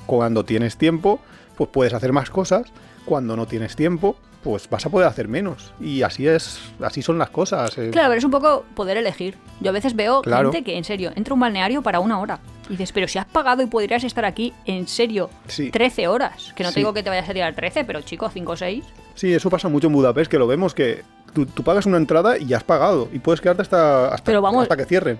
Cuando 0.06 0.44
tienes 0.44 0.76
tiempo, 0.76 1.20
pues 1.58 1.68
puedes 1.70 1.92
hacer 1.92 2.12
más 2.14 2.30
cosas. 2.30 2.72
Cuando 3.04 3.36
no 3.36 3.46
tienes 3.46 3.74
tiempo, 3.76 4.16
pues 4.42 4.68
vas 4.70 4.86
a 4.86 4.90
poder 4.90 5.08
hacer 5.08 5.28
menos. 5.28 5.72
Y 5.80 6.02
así 6.02 6.26
es, 6.28 6.60
así 6.80 7.02
son 7.02 7.18
las 7.18 7.30
cosas. 7.30 7.76
eh. 7.76 7.90
Claro, 7.90 8.08
pero 8.08 8.18
es 8.18 8.24
un 8.24 8.30
poco 8.30 8.64
poder 8.74 8.96
elegir. 8.96 9.36
Yo 9.60 9.70
a 9.70 9.72
veces 9.72 9.94
veo 9.96 10.22
Claro. 10.22 10.52
gente 10.52 10.64
que, 10.64 10.78
en 10.78 10.84
serio, 10.84 11.10
entra 11.16 11.32
a 11.32 11.34
un 11.34 11.40
balneario 11.40 11.82
para 11.82 12.00
una 12.00 12.20
hora. 12.20 12.38
Y 12.68 12.72
dices, 12.72 12.92
pero 12.92 13.08
si 13.08 13.18
has 13.18 13.26
pagado 13.26 13.62
y 13.62 13.66
podrías 13.66 14.04
estar 14.04 14.24
aquí, 14.24 14.52
en 14.66 14.86
serio, 14.86 15.30
Sí. 15.48 15.70
13 15.70 16.06
horas. 16.06 16.52
Que 16.54 16.62
no 16.62 16.68
Sí. 16.70 16.74
te 16.74 16.80
digo 16.80 16.92
que 16.94 17.02
te 17.02 17.10
vayas 17.10 17.28
a 17.28 17.32
tirar 17.32 17.54
13, 17.54 17.84
pero 17.84 18.00
chicos, 18.02 18.30
5 18.32 18.52
o 18.52 18.56
6. 18.56 18.84
Sí, 19.14 19.32
eso 19.34 19.50
pasa 19.50 19.68
mucho 19.68 19.88
en 19.88 19.94
Budapest, 19.94 20.30
que 20.30 20.38
lo 20.38 20.46
vemos 20.46 20.74
que 20.74 21.02
tú, 21.32 21.46
tú 21.46 21.62
pagas 21.62 21.86
una 21.86 21.96
entrada 21.96 22.38
y 22.38 22.46
ya 22.46 22.56
has 22.58 22.64
pagado. 22.64 23.08
Y 23.12 23.18
puedes 23.18 23.40
quedarte 23.40 23.62
hasta, 23.62 24.08
hasta, 24.08 24.24
Pero 24.24 24.42
vamos- 24.42 24.62
hasta 24.62 24.76
que 24.76 24.84
cierren. 24.84 25.18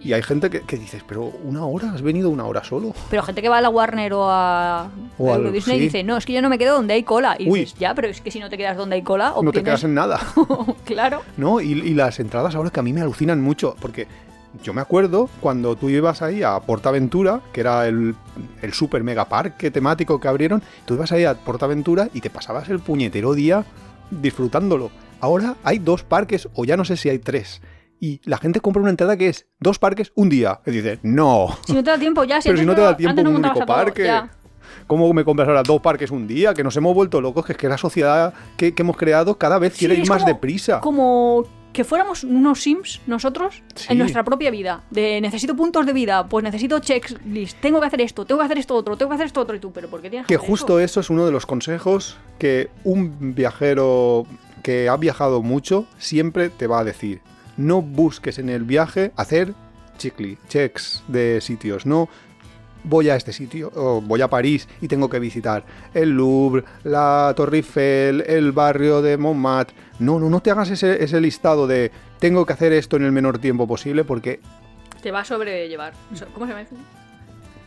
Y 0.00 0.12
hay 0.12 0.22
gente 0.22 0.48
que, 0.48 0.60
que 0.60 0.76
dices, 0.76 1.02
pero 1.06 1.24
una 1.24 1.64
hora, 1.66 1.92
has 1.92 2.02
venido 2.02 2.30
una 2.30 2.44
hora 2.44 2.62
solo. 2.62 2.94
Pero 3.10 3.22
gente 3.24 3.42
que 3.42 3.48
va 3.48 3.58
a 3.58 3.60
la 3.60 3.68
Warner 3.68 4.12
o 4.12 4.30
a 4.30 4.88
O 5.18 5.34
al- 5.34 5.52
Disney 5.52 5.78
sí. 5.78 5.84
dice, 5.84 6.04
no, 6.04 6.16
es 6.16 6.24
que 6.24 6.32
yo 6.32 6.40
no 6.40 6.48
me 6.48 6.56
quedo 6.58 6.74
donde 6.76 6.94
hay 6.94 7.02
cola. 7.02 7.34
Y 7.38 7.50
Uy. 7.50 7.60
dices, 7.60 7.78
ya, 7.78 7.94
pero 7.94 8.06
es 8.08 8.20
que 8.20 8.30
si 8.30 8.38
no 8.38 8.48
te 8.48 8.56
quedas 8.56 8.76
donde 8.76 8.94
hay 8.96 9.02
cola, 9.02 9.30
No 9.34 9.40
te 9.50 9.58
obtienes- 9.58 9.64
quedas 9.64 9.84
en 9.84 9.94
nada. 9.94 10.20
claro. 10.84 11.22
¿no? 11.36 11.60
Y, 11.60 11.72
y 11.72 11.94
las 11.94 12.20
entradas 12.20 12.54
ahora 12.54 12.70
que 12.70 12.78
a 12.80 12.82
mí 12.84 12.92
me 12.92 13.00
alucinan 13.00 13.40
mucho, 13.40 13.74
porque 13.80 14.06
yo 14.62 14.72
me 14.72 14.80
acuerdo 14.80 15.28
cuando 15.40 15.74
tú 15.76 15.88
ibas 15.90 16.22
ahí 16.22 16.42
a 16.44 16.58
Portaventura, 16.60 17.40
que 17.52 17.60
era 17.60 17.86
el, 17.88 18.14
el 18.62 18.72
super 18.72 19.02
mega 19.02 19.24
parque 19.28 19.70
temático 19.72 20.20
que 20.20 20.28
abrieron, 20.28 20.62
tú 20.84 20.94
ibas 20.94 21.10
ahí 21.12 21.24
a 21.24 21.34
Portaventura 21.34 22.08
y 22.14 22.20
te 22.20 22.30
pasabas 22.30 22.68
el 22.68 22.78
puñetero 22.78 23.34
día 23.34 23.64
disfrutándolo. 24.12 24.90
Ahora 25.20 25.56
hay 25.64 25.78
dos 25.78 26.02
parques, 26.02 26.48
o 26.54 26.64
ya 26.64 26.76
no 26.76 26.84
sé 26.84 26.96
si 26.96 27.08
hay 27.08 27.18
tres, 27.18 27.60
y 28.00 28.20
la 28.24 28.38
gente 28.38 28.60
compra 28.60 28.80
una 28.82 28.90
entrada 28.90 29.16
que 29.16 29.28
es 29.28 29.46
dos 29.58 29.78
parques 29.78 30.12
un 30.14 30.28
día. 30.28 30.60
Y 30.66 30.70
dice, 30.70 30.98
no, 31.02 31.48
Si 31.66 31.72
no 31.72 31.82
te 31.82 31.90
da 31.90 31.98
tiempo, 31.98 32.24
ya. 32.24 32.40
Si 32.40 32.48
pero 32.48 32.58
si 32.60 32.64
no 32.66 32.74
te 32.74 32.80
da 32.82 32.96
tiempo 32.96 33.22
no 33.22 33.30
un 33.30 33.36
único 33.36 33.54
todo, 33.54 33.66
parque. 33.66 34.10
¿Cómo 34.86 35.12
me 35.12 35.24
compras 35.24 35.48
ahora 35.48 35.62
dos 35.62 35.80
parques 35.80 36.10
un 36.10 36.26
día? 36.26 36.54
Que 36.54 36.62
nos 36.62 36.76
hemos 36.76 36.94
vuelto 36.94 37.20
locos, 37.20 37.44
que 37.44 37.52
es 37.52 37.58
que 37.58 37.68
la 37.68 37.78
sociedad 37.78 38.32
que, 38.56 38.74
que 38.74 38.82
hemos 38.82 38.96
creado 38.96 39.36
cada 39.36 39.58
vez 39.58 39.76
quiere 39.76 39.96
Sí, 39.96 40.02
ir 40.02 40.08
más 40.08 40.22
como- 40.22 40.32
deprisa. 40.32 40.80
Como 40.80 41.44
que 41.72 41.84
fuéramos 41.84 42.24
unos 42.24 42.62
sims 42.62 43.00
nosotros 43.06 43.62
Sí. 43.74 43.88
en 43.90 43.98
nuestra 43.98 44.24
propia 44.24 44.50
vida. 44.50 44.82
De 44.90 45.20
necesito 45.20 45.54
puntos 45.54 45.84
de 45.86 45.92
vida, 45.92 46.26
pues 46.26 46.42
necesito 46.42 46.78
checklist, 46.78 47.58
tengo 47.60 47.80
que 47.80 47.86
hacer 47.86 48.00
esto, 48.00 48.24
tengo 48.24 48.40
que 48.40 48.46
hacer 48.46 48.58
esto 48.58 48.74
otro, 48.74 48.96
tengo 48.96 49.10
que 49.10 49.14
hacer 49.16 49.26
esto 49.26 49.40
otro. 49.40 49.54
Y 49.56 49.60
tú, 49.60 49.72
pero 49.72 49.88
¿por 49.88 50.00
qué 50.00 50.10
tienes 50.10 50.26
Que 50.26 50.36
hacer 50.36 50.48
justo 50.48 50.78
eso? 50.80 50.84
eso 50.84 51.00
es 51.00 51.10
uno 51.10 51.26
de 51.26 51.32
los 51.32 51.44
consejos 51.46 52.16
que 52.38 52.70
un 52.84 53.34
viajero 53.34 54.26
que 54.68 54.86
ha 54.90 54.98
viajado 54.98 55.40
mucho 55.40 55.86
siempre 55.96 56.50
te 56.50 56.66
va 56.66 56.80
a 56.80 56.84
decir. 56.84 57.22
No 57.56 57.80
busques 57.80 58.38
en 58.38 58.50
el 58.50 58.64
viaje 58.64 59.12
hacer 59.16 59.54
checklist, 59.96 60.46
checks 60.46 61.02
de 61.08 61.40
sitios. 61.40 61.86
No 61.86 62.10
voy 62.84 63.08
a 63.08 63.16
este 63.16 63.32
sitio, 63.32 63.72
o 63.74 64.02
voy 64.02 64.20
a 64.20 64.28
París 64.28 64.68
y 64.82 64.88
tengo 64.88 65.08
que 65.08 65.20
visitar 65.20 65.64
el 65.94 66.10
Louvre, 66.10 66.64
la 66.84 67.32
Torre 67.34 67.56
Eiffel, 67.56 68.22
el 68.26 68.52
barrio 68.52 69.00
de 69.00 69.16
Montmartre. 69.16 69.74
No, 70.00 70.20
no, 70.20 70.28
no 70.28 70.40
te 70.40 70.50
hagas 70.50 70.68
ese, 70.68 71.02
ese 71.02 71.18
listado 71.18 71.66
de 71.66 71.90
tengo 72.18 72.44
que 72.44 72.52
hacer 72.52 72.74
esto 72.74 72.98
en 72.98 73.04
el 73.04 73.12
menor 73.12 73.38
tiempo 73.38 73.66
posible 73.66 74.04
porque 74.04 74.38
Te 75.00 75.10
va 75.10 75.20
a 75.20 75.24
sobrellevar. 75.24 75.94
¿Cómo 76.34 76.44
se 76.44 76.52
llama 76.52 76.60
eso? 76.60 76.76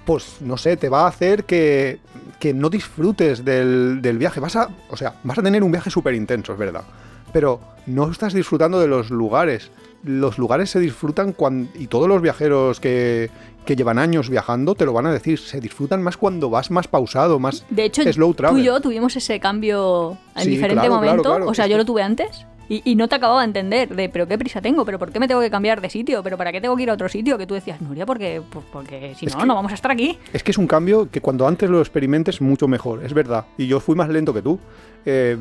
pues 0.05 0.41
no 0.41 0.57
sé, 0.57 0.77
te 0.77 0.89
va 0.89 1.03
a 1.03 1.07
hacer 1.07 1.45
que, 1.45 1.99
que 2.41 2.53
no 2.55 2.69
disfrutes 2.71 3.45
del, 3.45 4.01
del 4.01 4.17
viaje. 4.17 4.39
Vas 4.41 4.55
a, 4.57 4.67
o 4.89 4.97
sea, 4.97 5.13
vas 5.23 5.37
a 5.37 5.43
tener 5.43 5.63
un 5.63 5.71
viaje 5.71 5.89
súper 5.91 6.15
intenso, 6.15 6.51
es 6.53 6.59
verdad. 6.59 6.83
Pero 7.31 7.61
no 7.85 8.09
estás 8.11 8.33
disfrutando 8.33 8.79
de 8.79 8.87
los 8.87 9.11
lugares. 9.11 9.69
Los 10.03 10.39
lugares 10.39 10.71
se 10.71 10.79
disfrutan 10.79 11.33
cuando... 11.33 11.69
Y 11.79 11.85
todos 11.85 12.07
los 12.07 12.19
viajeros 12.21 12.79
que, 12.79 13.29
que 13.63 13.75
llevan 13.75 13.99
años 13.99 14.27
viajando 14.29 14.73
te 14.73 14.85
lo 14.85 14.91
van 14.91 15.05
a 15.05 15.13
decir. 15.13 15.37
Se 15.37 15.61
disfrutan 15.61 16.01
más 16.01 16.17
cuando 16.17 16.49
vas 16.49 16.71
más 16.71 16.87
pausado, 16.87 17.37
más 17.37 17.63
De 17.69 17.85
hecho, 17.85 18.01
slow 18.11 18.33
tú 18.33 18.57
y 18.57 18.63
yo 18.63 18.81
tuvimos 18.81 19.15
ese 19.15 19.39
cambio 19.39 20.17
en 20.35 20.43
Sí, 20.43 20.49
diferente 20.49 20.87
claro, 20.87 20.95
momento. 20.95 21.21
claro. 21.23 21.47
O 21.47 21.53
sea, 21.53 21.67
yo 21.67 21.77
lo 21.77 21.85
tuve 21.85 22.01
antes 22.01 22.47
Y, 22.71 22.81
y 22.85 22.95
no 22.95 23.09
te 23.09 23.15
acababa 23.15 23.41
de 23.41 23.47
entender 23.47 23.89
de, 23.93 24.07
pero 24.07 24.27
qué 24.27 24.37
prisa 24.37 24.61
tengo, 24.61 24.85
pero 24.85 24.97
por 24.97 25.11
qué 25.11 25.19
me 25.19 25.27
tengo 25.27 25.41
que 25.41 25.49
cambiar 25.51 25.81
de 25.81 25.89
sitio, 25.89 26.23
pero 26.23 26.37
para 26.37 26.53
qué 26.53 26.61
tengo 26.61 26.77
que 26.77 26.83
ir 26.83 26.89
a 26.89 26.93
otro 26.93 27.09
sitio, 27.09 27.37
que 27.37 27.45
tú 27.45 27.53
decías, 27.53 27.81
Nuria, 27.81 28.05
porque, 28.05 28.41
pues 28.49 28.63
porque 28.71 29.13
si 29.17 29.25
Es 29.25 29.33
no, 29.33 29.41
que- 29.41 29.45
no 29.47 29.55
vamos 29.55 29.73
a 29.73 29.75
estar 29.75 29.91
aquí. 29.91 30.17
Es 30.31 30.41
que 30.41 30.51
es 30.51 30.57
un 30.57 30.67
cambio 30.67 31.09
que 31.11 31.19
cuando 31.19 31.45
antes 31.47 31.69
lo 31.69 31.79
experimentes 31.81 32.39
mucho 32.39 32.69
mejor, 32.69 33.03
es 33.03 33.13
verdad. 33.13 33.45
Y 33.57 33.67
yo 33.67 33.81
fui 33.81 33.95
más 33.95 34.07
lento 34.07 34.33
que 34.33 34.41
tú. 34.41 34.57
Eh, 35.05 35.37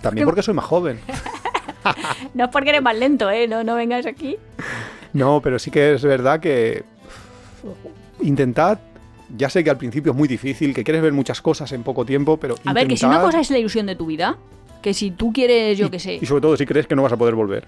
también 0.00 0.22
que- 0.22 0.26
porque 0.26 0.42
soy 0.44 0.54
más 0.54 0.64
joven. 0.64 1.00
No 2.34 2.44
es 2.44 2.50
porque 2.50 2.70
eres 2.70 2.82
más 2.82 2.96
lento, 2.96 3.28
¿eh? 3.28 3.48
No, 3.48 3.64
no 3.64 3.74
vengas 3.74 4.06
aquí. 4.06 4.36
No, 5.14 5.40
pero 5.42 5.58
sí 5.58 5.70
que 5.72 5.94
es 5.94 6.02
verdad 6.04 6.38
que 6.38 6.84
intentad, 8.20 8.78
ya 9.36 9.50
sé 9.50 9.64
que 9.64 9.70
al 9.70 9.78
principio 9.78 10.12
es 10.12 10.18
muy 10.18 10.28
difícil, 10.28 10.74
que 10.74 10.84
quieres 10.84 11.02
ver 11.02 11.12
muchas 11.12 11.40
cosas 11.42 11.72
en 11.72 11.82
poco 11.82 12.04
tiempo, 12.04 12.36
pero 12.36 12.54
A 12.64 12.72
ver, 12.72 12.86
que 12.86 12.96
si 12.96 13.04
una 13.04 13.20
cosa 13.20 13.40
es 13.40 13.50
la 13.50 13.58
ilusión 13.58 13.86
de 13.86 13.96
tu 13.96 14.06
vida, 14.06 14.36
que 14.82 14.92
si 14.94 15.10
tú 15.12 15.32
quieres, 15.32 15.78
yo 15.78 15.90
qué 15.90 15.98
sé, 15.98 16.18
Y 16.20 16.26
sobre 16.26 16.40
todo 16.42 16.56
si 16.56 16.66
crees 16.66 16.86
que 16.86 16.94
no 16.96 17.02
vas 17.02 17.12
a 17.12 17.16
poder 17.16 17.34
volver. 17.34 17.64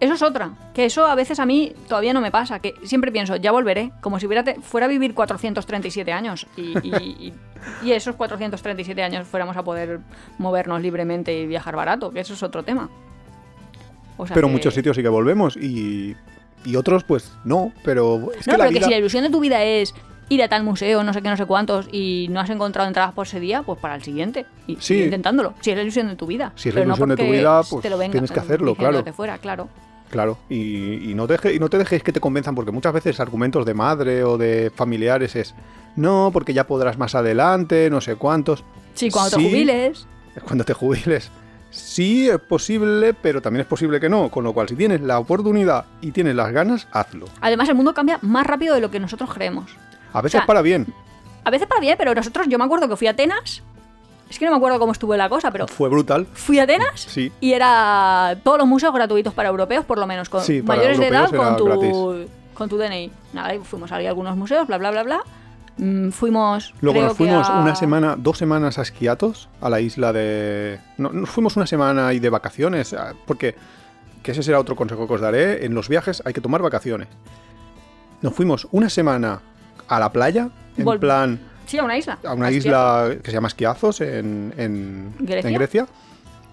Eso 0.00 0.14
es 0.14 0.22
otra. 0.22 0.52
Que 0.72 0.86
eso 0.86 1.04
a 1.06 1.14
veces 1.14 1.38
a 1.40 1.44
mí 1.44 1.74
todavía 1.86 2.14
no 2.14 2.22
me 2.22 2.30
pasa. 2.30 2.58
Que 2.60 2.74
siempre 2.84 3.12
pienso, 3.12 3.36
ya 3.36 3.52
volveré. 3.52 3.92
Como 4.00 4.18
si 4.18 4.26
hubiera 4.26 4.42
fuera 4.62 4.86
a 4.86 4.88
vivir 4.88 5.12
437 5.12 6.10
años. 6.10 6.46
Y, 6.56 6.62
y- 6.82 6.94
y- 6.96 7.32
y 7.84 7.92
esos 7.92 8.16
437 8.16 9.02
años 9.02 9.28
fuéramos 9.28 9.58
a 9.58 9.62
poder 9.62 10.00
movernos 10.38 10.80
libremente 10.80 11.38
y 11.38 11.46
viajar 11.46 11.76
barato. 11.76 12.10
Que 12.10 12.20
eso 12.20 12.32
es 12.32 12.42
otro 12.42 12.62
tema. 12.62 12.88
O 14.16 14.26
sea 14.26 14.32
Pero 14.34 14.46
que- 14.48 14.52
muchos 14.54 14.72
sitios 14.72 14.96
sí 14.96 15.02
que 15.02 15.08
volvemos 15.10 15.56
y, 15.58 16.16
y 16.64 16.76
otros 16.76 17.04
pues 17.04 17.32
no, 17.44 17.72
pero 17.84 18.32
es 18.38 18.46
No, 18.46 18.52
que 18.54 18.58
la 18.58 18.64
pero 18.68 18.78
que 18.78 18.84
si 18.84 18.90
la 18.90 18.96
ilusión 18.98 19.22
de 19.24 19.30
tu 19.30 19.40
vida 19.40 19.62
es 19.64 19.94
ir 20.30 20.42
a 20.42 20.48
tal 20.48 20.62
museo, 20.64 21.04
no 21.04 21.12
sé 21.12 21.20
qué, 21.20 21.28
no 21.28 21.36
sé 21.36 21.44
cuántos, 21.44 21.88
y 21.92 22.28
no 22.30 22.40
has 22.40 22.48
encontrado 22.48 22.88
entradas 22.88 23.12
por 23.12 23.26
ese 23.26 23.38
día, 23.40 23.62
pues 23.62 23.78
para 23.78 23.94
el 23.96 24.02
siguiente. 24.02 24.46
Y 24.66 24.76
Sí. 24.76 24.80
sigue 24.94 25.04
intentándolo. 25.04 25.52
Si 25.60 25.70
es 25.70 25.76
la 25.76 25.82
ilusión 25.82 26.08
de 26.08 26.16
tu 26.16 26.26
vida. 26.26 26.52
Si 26.54 26.70
es 26.70 26.74
la 26.74 26.80
Pero 26.80 26.88
no 26.88 26.94
ilusión 26.94 27.08
de 27.10 27.16
tu 27.16 27.30
vida, 27.30 27.62
pues, 27.68 27.82
te 27.82 27.90
lo 27.90 27.98
vengan 27.98 28.12
tienes 28.12 28.30
que 28.32 28.40
hacerlo, 28.40 28.74
claro. 28.74 29.04
fuera, 29.12 29.36
claro. 29.38 29.68
Claro, 30.08 30.38
y, 30.48 31.10
y 31.10 31.14
no 31.14 31.26
deje, 31.28 31.54
y 31.54 31.58
no 31.60 31.68
te 31.68 31.78
dejes 31.78 32.02
que 32.02 32.12
te 32.12 32.18
convenzan, 32.18 32.54
porque 32.56 32.72
muchas 32.72 32.92
veces 32.92 33.20
argumentos 33.20 33.64
de 33.64 33.74
madre 33.74 34.24
o 34.24 34.38
de 34.38 34.72
familiares 34.74 35.36
es, 35.36 35.54
no, 35.94 36.30
porque 36.32 36.52
ya 36.54 36.66
podrás 36.66 36.98
más 36.98 37.14
adelante, 37.14 37.90
no 37.90 38.00
sé 38.00 38.16
cuántos. 38.16 38.64
Sí, 38.94 39.08
cuando 39.10 39.30
Sí. 39.30 39.36
te 39.36 39.42
jubiles. 39.50 40.06
Cuando 40.44 40.64
te 40.64 40.74
jubiles. 40.74 41.30
Sí, 41.70 42.28
es 42.28 42.40
posible, 42.40 43.14
pero 43.14 43.40
también 43.40 43.60
es 43.60 43.66
posible 43.68 44.00
que 44.00 44.08
no. 44.08 44.28
Con 44.30 44.42
lo 44.42 44.52
cual, 44.52 44.68
si 44.68 44.74
tienes 44.74 45.00
la 45.00 45.20
oportunidad 45.20 45.84
y 46.00 46.10
tienes 46.10 46.34
las 46.34 46.50
ganas, 46.50 46.88
hazlo. 46.90 47.26
Además, 47.40 47.68
el 47.68 47.76
mundo 47.76 47.94
cambia 47.94 48.18
más 48.22 48.44
rápido 48.46 48.74
de 48.74 48.80
lo 48.80 48.90
que 48.90 48.98
nosotros 48.98 49.32
creemos. 49.32 49.70
A 50.12 50.20
veces 50.22 50.38
sea, 50.40 50.46
para 50.46 50.62
bien. 50.62 50.86
A 51.44 51.50
veces 51.50 51.66
para 51.66 51.80
bien, 51.80 51.96
pero 51.98 52.14
nosotros, 52.14 52.46
yo 52.48 52.58
me 52.58 52.64
acuerdo 52.64 52.88
que 52.88 52.96
fui 52.96 53.06
a 53.06 53.10
Atenas. 53.12 53.62
Es 54.28 54.38
que 54.38 54.44
no 54.44 54.52
me 54.52 54.56
acuerdo 54.58 54.78
cómo 54.78 54.92
estuvo 54.92 55.16
la 55.16 55.28
cosa, 55.28 55.50
pero 55.50 55.66
Fue 55.66 55.88
brutal. 55.88 56.26
fui 56.32 56.58
a 56.60 56.62
Atenas 56.64 57.00
Sí. 57.00 57.32
y 57.40 57.52
era 57.52 58.36
todos 58.44 58.58
los 58.58 58.66
museos 58.68 58.94
gratuitos 58.94 59.34
para 59.34 59.48
europeos, 59.48 59.84
por 59.84 59.98
lo 59.98 60.06
menos, 60.06 60.28
con 60.28 60.42
Sí, 60.42 60.62
mayores 60.62 60.98
de 60.98 61.08
edad 61.08 61.30
con 61.30 61.56
tu, 61.56 62.26
con 62.54 62.68
tu 62.68 62.76
DNI. 62.78 63.10
Nada, 63.32 63.54
y 63.54 63.58
fuimos 63.60 63.90
a 63.90 63.96
algunos 63.96 64.36
museos, 64.36 64.66
bla, 64.68 64.78
bla, 64.78 64.90
bla, 64.92 65.02
bla. 65.02 65.20
Mm, 65.78 66.10
fuimos. 66.10 66.74
Luego 66.80 67.00
nos 67.00 67.16
fuimos 67.16 67.48
a- 67.48 67.58
una 67.60 67.74
semana, 67.74 68.14
dos 68.16 68.36
semanas 68.38 68.78
a 68.78 68.82
Esquiatos, 68.82 69.48
a 69.60 69.70
la 69.70 69.80
isla 69.80 70.12
de... 70.12 70.78
No, 70.98 71.10
nos 71.10 71.30
fuimos 71.30 71.56
una 71.56 71.66
semana 71.66 72.06
ahí 72.08 72.20
de 72.20 72.28
vacaciones, 72.30 72.92
ah, 72.92 73.14
porque, 73.26 73.54
que 74.22 74.32
ese 74.32 74.42
será 74.42 74.60
otro 74.60 74.76
consejo 74.76 75.08
que 75.08 75.14
os 75.14 75.20
daré, 75.20 75.64
en 75.64 75.74
los 75.74 75.88
viajes 75.88 76.22
hay 76.24 76.34
que 76.34 76.40
tomar 76.40 76.60
vacaciones. 76.62 77.08
Nos 78.20 78.34
fuimos 78.34 78.68
una 78.72 78.90
semana 78.90 79.40
a 79.90 80.00
la 80.00 80.10
playa, 80.12 80.48
en 80.78 80.84
Vol- 80.86 80.98
plan, 81.00 81.38
Sí, 81.66 81.78
a 81.78 81.84
una 81.84 81.98
isla. 81.98 82.18
a 82.24 82.32
una 82.34 82.50
isla 82.50 83.10
que 83.22 83.30
se 83.30 83.32
llama 83.36 83.48
Esquiazos, 83.48 84.00
en, 84.00 84.54
en, 84.56 85.14
¿Grecia? 85.18 85.48
en 85.50 85.54
Grecia. 85.54 85.86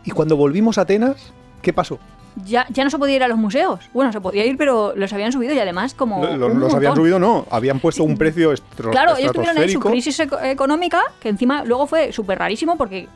Y 0.03 0.11
cuando 0.11 0.35
volvimos 0.37 0.77
a 0.77 0.81
Atenas, 0.81 1.31
¿qué 1.61 1.71
pasó? 1.73 1.99
Ya, 2.45 2.67
ya 2.69 2.83
no 2.83 2.89
se 2.91 2.99
podía 2.99 3.15
ir 3.15 3.23
a 3.23 3.27
los 3.27 3.37
museos. 3.37 3.89
Bueno, 3.93 4.11
se 4.11 4.21
podía 4.21 4.45
ir, 4.45 4.57
pero 4.57 4.93
los 4.95 5.11
habían 5.11 5.31
subido 5.31 5.53
y 5.55 5.59
además 5.59 5.95
como. 5.95 6.23
Lo- 6.23 6.37
lo- 6.37 6.47
un 6.47 6.59
los 6.59 6.73
habían 6.73 6.95
subido, 6.95 7.17
no, 7.19 7.47
habían 7.49 7.79
puesto 7.79 8.03
un 8.03 8.15
precio 8.17 8.53
estro- 8.53 8.91
Claro, 8.91 9.17
ellos 9.17 9.31
tuvieron 9.33 9.57
ahí 9.57 9.63
su 9.69 9.77
estratosférico. 9.79 9.89
crisis 9.89 10.19
eco- 10.19 10.39
económica, 10.41 11.01
que 11.19 11.29
encima 11.29 11.63
luego 11.63 11.87
fue 11.87 12.11
súper 12.11 12.37
rarísimo 12.37 12.77
porque 12.77 13.07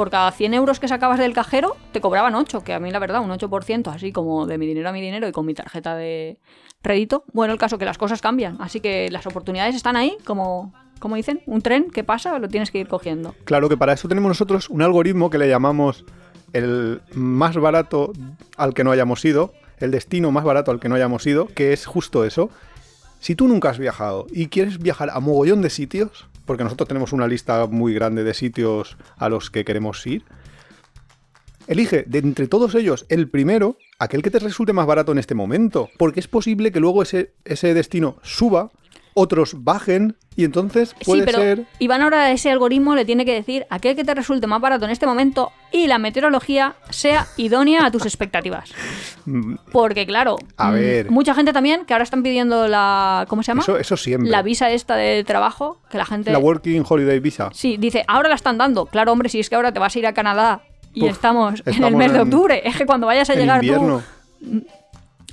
por 0.00 0.08
cada 0.08 0.32
100 0.32 0.54
euros 0.54 0.80
que 0.80 0.88
sacabas 0.88 1.18
del 1.18 1.34
cajero 1.34 1.76
te 1.92 2.00
cobraban 2.00 2.34
8, 2.34 2.64
que 2.64 2.72
a 2.72 2.80
mí 2.80 2.90
la 2.90 2.98
verdad, 2.98 3.20
un 3.20 3.28
8%, 3.28 3.94
así 3.94 4.12
como 4.12 4.46
de 4.46 4.56
mi 4.56 4.66
dinero 4.66 4.88
a 4.88 4.92
mi 4.92 5.02
dinero 5.02 5.28
y 5.28 5.32
con 5.32 5.44
mi 5.44 5.52
tarjeta 5.52 5.94
de 5.94 6.38
rédito. 6.82 7.24
Bueno, 7.34 7.52
el 7.52 7.58
caso 7.58 7.76
que 7.76 7.84
las 7.84 7.98
cosas 7.98 8.22
cambian, 8.22 8.56
así 8.60 8.80
que 8.80 9.10
las 9.10 9.26
oportunidades 9.26 9.74
están 9.74 9.96
ahí, 9.96 10.16
como, 10.24 10.72
como 11.00 11.16
dicen, 11.16 11.42
un 11.44 11.60
tren 11.60 11.90
que 11.90 12.02
pasa, 12.02 12.38
lo 12.38 12.48
tienes 12.48 12.70
que 12.70 12.78
ir 12.78 12.88
cogiendo. 12.88 13.34
Claro 13.44 13.68
que 13.68 13.76
para 13.76 13.92
eso 13.92 14.08
tenemos 14.08 14.30
nosotros 14.30 14.70
un 14.70 14.80
algoritmo 14.80 15.28
que 15.28 15.36
le 15.36 15.50
llamamos 15.50 16.06
el 16.54 17.02
más 17.12 17.58
barato 17.58 18.14
al 18.56 18.72
que 18.72 18.84
no 18.84 18.92
hayamos 18.92 19.22
ido, 19.26 19.52
el 19.80 19.90
destino 19.90 20.32
más 20.32 20.44
barato 20.44 20.70
al 20.70 20.80
que 20.80 20.88
no 20.88 20.94
hayamos 20.94 21.26
ido, 21.26 21.44
que 21.48 21.74
es 21.74 21.84
justo 21.84 22.24
eso. 22.24 22.48
Si 23.18 23.34
tú 23.34 23.48
nunca 23.48 23.68
has 23.68 23.78
viajado 23.78 24.26
y 24.32 24.46
quieres 24.46 24.78
viajar 24.78 25.10
a 25.10 25.20
mogollón 25.20 25.60
de 25.60 25.68
sitios, 25.68 26.26
porque 26.50 26.64
nosotros 26.64 26.88
tenemos 26.88 27.12
una 27.12 27.28
lista 27.28 27.64
muy 27.68 27.94
grande 27.94 28.24
de 28.24 28.34
sitios 28.34 28.96
a 29.18 29.28
los 29.28 29.50
que 29.50 29.64
queremos 29.64 30.04
ir, 30.04 30.24
elige 31.68 32.02
de 32.08 32.18
entre 32.18 32.48
todos 32.48 32.74
ellos 32.74 33.06
el 33.08 33.28
primero, 33.28 33.76
aquel 34.00 34.20
que 34.20 34.32
te 34.32 34.40
resulte 34.40 34.72
más 34.72 34.84
barato 34.84 35.12
en 35.12 35.18
este 35.18 35.36
momento, 35.36 35.90
porque 35.96 36.18
es 36.18 36.26
posible 36.26 36.72
que 36.72 36.80
luego 36.80 37.04
ese, 37.04 37.34
ese 37.44 37.72
destino 37.72 38.16
suba, 38.24 38.72
otros 39.20 39.62
bajen 39.64 40.16
y 40.36 40.44
entonces 40.44 40.94
puede 41.04 41.20
sí, 41.20 41.26
pero 41.26 41.38
ser... 41.38 41.66
Iván 41.78 42.02
ahora 42.02 42.30
ese 42.30 42.50
algoritmo 42.50 42.94
le 42.94 43.04
tiene 43.04 43.24
que 43.24 43.34
decir 43.34 43.66
aquel 43.70 43.94
que 43.94 44.04
te 44.04 44.14
resulte 44.14 44.46
más 44.46 44.60
barato 44.60 44.84
en 44.86 44.90
este 44.90 45.06
momento 45.06 45.52
y 45.72 45.86
la 45.86 45.98
meteorología 45.98 46.76
sea 46.90 47.26
idónea 47.36 47.84
a 47.86 47.90
tus 47.90 48.06
expectativas. 48.06 48.70
mm, 49.26 49.54
Porque 49.72 50.06
claro, 50.06 50.36
A 50.56 50.70
mm, 50.70 50.74
ver. 50.74 51.10
mucha 51.10 51.34
gente 51.34 51.52
también 51.52 51.84
que 51.84 51.92
ahora 51.94 52.04
están 52.04 52.22
pidiendo 52.22 52.68
la 52.68 53.26
¿cómo 53.28 53.42
se 53.42 53.48
llama? 53.52 53.62
Eso, 53.62 53.76
eso 53.78 53.96
siempre. 53.96 54.30
La 54.30 54.42
visa 54.42 54.70
esta 54.70 54.96
de 54.96 55.22
trabajo, 55.24 55.80
que 55.90 55.98
la 55.98 56.06
gente 56.06 56.30
La 56.32 56.38
Working 56.38 56.84
Holiday 56.88 57.20
Visa. 57.20 57.50
Sí, 57.52 57.76
dice, 57.78 58.04
ahora 58.08 58.28
la 58.28 58.34
están 58.36 58.56
dando. 58.58 58.86
Claro, 58.86 59.12
hombre, 59.12 59.28
si 59.28 59.40
es 59.40 59.48
que 59.50 59.56
ahora 59.56 59.72
te 59.72 59.78
vas 59.78 59.94
a 59.94 59.98
ir 59.98 60.06
a 60.06 60.14
Canadá 60.14 60.62
y 60.94 61.04
Uf, 61.04 61.10
estamos, 61.12 61.62
en 61.66 61.84
el 61.84 61.94
mes 61.96 62.12
de 62.12 62.18
en- 62.18 62.24
octubre, 62.24 62.62
es 62.64 62.76
que 62.76 62.86
cuando 62.86 63.06
vayas 63.06 63.28
a 63.30 63.34
llegar 63.34 63.62
invierno. 63.62 64.02
tú, 64.40 64.64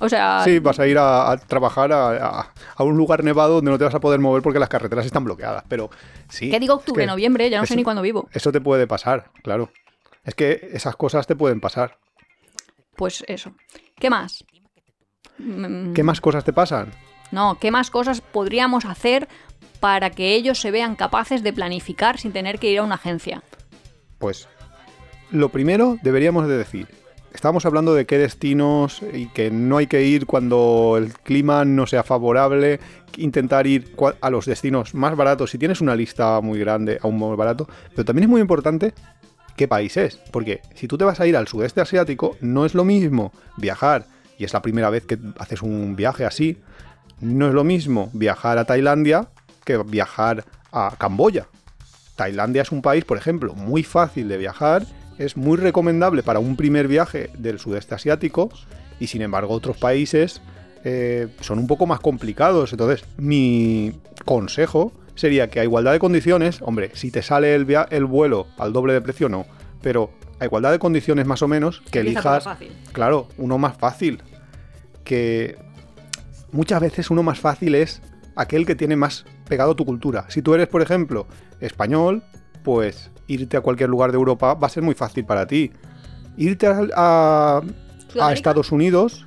o 0.00 0.08
sea, 0.08 0.42
Sí, 0.44 0.58
vas 0.58 0.78
a 0.78 0.86
ir 0.86 0.98
a, 0.98 1.30
a 1.30 1.36
trabajar 1.36 1.92
a, 1.92 2.10
a- 2.40 2.52
a 2.76 2.84
un 2.84 2.96
lugar 2.96 3.24
nevado 3.24 3.54
donde 3.56 3.70
no 3.70 3.78
te 3.78 3.84
vas 3.84 3.94
a 3.94 4.00
poder 4.00 4.20
mover 4.20 4.42
porque 4.42 4.58
las 4.58 4.68
carreteras 4.68 5.06
están 5.06 5.24
bloqueadas. 5.24 5.64
Pero 5.68 5.90
sí. 6.28 6.50
¿qué 6.50 6.60
digo 6.60 6.74
es 6.74 6.78
octubre, 6.80 7.02
que 7.02 7.06
noviembre? 7.06 7.50
Ya 7.50 7.60
no 7.60 7.66
sé 7.66 7.76
ni 7.76 7.84
cuándo 7.84 8.02
vivo. 8.02 8.28
Eso 8.32 8.52
te 8.52 8.60
puede 8.60 8.86
pasar, 8.86 9.30
claro. 9.42 9.70
Es 10.24 10.34
que 10.34 10.70
esas 10.72 10.96
cosas 10.96 11.26
te 11.26 11.34
pueden 11.36 11.60
pasar. 11.60 11.98
Pues 12.96 13.24
eso. 13.28 13.52
¿Qué 13.98 14.10
más? 14.10 14.44
Mm, 15.38 15.92
¿Qué 15.92 16.02
más 16.02 16.20
cosas 16.20 16.44
te 16.44 16.52
pasan? 16.52 16.90
No, 17.30 17.58
¿qué 17.60 17.70
más 17.70 17.90
cosas 17.90 18.20
podríamos 18.20 18.84
hacer 18.84 19.28
para 19.80 20.10
que 20.10 20.34
ellos 20.34 20.60
se 20.60 20.70
vean 20.70 20.96
capaces 20.96 21.42
de 21.42 21.52
planificar 21.52 22.18
sin 22.18 22.32
tener 22.32 22.58
que 22.58 22.70
ir 22.70 22.78
a 22.80 22.82
una 22.82 22.96
agencia? 22.96 23.42
Pues 24.18 24.48
lo 25.30 25.50
primero 25.50 25.96
deberíamos 26.02 26.48
de 26.48 26.58
decir. 26.58 26.88
Estamos 27.38 27.64
hablando 27.66 27.94
de 27.94 28.04
qué 28.04 28.18
destinos 28.18 29.00
y 29.12 29.28
que 29.28 29.48
no 29.52 29.76
hay 29.76 29.86
que 29.86 30.02
ir 30.02 30.26
cuando 30.26 30.96
el 30.98 31.12
clima 31.12 31.64
no 31.64 31.86
sea 31.86 32.02
favorable, 32.02 32.80
intentar 33.16 33.64
ir 33.68 33.94
a 34.20 34.28
los 34.28 34.46
destinos 34.46 34.92
más 34.92 35.16
baratos. 35.16 35.52
Si 35.52 35.56
tienes 35.56 35.80
una 35.80 35.94
lista 35.94 36.40
muy 36.40 36.58
grande, 36.58 36.98
aún 37.00 37.16
muy 37.16 37.36
barato, 37.36 37.68
pero 37.94 38.04
también 38.04 38.24
es 38.24 38.28
muy 38.28 38.40
importante 38.40 38.92
qué 39.54 39.68
país 39.68 39.96
es, 39.96 40.16
porque 40.32 40.62
si 40.74 40.88
tú 40.88 40.98
te 40.98 41.04
vas 41.04 41.20
a 41.20 41.28
ir 41.28 41.36
al 41.36 41.46
sudeste 41.46 41.80
asiático, 41.80 42.36
no 42.40 42.66
es 42.66 42.74
lo 42.74 42.84
mismo 42.84 43.30
viajar, 43.56 44.06
y 44.36 44.42
es 44.42 44.52
la 44.52 44.60
primera 44.60 44.90
vez 44.90 45.06
que 45.06 45.16
haces 45.38 45.62
un 45.62 45.94
viaje 45.94 46.24
así, 46.24 46.58
no 47.20 47.46
es 47.46 47.54
lo 47.54 47.62
mismo 47.62 48.10
viajar 48.14 48.58
a 48.58 48.64
Tailandia 48.64 49.28
que 49.64 49.76
viajar 49.76 50.44
a 50.72 50.92
Camboya. 50.98 51.46
Tailandia 52.16 52.62
es 52.62 52.72
un 52.72 52.82
país, 52.82 53.04
por 53.04 53.16
ejemplo, 53.16 53.54
muy 53.54 53.84
fácil 53.84 54.26
de 54.26 54.38
viajar, 54.38 54.84
es 55.18 55.36
muy 55.36 55.56
recomendable 55.56 56.22
para 56.22 56.38
un 56.38 56.56
primer 56.56 56.88
viaje 56.88 57.30
del 57.36 57.58
sudeste 57.58 57.94
asiático 57.94 58.50
y 59.00 59.06
sin 59.08 59.22
embargo 59.22 59.54
otros 59.54 59.76
países 59.76 60.40
eh, 60.84 61.28
son 61.40 61.58
un 61.58 61.66
poco 61.66 61.86
más 61.86 62.00
complicados. 62.00 62.72
Entonces 62.72 63.04
mi 63.16 63.92
consejo 64.24 64.92
sería 65.14 65.48
que 65.50 65.60
a 65.60 65.64
igualdad 65.64 65.92
de 65.92 65.98
condiciones, 65.98 66.60
hombre, 66.62 66.90
si 66.94 67.10
te 67.10 67.22
sale 67.22 67.54
el, 67.54 67.64
via- 67.64 67.88
el 67.90 68.04
vuelo 68.04 68.46
al 68.58 68.72
doble 68.72 68.92
de 68.92 69.00
precio 69.00 69.28
no, 69.28 69.46
pero 69.82 70.10
a 70.40 70.44
igualdad 70.44 70.70
de 70.70 70.78
condiciones 70.78 71.26
más 71.26 71.42
o 71.42 71.48
menos, 71.48 71.82
que 71.90 72.00
elijas, 72.00 72.44
fácil. 72.44 72.70
claro, 72.92 73.28
uno 73.38 73.58
más 73.58 73.76
fácil. 73.76 74.22
Que 75.02 75.56
muchas 76.52 76.80
veces 76.80 77.10
uno 77.10 77.22
más 77.24 77.40
fácil 77.40 77.74
es 77.74 78.00
aquel 78.36 78.64
que 78.66 78.76
tiene 78.76 78.94
más 78.94 79.24
pegado 79.48 79.72
a 79.72 79.74
tu 79.76 79.84
cultura. 79.84 80.26
Si 80.28 80.42
tú 80.42 80.54
eres, 80.54 80.68
por 80.68 80.82
ejemplo, 80.82 81.26
español, 81.60 82.22
pues 82.68 83.10
irte 83.28 83.56
a 83.56 83.62
cualquier 83.62 83.88
lugar 83.88 84.10
de 84.12 84.16
Europa 84.18 84.52
va 84.52 84.66
a 84.66 84.68
ser 84.68 84.82
muy 84.82 84.94
fácil 84.94 85.24
para 85.24 85.46
ti. 85.46 85.70
Irte 86.36 86.66
a, 86.66 86.80
a- 86.94 87.56
a 87.56 87.62
¿Sudamérica? 88.12 88.32
Estados 88.34 88.72
Unidos, 88.72 89.26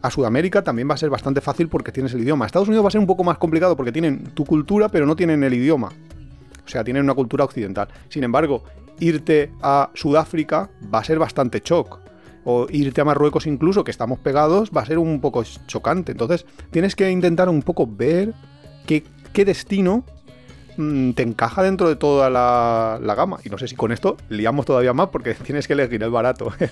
a 0.00 0.10
Sudamérica, 0.10 0.64
también 0.64 0.88
va 0.88 0.94
a 0.94 0.96
ser 0.96 1.10
bastante 1.10 1.42
fácil 1.42 1.68
porque 1.68 1.92
tienes 1.92 2.14
el 2.14 2.22
idioma. 2.22 2.46
Estados 2.46 2.66
Unidos 2.68 2.82
va 2.86 2.88
a 2.88 2.90
ser 2.90 3.00
un 3.02 3.06
poco 3.06 3.24
más 3.24 3.36
complicado 3.36 3.76
porque 3.76 3.92
tienen 3.92 4.24
tu 4.32 4.46
cultura, 4.46 4.88
pero 4.88 5.04
no 5.04 5.16
tienen 5.16 5.44
el 5.44 5.52
idioma. 5.52 5.88
O 6.64 6.68
sea, 6.68 6.82
tienen 6.82 7.02
una 7.04 7.12
cultura 7.14 7.44
occidental. 7.44 7.88
Sin 8.08 8.24
embargo, 8.24 8.64
irte 9.00 9.52
a 9.60 9.90
Sudáfrica 9.92 10.70
va 10.94 11.00
a 11.00 11.04
ser 11.04 11.18
bastante 11.18 11.60
shock. 11.62 12.00
o 12.44 12.66
irte 12.70 13.02
a 13.02 13.04
Marruecos 13.04 13.46
incluso, 13.46 13.84
que 13.84 13.90
estamos 13.90 14.18
pegados, 14.20 14.70
va 14.74 14.80
a 14.80 14.86
ser 14.86 14.96
un 14.98 15.20
poco 15.20 15.42
chocante. 15.66 16.12
Entonces, 16.12 16.46
tienes 16.70 16.96
que 16.96 17.10
intentar 17.10 17.50
un 17.50 17.60
poco 17.60 17.86
ver 17.86 18.32
qué, 18.86 19.04
qué 19.34 19.44
destino 19.44 20.04
mm, 20.78 21.10
te 21.12 21.22
encaja 21.22 21.62
dentro 21.62 21.88
de 21.88 21.96
toda 21.96 22.30
la, 22.30 22.98
la 23.02 23.14
gama. 23.14 23.38
Y 23.44 23.50
no 23.50 23.58
sé 23.58 23.68
si 23.68 23.76
con 23.76 23.92
esto 23.92 24.16
liamos 24.30 24.64
todavía 24.64 24.94
más 24.94 25.08
porque 25.08 25.34
tienes 25.44 25.66
que 25.66 25.74
elegir 25.74 26.02
el 26.02 26.10
barato. 26.10 26.52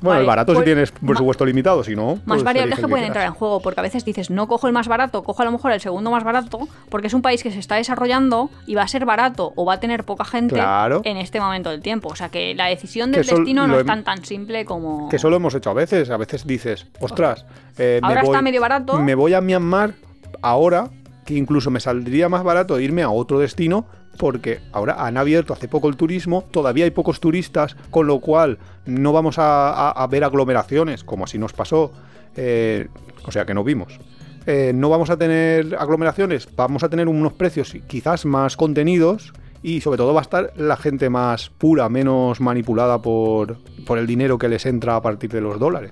Bueno, 0.00 0.12
Vale, 0.12 0.20
el 0.22 0.26
barato 0.26 0.52
pues, 0.54 0.60
si 0.60 0.64
tienes 0.64 0.92
presupuesto 0.92 1.44
limitado, 1.44 1.84
si 1.84 1.94
no. 1.94 2.14
Más 2.14 2.22
pues 2.24 2.42
variables 2.42 2.78
que 2.78 2.88
pueden 2.88 3.04
entrar 3.04 3.26
en 3.26 3.34
juego, 3.34 3.60
porque 3.60 3.80
a 3.80 3.82
veces 3.82 4.02
dices, 4.02 4.30
no 4.30 4.48
cojo 4.48 4.66
el 4.66 4.72
más 4.72 4.88
barato, 4.88 5.22
cojo 5.22 5.42
a 5.42 5.44
lo 5.44 5.52
mejor 5.52 5.72
el 5.72 5.80
segundo 5.82 6.10
más 6.10 6.24
barato, 6.24 6.68
porque 6.88 7.08
es 7.08 7.12
un 7.14 7.20
país 7.20 7.42
que 7.42 7.50
se 7.50 7.58
está 7.58 7.74
desarrollando 7.74 8.48
y 8.66 8.76
va 8.76 8.82
a 8.82 8.88
ser 8.88 9.04
barato 9.04 9.52
o 9.56 9.66
va 9.66 9.74
a 9.74 9.80
tener 9.80 10.04
poca 10.04 10.24
gente 10.24 10.54
Claro. 10.54 11.02
en 11.04 11.18
este 11.18 11.38
momento 11.38 11.68
del 11.68 11.82
tiempo. 11.82 12.08
O 12.08 12.16
sea 12.16 12.30
que 12.30 12.54
la 12.54 12.66
decisión 12.66 13.12
del 13.12 13.26
destino 13.26 13.66
no 13.66 13.78
es 13.78 13.84
tan 13.84 14.02
tan 14.02 14.24
simple 14.24 14.64
como... 14.64 15.10
Que 15.10 15.16
eso 15.16 15.28
lo 15.28 15.36
hemos 15.36 15.54
hecho 15.54 15.68
a 15.68 15.74
veces. 15.74 16.08
A 16.08 16.16
veces 16.16 16.46
dices, 16.46 16.86
ostras, 17.00 17.44
eh, 17.76 17.98
me 18.00 18.08
Ahora 18.08 18.22
voy, 18.22 18.30
está 18.30 18.40
medio 18.40 18.62
barato. 18.62 18.98
Me 18.98 19.14
voy 19.14 19.34
a 19.34 19.42
Myanmar 19.42 19.92
ahora, 20.40 20.88
incluso 21.36 21.70
me 21.70 21.80
saldría 21.80 22.28
más 22.28 22.42
barato 22.42 22.80
irme 22.80 23.02
a 23.02 23.10
otro 23.10 23.38
destino, 23.38 23.86
porque 24.18 24.60
ahora 24.72 25.06
han 25.06 25.16
abierto 25.16 25.52
hace 25.52 25.68
poco 25.68 25.88
el 25.88 25.96
turismo, 25.96 26.44
todavía 26.50 26.84
hay 26.84 26.90
pocos 26.90 27.20
turistas, 27.20 27.76
con 27.90 28.06
lo 28.06 28.20
cual 28.20 28.58
no 28.86 29.12
vamos 29.12 29.36
a 29.38 30.06
ver 30.10 30.24
aglomeraciones, 30.24 31.04
como 31.04 31.24
así 31.24 31.38
nos 31.38 31.52
pasó, 31.52 31.92
eh, 32.36 32.88
o 33.26 33.32
sea 33.32 33.44
que 33.44 33.54
no 33.54 33.64
vimos. 33.64 33.98
Eh, 34.46 34.72
no 34.74 34.88
vamos 34.88 35.10
a 35.10 35.16
tener 35.16 35.76
aglomeraciones, 35.78 36.48
vamos 36.56 36.82
a 36.82 36.88
tener 36.88 37.08
unos 37.08 37.34
precios 37.34 37.74
quizás 37.86 38.24
más 38.24 38.56
contenidos 38.56 39.32
y 39.62 39.82
sobre 39.82 39.98
todo 39.98 40.14
va 40.14 40.20
a 40.20 40.22
estar 40.22 40.52
la 40.56 40.76
gente 40.76 41.10
más 41.10 41.50
pura, 41.50 41.88
menos 41.88 42.40
manipulada 42.40 43.02
por, 43.02 43.58
por 43.86 43.98
el 43.98 44.06
dinero 44.06 44.38
que 44.38 44.48
les 44.48 44.64
entra 44.64 44.96
a 44.96 45.02
partir 45.02 45.30
de 45.30 45.42
los 45.42 45.58
dólares. 45.58 45.90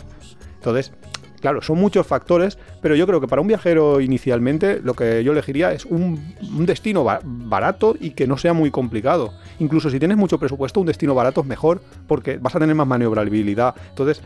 Entonces, 0.55 0.93
claro, 1.41 1.63
son 1.63 1.79
muchos 1.79 2.07
factores, 2.07 2.59
pero 2.83 2.95
yo 2.95 3.07
creo 3.07 3.21
que 3.21 3.29
para 3.29 3.41
un 3.43 3.49
viajero 3.49 4.01
inicialmente 4.01 4.81
lo 4.83 4.95
que 4.95 5.23
yo 5.25 5.33
elegiría 5.33 5.73
es 5.73 5.85
un, 5.85 6.35
un 6.57 6.67
destino 6.67 7.05
ba- 7.05 7.21
barato 7.25 7.95
y 8.01 8.11
que 8.11 8.27
no 8.27 8.37
sea 8.37 8.53
muy 8.53 8.71
complicado. 8.71 9.33
Incluso 9.59 9.91
si 9.91 9.99
tienes 9.99 10.17
mucho 10.17 10.39
presupuesto, 10.39 10.81
un 10.81 10.87
destino 10.87 11.15
barato 11.15 11.41
es 11.43 11.47
mejor 11.47 11.81
porque 12.07 12.39
vas 12.39 12.55
a 12.57 12.59
tener 12.59 12.75
más 12.75 12.87
maniobrabilidad. 12.87 13.75
Entonces, 13.91 14.21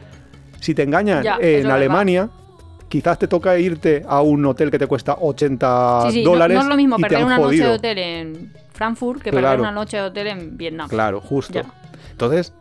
si 0.60 0.74
te 0.74 0.82
engañan 0.82 1.22
Ya, 1.22 1.38
en. 1.40 1.70
Alemania, 1.70 2.28
quizás 2.88 3.18
te 3.18 3.26
toca 3.28 3.58
irte 3.58 4.04
a 4.08 4.20
un 4.22 4.44
hotel 4.46 4.70
que 4.70 4.78
te 4.78 4.86
cuesta 4.86 5.16
80 5.20 6.02
Sí, 6.08 6.12
sí, 6.18 6.24
no- 6.24 6.30
dólares. 6.30 6.54
no, 6.56 6.62
es 6.62 6.68
lo 6.68 6.76
mismo 6.76 6.96
perder 6.98 7.24
una 7.24 7.38
noche 7.38 7.62
de 7.62 7.68
hotel 7.68 7.98
en 7.98 8.52
Frankfurt 8.72 9.18
que 9.22 9.30
perder 9.30 9.42
Claro. 9.44 9.62
una 9.62 9.72
noche 9.72 9.96
de 9.96 10.02
hotel 10.04 10.26
en 10.28 10.56
Vietnam. 10.56 10.88
Claro, 10.88 11.20
justo. 11.20 11.54
Ya. 11.54 11.64
Entonces, 12.10 12.52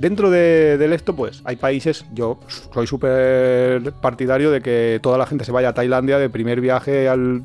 dentro 0.00 0.30
de, 0.30 0.78
del 0.78 0.92
esto, 0.92 1.14
pues 1.14 1.42
hay 1.44 1.56
países, 1.56 2.04
yo 2.12 2.40
soy 2.72 2.86
súper 2.86 3.92
partidario 4.00 4.50
de 4.50 4.60
que 4.60 4.98
toda 5.02 5.18
la 5.18 5.26
gente 5.26 5.44
se 5.44 5.52
vaya 5.52 5.68
a 5.68 5.74
Tailandia 5.74 6.18
de 6.18 6.28
primer 6.30 6.60
viaje 6.60 7.08
al, 7.08 7.44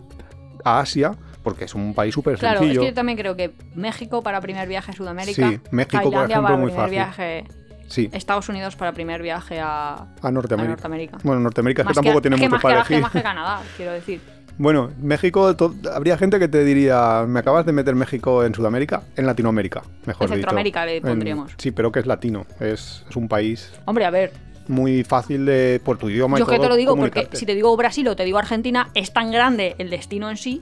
a 0.63 0.79
Asia, 0.79 1.11
porque 1.43 1.65
es 1.65 1.75
un 1.75 1.93
país 1.93 2.13
súper 2.13 2.37
Claro, 2.39 2.59
sencillo. 2.59 2.81
es 2.81 2.85
que 2.87 2.91
yo 2.91 2.95
también 2.95 3.17
creo 3.17 3.35
que 3.35 3.53
México 3.75 4.23
para 4.23 4.41
primer 4.41 4.67
viaje 4.67 4.91
a 4.91 4.95
Sudamérica, 4.95 5.49
Sí, 5.49 5.59
México, 5.71 6.01
por 6.03 6.11
Tailandia 6.11 6.35
ejemplo, 6.35 6.43
para 6.43 6.57
muy 6.57 6.71
primer 6.71 6.81
fácil. 6.85 6.91
viaje, 6.95 7.43
Sí, 7.87 8.09
Estados 8.13 8.49
Unidos 8.49 8.75
para 8.75 8.93
primer 8.93 9.21
viaje 9.21 9.59
a, 9.59 9.93
a 9.93 10.07
a 10.23 10.31
Norteamérica. 10.31 11.19
Bueno, 11.23 11.41
Norteamérica 11.41 11.83
es 11.83 11.87
que 11.89 11.93
tampoco 11.93 12.19
tiene 12.21 12.35
que 12.37 12.41
mucho 12.49 12.51
más 12.53 12.61
para 12.63 12.73
que, 12.75 12.79
elegir. 12.95 13.01
más 13.03 13.11
que 13.11 13.21
Canadá, 13.21 13.61
quiero 13.77 13.91
decir. 13.91 14.21
Bueno, 14.57 14.91
México, 15.01 15.53
habría 15.93 16.17
gente 16.17 16.39
que 16.39 16.47
te 16.47 16.63
diría, 16.63 17.25
me 17.27 17.39
acabas 17.39 17.65
de 17.65 17.73
meter 17.73 17.93
México 17.95 18.43
en 18.45 18.53
Sudamérica, 18.55 19.03
en 19.17 19.25
Latinoamérica, 19.25 19.81
mejor 20.05 20.23
En 20.27 20.27
dicho. 20.27 20.35
Centroamérica 20.35 20.85
le 20.85 20.97
En- 20.97 21.03
pondríamos. 21.03 21.51
sí, 21.57 21.71
pero 21.71 21.91
que 21.91 21.99
es 21.99 22.05
latino, 22.05 22.45
es, 22.59 23.03
es 23.09 23.15
un 23.17 23.27
país 23.27 23.73
Hombre, 23.85 24.05
a 24.05 24.09
ver, 24.11 24.31
muy 24.67 25.03
fácil 25.03 25.45
de, 25.45 25.81
por 25.83 25.97
tu 25.97 26.09
idioma 26.09 26.37
y 26.37 26.39
yo 26.39 26.45
que 26.45 26.55
todo, 26.55 26.63
te 26.63 26.69
lo 26.69 26.75
digo 26.77 26.95
porque 26.95 27.27
si 27.33 27.45
te 27.45 27.53
digo 27.53 27.75
Brasil 27.75 28.07
o 28.07 28.15
te 28.15 28.23
digo 28.23 28.37
Argentina, 28.37 28.89
es 28.93 29.11
tan 29.11 29.29
grande 29.31 29.75
el 29.77 29.89
destino 29.89 30.29
en 30.29 30.37
sí. 30.37 30.61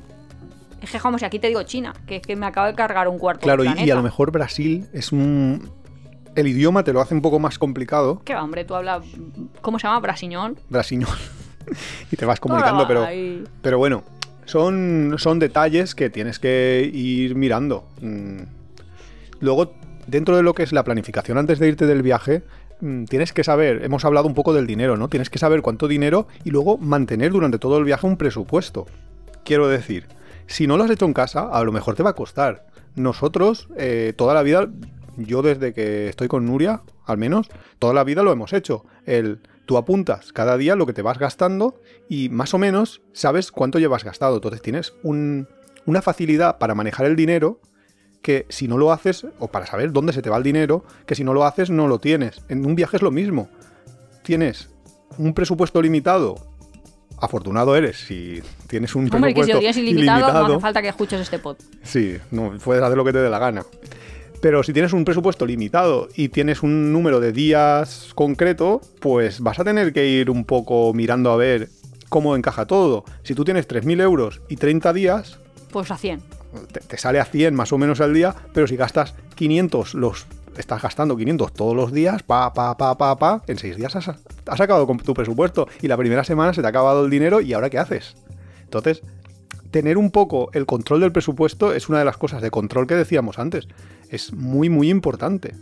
Es 0.81 0.91
que, 0.91 0.97
vamos, 0.99 1.21
y 1.21 1.25
aquí 1.25 1.39
te 1.39 1.47
digo 1.47 1.63
China, 1.63 1.93
que 2.05 2.17
es 2.17 2.21
que 2.23 2.35
me 2.35 2.45
acabo 2.45 2.67
de 2.67 2.73
cargar 2.73 3.07
un 3.07 3.17
cuarto 3.17 3.43
Claro, 3.43 3.63
y, 3.63 3.89
a 3.89 3.95
lo 3.95 4.03
mejor 4.03 4.31
Brasil 4.31 4.87
es 4.91 5.13
un... 5.13 5.69
El 6.35 6.47
idioma 6.47 6.83
te 6.83 6.91
lo 6.91 6.99
hace 6.99 7.13
un 7.13 7.21
poco 7.21 7.39
más 7.39 7.57
complicado, 7.59 8.21
¿Qué 8.25 8.33
va, 8.33 8.43
hombre? 8.43 8.65
Tú 8.65 8.75
hablas... 8.75 9.05
¿Cómo 9.61 9.79
se 9.79 9.87
llama? 9.87 9.99
Brasiñol. 10.01 10.57
brasiñol, 10.69 11.15
y 12.11 12.15
te 12.15 12.25
vas 12.25 12.39
comunicando, 12.39 12.87
pero, 12.87 13.07
pero 13.61 13.77
bueno, 13.77 14.03
son, 14.45 15.15
son 15.17 15.39
detalles 15.39 15.95
que 15.95 16.09
tienes 16.09 16.39
que 16.39 16.89
ir 16.93 17.35
mirando. 17.35 17.85
Mm. 18.01 18.41
Luego, 19.39 19.73
dentro 20.07 20.35
de 20.35 20.43
lo 20.43 20.53
que 20.53 20.63
es 20.63 20.73
la 20.73 20.83
planificación 20.83 21.37
antes 21.37 21.59
de 21.59 21.67
irte 21.67 21.85
del 21.85 22.01
viaje, 22.01 22.43
mm, 22.81 23.05
tienes 23.05 23.33
que 23.33 23.43
saber, 23.43 23.83
hemos 23.83 24.05
hablado 24.05 24.27
un 24.27 24.33
poco 24.33 24.53
del 24.53 24.67
dinero, 24.67 24.97
¿no? 24.97 25.09
Tienes 25.09 25.29
que 25.29 25.39
saber 25.39 25.61
cuánto 25.61 25.87
dinero 25.87 26.27
y 26.43 26.51
luego 26.51 26.77
mantener 26.77 27.31
durante 27.31 27.59
todo 27.59 27.77
el 27.77 27.83
viaje 27.83 28.07
un 28.07 28.17
presupuesto. 28.17 28.85
Quiero 29.43 29.67
decir, 29.67 30.07
si 30.47 30.67
no 30.67 30.77
lo 30.77 30.83
has 30.83 30.91
hecho 30.91 31.05
en 31.05 31.13
casa, 31.13 31.49
a 31.51 31.63
lo 31.63 31.71
mejor 31.71 31.95
te 31.95 32.03
va 32.03 32.11
a 32.11 32.15
costar. 32.15 32.65
Nosotros, 32.95 33.67
eh, 33.77 34.13
toda 34.15 34.33
la 34.33 34.43
vida, 34.43 34.69
yo 35.17 35.41
desde 35.41 35.73
que 35.73 36.09
estoy 36.09 36.27
con 36.27 36.45
Nuria, 36.45 36.81
al 37.05 37.17
menos, 37.17 37.49
toda 37.79 37.93
la 37.93 38.03
vida 38.03 38.23
lo 38.23 38.31
hemos 38.31 38.53
hecho. 38.53 38.85
El, 39.05 39.39
tú 39.65 39.77
apuntas 39.77 40.33
cada 40.33 40.57
día 40.57 40.75
lo 40.75 40.85
que 40.85 40.93
te 40.93 41.01
vas 41.01 41.17
gastando 41.17 41.79
y 42.09 42.29
más 42.29 42.53
o 42.53 42.57
menos 42.57 43.01
sabes 43.13 43.51
cuánto 43.51 43.79
llevas 43.79 44.03
gastado. 44.03 44.35
Entonces 44.35 44.61
tienes 44.61 44.93
un- 45.03 45.47
una 45.85 46.01
facilidad 46.01 46.57
para 46.57 46.75
manejar 46.75 47.05
el 47.05 47.15
dinero 47.15 47.59
que 48.21 48.45
si 48.49 48.67
no 48.69 48.77
lo 48.77 48.91
haces, 48.93 49.25
o 49.39 49.49
para 49.49 49.65
saber 49.65 49.91
dónde 49.91 50.13
se 50.13 50.21
te 50.21 50.29
va 50.29 50.37
el 50.37 50.43
dinero, 50.43 50.85
que 51.05 51.13
si 51.15 51.23
no 51.25 51.33
lo 51.33 51.43
haces 51.45 51.69
no 51.69 51.87
lo 51.87 51.99
tienes. 51.99 52.41
En 52.47 52.65
un 52.65 52.73
viaje 52.75 52.95
es 52.97 53.03
lo 53.03 53.11
mismo. 53.11 53.49
Tienes 54.23 54.69
un 55.17 55.33
presupuesto 55.33 55.81
limitado. 55.81 56.35
Afortunado 57.19 57.75
eres 57.75 57.97
si 57.99 58.41
tienes 58.67 58.95
un 58.95 59.05
Hombre, 59.13 59.33
que 59.33 59.43
si 59.43 59.51
presupuesto 59.51 59.53
lo 59.53 59.59
tienes 59.59 59.77
ilimitado, 59.77 60.47
no 60.47 60.53
hace 60.55 60.61
falta 60.61 60.81
que 60.81 60.87
escuches 60.89 61.21
este 61.21 61.39
pod. 61.39 61.57
Sí, 61.83 62.17
no 62.31 62.53
puedes 62.63 62.81
hacer 62.83 62.97
lo 62.97 63.03
que 63.05 63.13
te 63.13 63.19
dé 63.19 63.29
la 63.29 63.39
gana. 63.39 63.63
Pero 64.43 64.61
si 64.61 64.73
tienes 64.73 64.91
un 64.91 65.05
presupuesto 65.05 65.45
limitado 65.45 66.09
y 66.17 66.27
tienes 66.27 66.63
un 66.63 66.91
número 66.91 67.21
de 67.21 67.31
días 67.31 68.11
concreto, 68.13 68.81
pues 68.99 69.39
vas 69.39 69.57
a 69.57 69.63
tener 69.63 69.93
que 69.93 70.05
ir 70.05 70.29
un 70.29 70.43
poco 70.43 70.93
mirando 70.93 71.31
a 71.31 71.37
ver 71.37 71.69
cómo 72.09 72.35
encaja 72.35 72.65
todo. 72.65 73.05
Si 73.23 73.35
tú 73.35 73.45
tienes 73.45 73.69
3.000 73.69 74.01
euros 74.01 74.41
y 74.49 74.57
30 74.57 74.91
días, 74.91 75.39
Pues 75.71 75.89
a 75.91 75.97
100. 75.97 76.19
te, 76.73 76.81
te 76.81 76.97
sale 76.97 77.21
a 77.21 77.25
100 77.25 77.55
más 77.55 77.71
o 77.71 77.77
menos 77.77 78.01
al 78.01 78.13
día, 78.13 78.35
pero 78.53 78.67
si 78.67 78.75
gastas 78.75 79.15
500, 79.35 79.93
los 79.93 80.25
estás 80.57 80.81
gastando 80.81 81.15
500 81.15 81.53
todos 81.53 81.73
los 81.73 81.93
días, 81.93 82.21
pa, 82.23 82.53
pa, 82.53 82.75
pa, 82.75 82.97
pa, 82.97 83.17
pa, 83.17 83.43
en 83.47 83.57
6 83.57 83.77
días 83.77 83.95
has, 83.95 84.09
has 84.09 84.59
acabado 84.59 84.85
con 84.85 84.97
tu 84.97 85.13
presupuesto 85.13 85.69
y 85.81 85.87
la 85.87 85.95
primera 85.95 86.25
semana 86.25 86.53
se 86.53 86.59
te 86.59 86.67
ha 86.67 86.71
acabado 86.71 87.05
el 87.05 87.09
dinero 87.09 87.39
y 87.39 87.53
ahora 87.53 87.69
qué 87.69 87.79
haces. 87.79 88.17
Entonces, 88.65 89.03
tener 89.71 89.97
un 89.97 90.11
poco 90.11 90.49
el 90.53 90.65
control 90.65 90.99
del 90.99 91.11
presupuesto 91.11 91.73
es 91.73 91.89
una 91.89 91.99
de 91.99 92.05
las 92.05 92.17
cosas 92.17 92.41
de 92.41 92.51
control 92.51 92.87
que 92.87 92.95
decíamos 92.95 93.39
antes. 93.39 93.67
Es 94.09 94.33
muy, 94.33 94.69
muy 94.69 94.89
importante. 94.89 95.55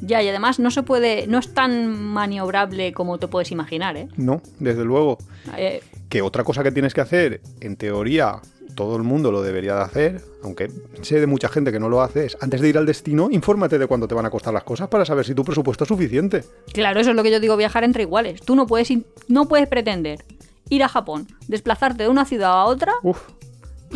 Ya, 0.00 0.20
y 0.22 0.28
además 0.28 0.58
no 0.58 0.70
se 0.70 0.82
puede, 0.82 1.26
no 1.28 1.38
es 1.38 1.54
tan 1.54 1.92
maniobrable 1.96 2.92
como 2.92 3.18
te 3.18 3.28
puedes 3.28 3.52
imaginar, 3.52 3.96
¿eh? 3.96 4.08
No, 4.16 4.42
desde 4.58 4.84
luego. 4.84 5.18
Eh, 5.56 5.80
Que 6.08 6.22
otra 6.22 6.42
cosa 6.42 6.62
que 6.64 6.72
tienes 6.72 6.92
que 6.92 7.00
hacer, 7.00 7.40
en 7.60 7.76
teoría, 7.76 8.40
todo 8.74 8.96
el 8.96 9.02
mundo 9.04 9.30
lo 9.30 9.42
debería 9.42 9.76
de 9.76 9.82
hacer, 9.82 10.20
aunque 10.42 10.70
sé 11.02 11.20
de 11.20 11.26
mucha 11.28 11.48
gente 11.48 11.70
que 11.70 11.78
no 11.78 11.88
lo 11.88 12.02
hace, 12.02 12.26
es 12.26 12.36
antes 12.40 12.60
de 12.60 12.68
ir 12.70 12.78
al 12.78 12.86
destino, 12.86 13.28
infórmate 13.30 13.78
de 13.78 13.86
cuánto 13.86 14.08
te 14.08 14.14
van 14.14 14.26
a 14.26 14.30
costar 14.30 14.52
las 14.52 14.64
cosas 14.64 14.88
para 14.88 15.04
saber 15.04 15.24
si 15.24 15.34
tu 15.34 15.44
presupuesto 15.44 15.84
es 15.84 15.88
suficiente. 15.88 16.42
Claro, 16.72 16.98
eso 17.00 17.10
es 17.10 17.16
lo 17.16 17.22
que 17.22 17.30
yo 17.30 17.38
digo, 17.38 17.56
viajar 17.56 17.84
entre 17.84 18.02
iguales. 18.02 18.40
Tú 18.42 18.56
no 18.56 18.66
puedes, 18.66 18.92
no 19.28 19.46
puedes 19.46 19.68
pretender 19.68 20.24
ir 20.68 20.82
a 20.82 20.88
Japón, 20.88 21.28
desplazarte 21.48 22.04
de 22.04 22.08
una 22.08 22.24
ciudad 22.24 22.50
a 22.52 22.64
otra 22.64 22.94
Uf, 23.02 23.20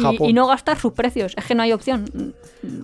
Japón. 0.03 0.29
y 0.29 0.33
no 0.33 0.47
gastar 0.47 0.79
sus 0.79 0.93
precios. 0.93 1.35
Es 1.37 1.45
que 1.45 1.55
no 1.55 1.63
hay 1.63 1.73
opción. 1.73 2.35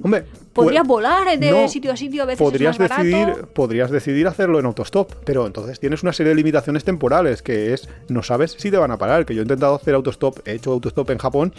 Hombre, 0.02 0.24
Podrías 0.52 0.84
pu- 0.84 0.88
volar 0.88 1.38
de 1.38 1.50
no, 1.50 1.68
sitio 1.68 1.92
a 1.92 1.96
sitio, 1.96 2.22
a 2.22 2.26
veces 2.26 2.38
podrías 2.38 2.76
es 2.76 2.80
más 2.80 2.88
barato. 2.90 3.04
decidir, 3.04 3.46
podrías 3.54 3.90
decidir 3.90 4.26
hacerlo 4.26 4.58
en 4.60 4.66
autostop, 4.66 5.12
pero 5.24 5.46
entonces 5.46 5.80
tienes 5.80 6.02
una 6.02 6.12
serie 6.12 6.30
de 6.30 6.36
limitaciones 6.36 6.84
temporales, 6.84 7.42
que 7.42 7.72
es 7.72 7.88
no 8.08 8.22
sabes 8.22 8.54
si 8.58 8.70
te 8.70 8.76
van 8.76 8.90
a 8.90 8.98
parar. 8.98 9.24
Que 9.24 9.34
yo 9.34 9.40
he 9.40 9.44
intentado 9.44 9.74
hacer 9.74 9.94
autostop, 9.94 10.46
he 10.46 10.52
hecho 10.52 10.72
autostop 10.72 11.08
en 11.10 11.18
Japón 11.18 11.54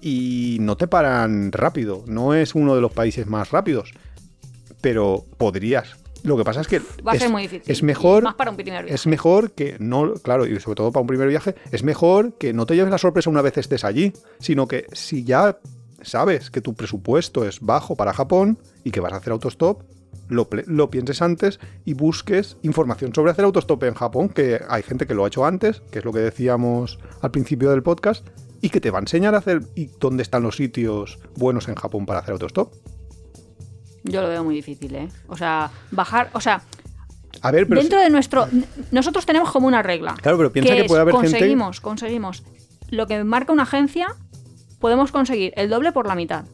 y 0.00 0.58
no 0.60 0.76
te 0.76 0.86
paran 0.86 1.50
rápido. 1.52 2.04
No 2.06 2.34
es 2.34 2.54
uno 2.54 2.74
de 2.76 2.80
los 2.80 2.92
países 2.92 3.26
más 3.26 3.50
rápidos, 3.50 3.92
pero 4.80 5.24
podrías. 5.36 5.96
Lo 6.24 6.36
que 6.36 6.44
pasa 6.44 6.60
es 6.60 6.66
que 6.68 6.80
Va 7.06 7.12
a 7.12 7.14
es, 7.14 7.22
ser 7.22 7.30
muy 7.30 7.42
difícil. 7.42 7.70
es 7.72 7.82
mejor 7.82 8.22
Más 8.24 8.34
para 8.34 8.50
un 8.50 8.56
primer 8.56 8.84
viaje. 8.84 8.94
es 8.94 9.06
mejor 9.06 9.52
que 9.52 9.76
no, 9.78 10.14
claro, 10.14 10.46
y 10.46 10.58
sobre 10.60 10.76
todo 10.76 10.92
para 10.92 11.00
un 11.02 11.06
primer 11.06 11.28
viaje, 11.28 11.54
es 11.70 11.82
mejor 11.84 12.34
que 12.34 12.52
no 12.52 12.66
te 12.66 12.74
lleves 12.74 12.90
la 12.90 12.98
sorpresa 12.98 13.30
una 13.30 13.42
vez 13.42 13.56
estés 13.58 13.84
allí, 13.84 14.12
sino 14.40 14.66
que 14.66 14.86
si 14.92 15.24
ya 15.24 15.58
sabes 16.02 16.50
que 16.50 16.60
tu 16.60 16.74
presupuesto 16.74 17.44
es 17.44 17.60
bajo 17.60 17.96
para 17.96 18.12
Japón 18.12 18.58
y 18.84 18.90
que 18.90 19.00
vas 19.00 19.12
a 19.12 19.16
hacer 19.16 19.32
autostop, 19.32 19.82
lo, 20.28 20.48
lo 20.66 20.90
pienses 20.90 21.22
antes 21.22 21.58
y 21.84 21.94
busques 21.94 22.56
información 22.62 23.14
sobre 23.14 23.30
hacer 23.32 23.44
autostop 23.44 23.82
en 23.84 23.94
Japón, 23.94 24.28
que 24.28 24.60
hay 24.68 24.82
gente 24.82 25.06
que 25.06 25.14
lo 25.14 25.24
ha 25.24 25.28
hecho 25.28 25.44
antes, 25.46 25.80
que 25.90 26.00
es 26.00 26.04
lo 26.04 26.12
que 26.12 26.20
decíamos 26.20 26.98
al 27.22 27.30
principio 27.30 27.70
del 27.70 27.82
podcast, 27.82 28.26
y 28.60 28.70
que 28.70 28.80
te 28.80 28.90
va 28.90 28.98
a 28.98 29.02
enseñar 29.02 29.34
a 29.34 29.38
hacer 29.38 29.62
y 29.76 29.86
dónde 30.00 30.22
están 30.24 30.42
los 30.42 30.56
sitios 30.56 31.18
buenos 31.36 31.68
en 31.68 31.76
Japón 31.76 32.06
para 32.06 32.20
hacer 32.20 32.32
autostop. 32.32 32.74
Yo 34.12 34.22
lo 34.22 34.28
veo 34.28 34.44
muy 34.44 34.54
difícil, 34.54 34.94
¿eh? 34.94 35.08
O 35.28 35.36
sea, 35.36 35.70
bajar, 35.90 36.30
o 36.32 36.40
sea, 36.40 36.62
A 37.42 37.50
ver, 37.52 37.68
pero 37.68 37.80
Dentro 37.80 38.00
de 38.00 38.10
nuestro. 38.10 38.48
Nosotros 38.90 39.24
tenemos 39.26 39.50
como 39.52 39.66
una 39.68 39.82
regla. 39.82 40.14
Claro, 40.20 40.36
pero 40.38 40.52
piensa 40.52 40.74
que 40.74 40.84
puede 40.84 41.02
haber 41.02 41.14
gente- 41.14 41.30
conseguimos, 41.30 41.80
conseguimos. 41.80 42.42
Lo 42.90 43.06
que 43.06 43.22
marca 43.22 43.52
una 43.52 43.62
agencia, 43.64 44.08
podemos 44.80 45.12
conseguir 45.12 45.52
el 45.56 45.68
doble 45.70 45.92
por 45.92 46.06
la 46.06 46.14
mitad. 46.14 46.44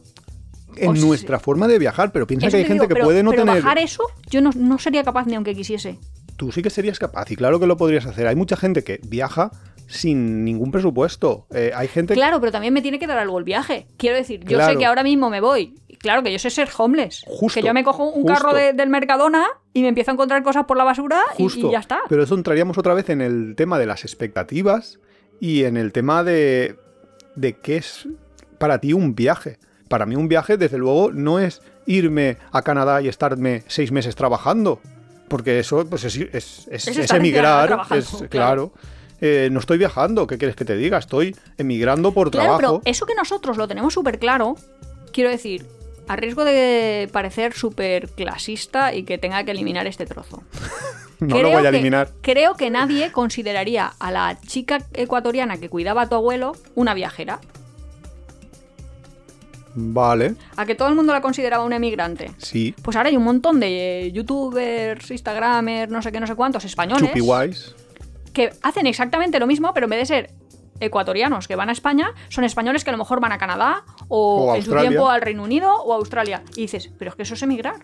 en 0.77 0.89
o 0.89 0.95
sea, 0.95 1.05
nuestra 1.05 1.39
forma 1.39 1.67
de 1.69 1.79
viajar, 1.79 2.11
pero 2.11 2.27
piensa 2.27 2.49
que 2.49 2.57
hay 2.57 2.63
te 2.63 2.67
gente 2.67 2.81
digo, 2.83 2.87
que 2.89 2.95
pero- 2.95 3.05
puede 3.05 3.23
no 3.23 3.31
pero 3.31 3.45
tener. 3.45 3.63
bajar 3.63 3.77
eso, 3.77 4.03
yo 4.29 4.41
no, 4.41 4.49
no 4.57 4.77
sería 4.77 5.03
capaz 5.05 5.25
ni 5.25 5.33
aunque 5.35 5.55
quisiese. 5.55 5.97
Tú 6.35 6.51
sí 6.51 6.61
que 6.61 6.69
serías 6.69 6.99
capaz, 6.99 7.31
y 7.31 7.37
claro 7.37 7.61
que 7.61 7.65
lo 7.65 7.77
podrías 7.77 8.05
hacer. 8.05 8.27
Hay 8.27 8.35
mucha 8.35 8.57
gente 8.57 8.83
que 8.83 8.99
viaja 9.07 9.51
sin 9.87 10.43
ningún 10.43 10.71
presupuesto. 10.71 11.47
Eh, 11.53 11.71
hay 11.73 11.87
gente 11.87 12.13
Claro, 12.13 12.41
pero 12.41 12.51
también 12.51 12.73
me 12.73 12.81
tiene 12.81 12.99
que 12.99 13.07
dar 13.07 13.17
algo 13.19 13.39
el 13.39 13.45
viaje. 13.45 13.87
Quiero 13.97 14.17
decir, 14.17 14.41
yo 14.41 14.57
Claro. 14.57 14.73
sé 14.73 14.77
que 14.79 14.85
ahora 14.85 15.03
mismo 15.03 15.29
me 15.29 15.39
voy. 15.39 15.75
Claro 16.05 16.21
que 16.21 16.31
yo 16.31 16.37
sé 16.37 16.51
ser 16.51 16.69
homeless. 16.77 17.23
Justo, 17.25 17.59
que 17.59 17.65
yo 17.65 17.73
me 17.73 17.83
cojo 17.83 18.05
un 18.05 18.21
justo. 18.21 18.33
carro 18.33 18.53
de- 18.53 18.73
del 18.73 18.89
Mercadona 18.89 19.43
y 19.73 19.81
me 19.81 19.87
empiezo 19.87 20.11
a 20.11 20.13
encontrar 20.13 20.43
cosas 20.43 20.65
por 20.65 20.77
la 20.77 20.83
basura 20.83 21.19
y- 21.37 21.41
Justo. 21.43 21.67
y, 21.67 21.71
ya 21.71 21.79
está. 21.79 22.01
Pero 22.07 22.21
eso 22.23 22.35
entraríamos 22.35 22.77
otra 22.77 22.93
vez 22.93 23.09
en 23.09 23.21
el 23.21 23.55
tema 23.55 23.79
de 23.79 23.87
las 23.87 24.03
expectativas 24.03 24.99
y 25.39 25.63
en 25.63 25.77
el 25.77 25.91
tema 25.91 26.23
de, 26.23 26.75
de 27.35 27.53
qué 27.53 27.77
es 27.77 28.07
para 28.59 28.77
ti 28.79 28.93
un 28.93 29.15
viaje. 29.15 29.57
Para 29.89 30.05
mí 30.05 30.15
un 30.15 30.27
viaje, 30.27 30.57
desde 30.57 30.77
luego, 30.77 31.11
no 31.11 31.39
es 31.39 31.61
irme 31.87 32.37
a 32.51 32.61
Canadá 32.61 33.01
y 33.01 33.07
estarme 33.07 33.63
seis 33.67 33.91
meses 33.91 34.15
trabajando. 34.15 34.79
Porque 35.27 35.57
eso 35.57 35.87
pues 35.89 36.03
es, 36.03 36.15
emigrar. 37.11 37.85
Es- 37.91 38.09
claro. 38.09 38.29
claro. 38.29 38.73
Eh, 39.21 39.47
no 39.51 39.59
estoy 39.59 39.77
viajando, 39.77 40.27
¿qué 40.27 40.37
quieres 40.37 40.55
que 40.55 40.65
te 40.65 40.75
diga? 40.75 40.97
Estoy 40.97 41.35
emigrando 41.57 42.11
por 42.13 42.29
Claro, 42.31 42.57
trabajo. 42.57 42.79
pero 42.79 42.91
eso 42.91 43.05
que 43.05 43.15
nosotros 43.15 43.57
lo 43.57 43.67
tenemos 43.67 43.93
súper 43.93 44.19
claro, 44.19 44.55
quiero 45.13 45.29
decir, 45.29 45.65
a 46.07 46.15
riesgo 46.15 46.43
de 46.45 47.09
parecer 47.11 47.53
súper 47.53 48.09
clasista 48.09 48.93
y 48.93 49.03
que 49.03 49.17
tenga 49.17 49.43
que 49.43 49.51
eliminar 49.51 49.87
este 49.87 50.05
trozo. 50.05 50.43
no 51.19 51.41
lo 51.41 51.49
voy 51.49 51.57
a 51.57 51.61
que- 51.71 51.77
eliminar. 51.77 52.09
Creo 52.21 52.55
que 52.55 52.69
nadie 52.69 53.11
consideraría 53.11 53.93
a 53.99 54.11
la 54.11 54.37
chica 54.45 54.79
ecuatoriana 54.93 55.57
que 55.57 55.69
cuidaba 55.69 56.03
a 56.03 56.09
tu 56.09 56.15
abuelo 56.15 56.53
una 56.75 56.93
viajera. 56.93 57.39
Vale, 59.77 60.35
A 60.55 60.65
que 60.65 60.73
todo 60.73 60.87
el 60.87 60.95
mundo 60.95 61.11
la 61.11 61.19
consideraba 61.19 61.65
una 61.65 61.75
emigrante. 61.75 62.31
sí. 62.37 62.73
Pues 62.81 62.95
ahora 62.95 63.09
hay 63.09 63.17
un 63.17 63.25
montón 63.25 63.59
de 63.59 64.09
youtubers, 64.13 65.11
instagramers, 65.11 65.91
no 65.91 66.01
sé 66.01 66.13
qué, 66.13 66.21
no 66.21 66.27
sé 66.27 66.35
cuántos, 66.35 66.63
españoles, 66.63 67.09
Chupi 67.09 67.19
Wise. 67.19 67.71
que 68.31 68.51
hacen 68.61 68.87
exactamente 68.87 69.37
lo 69.37 69.47
mismo, 69.47 69.73
pero 69.73 69.87
en 69.87 69.89
vez 69.89 69.99
de 69.99 70.05
ser 70.05 70.29
ecuatorianos 70.79 71.47
que 71.47 71.55
van 71.55 71.69
a 71.69 71.71
España, 71.71 72.11
son 72.29 72.43
españoles 72.43 72.83
que 72.83 72.89
a 72.89 72.93
lo 72.93 72.97
mejor 72.97 73.19
van 73.19 73.31
a 73.31 73.37
Canadá 73.37 73.83
o, 74.07 74.53
en 74.55 74.63
su 74.63 74.75
tiempo 74.75 75.09
al 75.09 75.21
Reino 75.21 75.43
Unido 75.43 75.73
o 75.73 75.93
a 75.93 75.97
Australia. 75.97 76.43
Y 76.55 76.61
dices, 76.61 76.91
pero 76.97 77.09
es 77.11 77.15
que 77.15 77.23
eso 77.23 77.33
es 77.35 77.43
emigrar. 77.43 77.75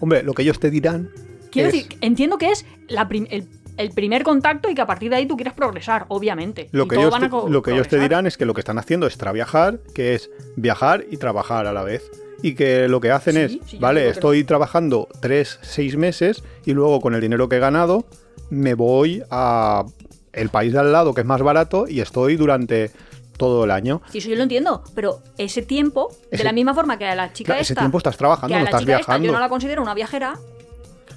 Hombre, 0.00 0.22
lo 0.22 0.34
que 0.34 0.42
ellos 0.42 0.58
te 0.58 0.70
dirán. 0.70 1.10
Quiero 1.50 1.68
es- 1.68 1.74
decir, 1.74 1.98
entiendo 2.00 2.38
que 2.38 2.50
es 2.50 2.64
la 2.88 3.08
el, 3.10 3.46
el 3.76 3.90
primer 3.90 4.22
contacto 4.22 4.68
y 4.68 4.74
que 4.74 4.80
a 4.82 4.86
partir 4.86 5.10
de 5.10 5.16
ahí 5.16 5.26
tú 5.26 5.36
quieres 5.36 5.54
progresar, 5.54 6.06
obviamente. 6.08 6.68
Lo 6.72 6.88
que, 6.88 6.96
ellos 6.96 7.18
te, 7.18 7.28
co- 7.30 7.48
lo 7.48 7.62
que 7.62 7.70
ellos 7.72 7.84
te 7.86 7.90
progresar. 7.90 8.08
dirán 8.08 8.26
es 8.26 8.36
que 8.36 8.44
lo 8.46 8.54
que 8.54 8.60
están 8.60 8.78
haciendo 8.78 9.06
es 9.06 9.16
traviajar, 9.16 9.78
que 9.94 10.14
es 10.14 10.30
viajar 10.56 11.04
y 11.10 11.16
trabajar 11.18 11.66
a 11.66 11.72
la 11.72 11.82
vez. 11.82 12.02
Y 12.42 12.54
que 12.56 12.88
lo 12.88 13.00
que 13.00 13.12
hacen 13.12 13.34
Sí, 13.48 13.60
es, 13.62 13.70
sí, 13.70 13.78
vale, 13.78 14.08
estoy 14.08 14.42
trabajando 14.42 15.06
tres, 15.20 15.60
seis 15.62 15.96
meses 15.96 16.42
y 16.66 16.72
luego 16.72 17.00
con 17.00 17.14
el 17.14 17.20
dinero 17.20 17.48
que 17.48 17.56
he 17.56 17.60
ganado 17.60 18.04
me 18.50 18.74
voy 18.74 19.22
a 19.30 19.84
el 20.32 20.48
país 20.48 20.72
de 20.72 20.78
al 20.80 20.92
lado 20.92 21.14
que 21.14 21.20
es 21.22 21.26
más 21.26 21.42
barato 21.42 21.86
y 21.88 22.00
estoy 22.00 22.36
durante 22.36 22.90
todo 23.36 23.64
el 23.64 23.70
año. 23.70 24.02
Sí, 24.10 24.18
eso 24.18 24.28
yo 24.28 24.36
lo 24.36 24.42
entiendo, 24.42 24.84
pero 24.94 25.20
ese 25.38 25.62
tiempo, 25.62 26.10
de 26.30 26.36
Ese- 26.36 26.44
la 26.44 26.52
misma 26.52 26.74
forma 26.74 26.98
que 26.98 27.06
a 27.06 27.14
la 27.14 27.32
chica 27.32 27.48
Claro, 27.48 27.60
ese 27.62 27.72
esta, 27.72 27.82
tiempo 27.82 27.98
estás 27.98 28.16
trabajando, 28.16 28.56
no 28.58 28.64
estás 28.64 28.80
esta 28.82 28.96
viajando. 28.96 29.26
yo 29.26 29.32
no 29.32 29.40
la 29.40 29.48
considero 29.48 29.82
una 29.82 29.94
viajera, 29.94 30.38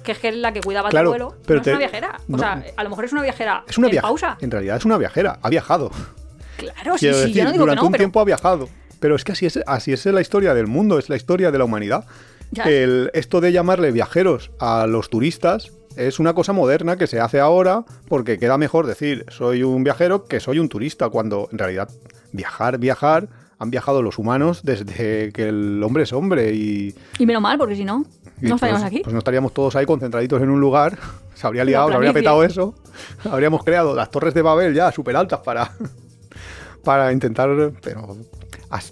que 0.02 0.12
es 0.12 0.18
que 0.18 0.28
es 0.28 0.36
la 0.36 0.52
que 0.52 0.60
cuidaba 0.60 0.88
Claro, 0.88 1.10
tu 1.10 1.14
abuelo, 1.14 1.36
pero 1.46 1.58
no 1.58 1.62
te- 1.64 1.70
es 1.70 1.74
una 1.76 1.78
viajera. 1.86 2.20
O 2.28 2.32
no. 2.32 2.38
sea, 2.38 2.64
a 2.76 2.82
lo 2.84 2.90
mejor 2.90 3.04
es 3.04 3.12
una 3.12 3.22
viajera 3.22 3.64
Es 3.68 3.78
una 3.78 3.88
en 3.88 4.00
pausa. 4.00 4.38
En 4.40 4.50
realidad 4.50 4.76
es 4.76 4.84
una 4.84 4.98
viajera, 4.98 5.38
ha 5.42 5.48
viajado. 5.50 5.90
Claro, 6.56 6.94
sí, 6.94 7.00
Quiero 7.00 7.16
sí, 7.16 7.20
decir, 7.22 7.36
yo 7.36 7.44
no 7.44 7.52
digo 7.52 7.64
que 7.64 7.70
durante 7.70 7.80
no, 7.82 7.86
un 7.86 7.92
pero 7.92 8.00
tiempo 8.00 8.20
ha 8.20 8.24
viajado. 8.24 8.68
Pero 8.98 9.14
es 9.14 9.24
que 9.24 9.32
así 9.32 9.44
es, 9.46 9.60
así 9.66 9.92
es 9.92 10.06
la 10.06 10.20
historia 10.22 10.54
del 10.54 10.66
mundo, 10.68 10.98
es 10.98 11.08
la 11.10 11.16
historia 11.16 11.50
de 11.50 11.58
la 11.58 11.64
humanidad. 11.64 12.06
El, 12.64 13.10
esto 13.12 13.40
de 13.40 13.52
llamarle 13.52 13.90
viajeros 13.92 14.50
a 14.58 14.86
los 14.86 15.10
turistas 15.10 15.70
es 15.96 16.18
una 16.18 16.34
cosa 16.34 16.52
moderna 16.52 16.96
que 16.96 17.06
se 17.06 17.20
hace 17.20 17.40
ahora 17.40 17.84
porque 18.08 18.38
queda 18.38 18.58
mejor 18.58 18.86
decir 18.86 19.24
soy 19.28 19.62
un 19.62 19.82
viajero 19.82 20.24
que 20.24 20.40
soy 20.40 20.58
un 20.58 20.68
turista, 20.68 21.08
cuando 21.08 21.48
en 21.50 21.58
realidad 21.58 21.88
viajar, 22.32 22.78
viajar, 22.78 23.28
han 23.58 23.70
viajado 23.70 24.02
los 24.02 24.18
humanos 24.18 24.62
desde 24.62 25.32
que 25.32 25.48
el 25.48 25.82
hombre 25.82 26.02
es 26.02 26.12
hombre 26.12 26.52
y, 26.52 26.94
Y 27.18 27.26
menos 27.26 27.42
mal, 27.42 27.58
porque 27.58 27.74
si 27.74 27.84
no, 27.84 28.04
no 28.40 28.54
estaríamos 28.54 28.82
pues, 28.82 28.92
aquí. 28.92 29.00
Pues 29.02 29.12
no 29.12 29.18
estaríamos 29.18 29.54
todos 29.54 29.76
ahí 29.76 29.86
concentraditos 29.86 30.42
en 30.42 30.50
un 30.50 30.60
lugar, 30.60 30.98
se 31.34 31.46
habría 31.46 31.64
liado, 31.64 31.88
se 31.88 31.94
habría 31.94 32.12
petado 32.12 32.44
eso, 32.44 32.74
habríamos 33.30 33.64
creado 33.64 33.94
las 33.94 34.10
torres 34.10 34.34
de 34.34 34.42
Babel 34.42 34.74
ya 34.74 34.92
súper 34.92 35.16
altas 35.16 35.40
para, 35.40 35.72
para 36.84 37.12
intentar... 37.12 37.72
Pero, 37.82 38.16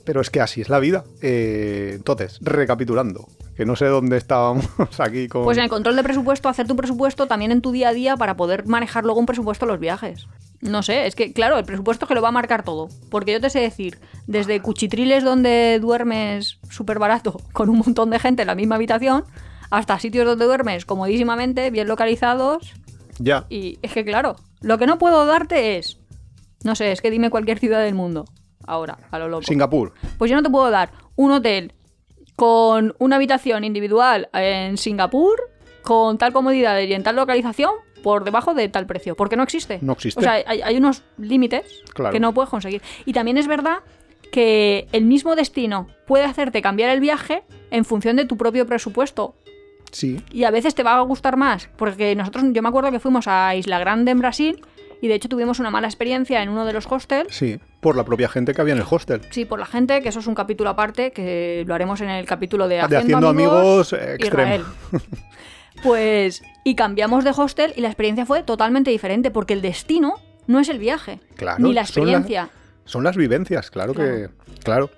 pero 0.04 0.20
es 0.20 0.30
que 0.30 0.40
así 0.40 0.60
es 0.60 0.68
la 0.68 0.78
vida. 0.78 1.04
Eh, 1.20 1.92
entonces, 1.96 2.38
recapitulando, 2.40 3.28
que 3.56 3.64
no 3.64 3.76
sé 3.76 3.86
dónde 3.86 4.16
estábamos 4.16 4.68
aquí 4.98 5.28
con... 5.28 5.44
Pues 5.44 5.58
en 5.58 5.64
el 5.64 5.70
control 5.70 5.96
de 5.96 6.02
presupuesto, 6.02 6.48
hacer 6.48 6.66
tu 6.66 6.76
presupuesto 6.76 7.26
también 7.26 7.52
en 7.52 7.60
tu 7.60 7.72
día 7.72 7.90
a 7.90 7.92
día 7.92 8.16
para 8.16 8.36
poder 8.36 8.66
manejar 8.66 9.04
luego 9.04 9.20
un 9.20 9.26
presupuesto 9.26 9.66
los 9.66 9.78
viajes. 9.78 10.26
No 10.60 10.82
sé, 10.82 11.06
es 11.06 11.14
que 11.14 11.32
claro, 11.32 11.58
el 11.58 11.64
presupuesto 11.64 12.04
es 12.04 12.08
que 12.08 12.14
lo 12.14 12.22
va 12.22 12.28
a 12.28 12.32
marcar 12.32 12.64
todo. 12.64 12.88
Porque 13.10 13.32
yo 13.32 13.40
te 13.40 13.50
sé 13.50 13.60
decir, 13.60 13.98
desde 14.26 14.60
cuchitriles 14.60 15.22
donde 15.22 15.78
duermes 15.80 16.58
súper 16.70 16.98
barato 16.98 17.40
con 17.52 17.68
un 17.68 17.78
montón 17.78 18.10
de 18.10 18.18
gente 18.18 18.42
en 18.42 18.48
la 18.48 18.54
misma 18.54 18.76
habitación, 18.76 19.24
hasta 19.70 19.98
sitios 19.98 20.26
donde 20.26 20.44
duermes 20.44 20.84
comodísimamente, 20.84 21.70
bien 21.70 21.88
localizados. 21.88 22.72
Ya, 23.18 23.46
Y 23.48 23.78
es 23.82 23.92
que 23.92 24.04
claro, 24.04 24.34
lo 24.60 24.76
que 24.76 24.86
no 24.86 24.98
puedo 24.98 25.24
darte 25.24 25.76
es, 25.76 26.00
no 26.64 26.74
sé, 26.74 26.90
es 26.90 27.00
que 27.00 27.12
dime 27.12 27.30
cualquier 27.30 27.60
ciudad 27.60 27.80
del 27.80 27.94
mundo. 27.94 28.24
Ahora, 28.66 28.98
a 29.10 29.18
lo 29.18 29.28
loco. 29.28 29.44
Singapur. 29.44 29.92
Pues 30.18 30.30
yo 30.30 30.36
no 30.36 30.42
te 30.42 30.50
puedo 30.50 30.70
dar 30.70 30.90
un 31.14 31.30
hotel 31.30 31.74
con 32.36 32.94
una 32.98 33.16
habitación 33.16 33.64
individual 33.64 34.28
en 34.32 34.76
Singapur, 34.76 35.50
con 35.82 36.18
tal 36.18 36.32
comodidad 36.32 36.78
y 36.80 36.92
en 36.92 37.02
tal 37.02 37.16
localización, 37.16 37.72
por 38.02 38.24
debajo 38.24 38.54
de 38.54 38.68
tal 38.68 38.86
precio, 38.86 39.14
porque 39.16 39.36
no 39.36 39.42
existe. 39.42 39.78
No 39.80 39.92
existe. 39.94 40.20
O 40.20 40.22
sea, 40.22 40.34
hay, 40.46 40.60
hay 40.62 40.76
unos 40.76 41.02
límites 41.16 41.82
Claro. 41.94 42.12
que 42.12 42.20
no 42.20 42.34
puedes 42.34 42.50
conseguir. 42.50 42.82
Y 43.06 43.12
también 43.12 43.38
es 43.38 43.46
verdad 43.46 43.78
que 44.30 44.88
el 44.92 45.04
mismo 45.04 45.36
destino 45.36 45.86
puede 46.06 46.24
hacerte 46.24 46.60
cambiar 46.60 46.90
el 46.90 47.00
viaje 47.00 47.44
en 47.70 47.84
función 47.84 48.16
de 48.16 48.24
tu 48.24 48.36
propio 48.36 48.66
presupuesto. 48.66 49.36
Sí, 49.92 50.20
Y 50.32 50.42
a 50.42 50.50
veces 50.50 50.74
te 50.74 50.82
va 50.82 50.96
a 50.96 51.00
gustar 51.02 51.36
más, 51.36 51.68
porque 51.76 52.16
nosotros, 52.16 52.44
yo 52.52 52.62
me 52.62 52.68
acuerdo 52.68 52.90
que 52.90 52.98
fuimos 52.98 53.28
a 53.28 53.54
Isla 53.54 53.78
Grande 53.78 54.10
en 54.10 54.18
Brasil 54.18 54.60
y 55.00 55.06
de 55.06 55.14
hecho 55.14 55.28
tuvimos 55.28 55.60
una 55.60 55.70
mala 55.70 55.86
experiencia 55.86 56.42
en 56.42 56.48
uno 56.48 56.64
de 56.64 56.72
los 56.72 56.90
hostels 56.90 57.32
sí, 57.32 57.60
por 57.84 57.96
la 57.96 58.04
propia 58.04 58.30
gente 58.30 58.54
que 58.54 58.62
había 58.62 58.72
en 58.72 58.80
el 58.80 58.86
hostel. 58.88 59.20
Sí, 59.28 59.44
por 59.44 59.58
la 59.58 59.66
gente, 59.66 60.00
que 60.00 60.08
eso 60.08 60.18
es 60.18 60.26
un 60.26 60.34
capítulo 60.34 60.70
aparte, 60.70 61.12
que 61.12 61.64
lo 61.66 61.74
haremos 61.74 62.00
en 62.00 62.08
el 62.08 62.24
capítulo 62.24 62.66
de 62.66 62.76
De 62.76 62.80
Haciendo, 62.80 62.98
Haciendo 62.98 63.28
Amigos, 63.28 63.92
eh, 63.92 64.16
Israel. 64.20 64.64
pues, 65.82 66.42
y 66.64 66.76
cambiamos 66.76 67.24
de 67.24 67.32
hostel 67.36 67.74
y 67.76 67.82
la 67.82 67.88
experiencia 67.88 68.24
fue 68.24 68.42
totalmente 68.42 68.90
diferente, 68.90 69.30
porque 69.30 69.52
el 69.52 69.60
destino 69.60 70.14
no 70.46 70.60
es 70.60 70.70
el 70.70 70.78
viaje, 70.78 71.20
Claro, 71.36 71.58
ni 71.62 71.74
la 71.74 71.84
son 71.84 72.06
la- 72.06 72.12
experiencia. 72.12 72.50
Son 72.86 73.04
las 73.04 73.16
vivencias, 73.18 73.70
claro, 73.70 73.92
que. 73.92 74.30
Claro. 74.62 74.90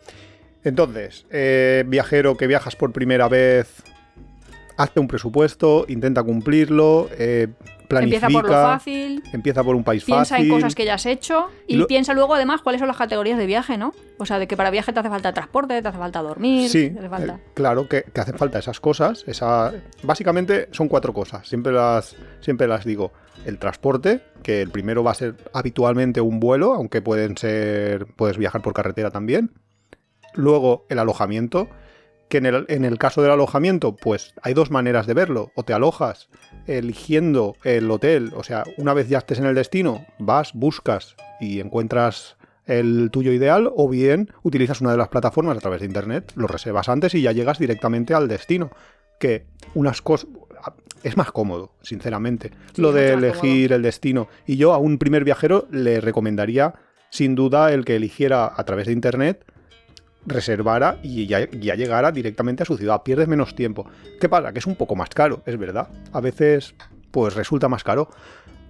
Entonces, 0.63 1.27
eh, 1.31 1.83
viajero 1.89 2.37
que 2.37 2.47
viajas 2.47 2.77
por 2.77 2.93
primera 2.93 3.29
vez, 3.29 3.83
hazte 4.77 5.01
un 5.01 5.09
presupuesto, 5.09 5.87
intenta 5.89 6.23
cumplirlo, 6.23 7.09
eh, 7.19 7.49
planifica. 7.89 8.27
Empieza 8.27 8.41
por 8.43 8.51
lo 8.51 8.63
fácil, 8.63 9.23
empieza 9.33 9.65
por 9.65 9.75
un 9.77 9.85
país 9.85 10.05
piensa 10.05 10.35
fácil. 10.37 10.47
en 10.47 10.53
cosas 10.53 10.75
que 10.75 10.85
ya 10.85 10.95
has 10.95 11.07
hecho 11.07 11.49
y, 11.67 11.77
lo- 11.77 11.87
piensa 11.87 12.15
luego 12.15 12.35
además 12.35 12.63
cuáles 12.63 12.79
son 12.81 12.89
las 12.89 12.97
categorías 12.97 13.39
de 13.39 13.47
viaje, 13.47 13.77
¿no? 13.79 13.93
O 14.19 14.27
sea, 14.27 14.39
de 14.39 14.47
que 14.47 14.57
para 14.57 14.71
viaje 14.71 14.93
te 14.93 15.01
hace 15.01 15.09
falta 15.09 15.33
transporte, 15.33 15.81
te 15.83 15.89
hace 15.89 15.99
falta 15.99 16.23
dormir, 16.23 16.69
Sí, 16.71 16.91
te 16.91 16.99
hace 16.99 17.09
falta... 17.09 17.35
eh, 17.35 17.51
claro 17.55 17.89
que, 17.89 18.03
que 18.05 18.21
hacen 18.21 18.37
falta 18.39 18.59
esas 18.59 18.81
cosas. 18.81 19.25
Esa, 19.27 19.73
básicamente 20.03 20.69
son 20.73 20.89
cuatro 20.89 21.13
cosas. 21.13 21.47
Siempre 21.49 21.73
las, 21.73 22.17
siempre 22.41 22.67
las 22.67 22.85
digo. 22.85 23.13
El 23.45 23.59
transporte, 23.59 24.23
que 24.43 24.63
el 24.63 24.71
primero 24.71 25.05
va 25.05 25.11
a 25.13 25.15
ser 25.15 25.35
habitualmente 25.53 26.21
un 26.21 26.41
vuelo, 26.41 26.73
aunque 26.75 27.03
pueden 27.03 27.37
ser. 27.37 28.07
puedes 28.17 28.39
viajar 28.39 28.63
por 28.63 28.73
carretera 28.73 29.11
también. 29.11 29.53
Luego 30.35 30.87
el 30.89 30.99
alojamiento, 30.99 31.69
que 32.29 32.39
en 32.39 32.47
el, 32.47 32.65
en 32.69 32.85
el 32.85 32.99
caso 32.99 33.23
del 33.23 33.31
alojamiento, 33.31 33.95
pues 33.97 34.35
hay 34.43 34.55
dos 34.55 34.71
maneras 34.71 35.07
de 35.07 35.15
verlo. 35.15 35.51
O 35.55 35.63
te 35.63 35.73
alojas 35.73 36.29
eligiendo 36.67 37.57
el 37.65 37.91
hotel, 37.91 38.33
o 38.35 38.43
sea, 38.43 38.65
una 38.77 38.95
vez 38.95 39.09
ya 39.09 39.19
estés 39.19 39.39
en 39.39 39.47
el 39.47 39.55
destino, 39.55 40.05
vas, 40.19 40.53
buscas 40.55 41.17
y 41.41 41.61
encuentras 41.61 42.37
el 42.67 43.11
tuyo 43.11 43.33
ideal, 43.33 43.71
o 43.75 43.89
bien 43.89 44.31
utilizas 44.43 44.81
una 44.81 44.91
de 44.91 44.97
las 44.97 45.09
plataformas 45.09 45.57
a 45.57 45.61
través 45.61 45.81
de 45.81 45.87
internet, 45.87 46.33
lo 46.35 46.47
reservas 46.47 46.89
antes 46.89 47.15
y 47.15 47.23
ya 47.23 47.33
llegas 47.33 47.59
directamente 47.59 48.13
al 48.15 48.29
destino. 48.29 48.71
Que 49.19 49.47
unas 49.75 50.03
cosas. 50.03 50.29
Es 51.03 51.17
más 51.17 51.31
cómodo, 51.31 51.73
sinceramente, 51.83 52.51
Sí, 52.75 52.83
lo 52.83 52.91
de 52.91 53.13
elegir 53.13 53.73
el 53.73 53.83
destino. 53.83 54.29
Y 54.47 54.57
yo 54.57 54.75
a 54.75 54.79
un 54.79 54.99
primer 54.99 55.23
viajero 55.23 55.69
le 55.71 56.01
recomendaría, 56.01 56.75
sin 57.11 57.37
duda, 57.37 57.73
el 57.73 57.85
que 57.85 57.95
eligiera 57.95 58.53
a 58.55 58.65
través 58.65 58.87
de 58.87 58.93
internet 58.93 59.45
reservara 60.27 60.99
y 61.03 61.27
ya, 61.27 61.49
ya 61.51 61.75
llegara 61.75 62.13
directamente 62.13 62.63
a 62.63 62.67
su 62.67 62.77
ciudad. 62.77 63.03
Pierdes 63.03 63.29
menos 63.29 63.55
tiempo. 63.55 63.87
¿Qué 64.21 64.29
pasa? 64.29 64.53
Que 64.53 64.59
es 64.59 64.67
un 64.67 64.77
poco 64.77 64.97
más 64.97 65.09
caro, 65.11 65.43
es 65.47 65.59
verdad. 65.59 65.89
A 66.13 66.21
veces 66.21 66.75
pues 67.11 67.35
resulta 67.35 67.69
más 67.69 67.85
caro. 67.85 68.09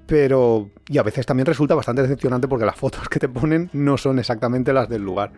Pero, 0.07 0.71
y 0.89 0.99
a 0.99 1.03
veces 1.03 1.27
también 1.27 1.47
resulta 1.47 1.75
bastante 1.75 2.03
decepcionante 2.03 2.47
porque 2.47 2.65
las 2.65 2.77
fotos 2.77 3.09
que 3.09 3.19
te 3.19 3.29
ponen 3.29 3.71
no 3.73 3.99
son 3.99 4.19
exactamente 4.19 4.73
las 4.73 4.89
del 4.89 5.03
lugar. 5.03 5.33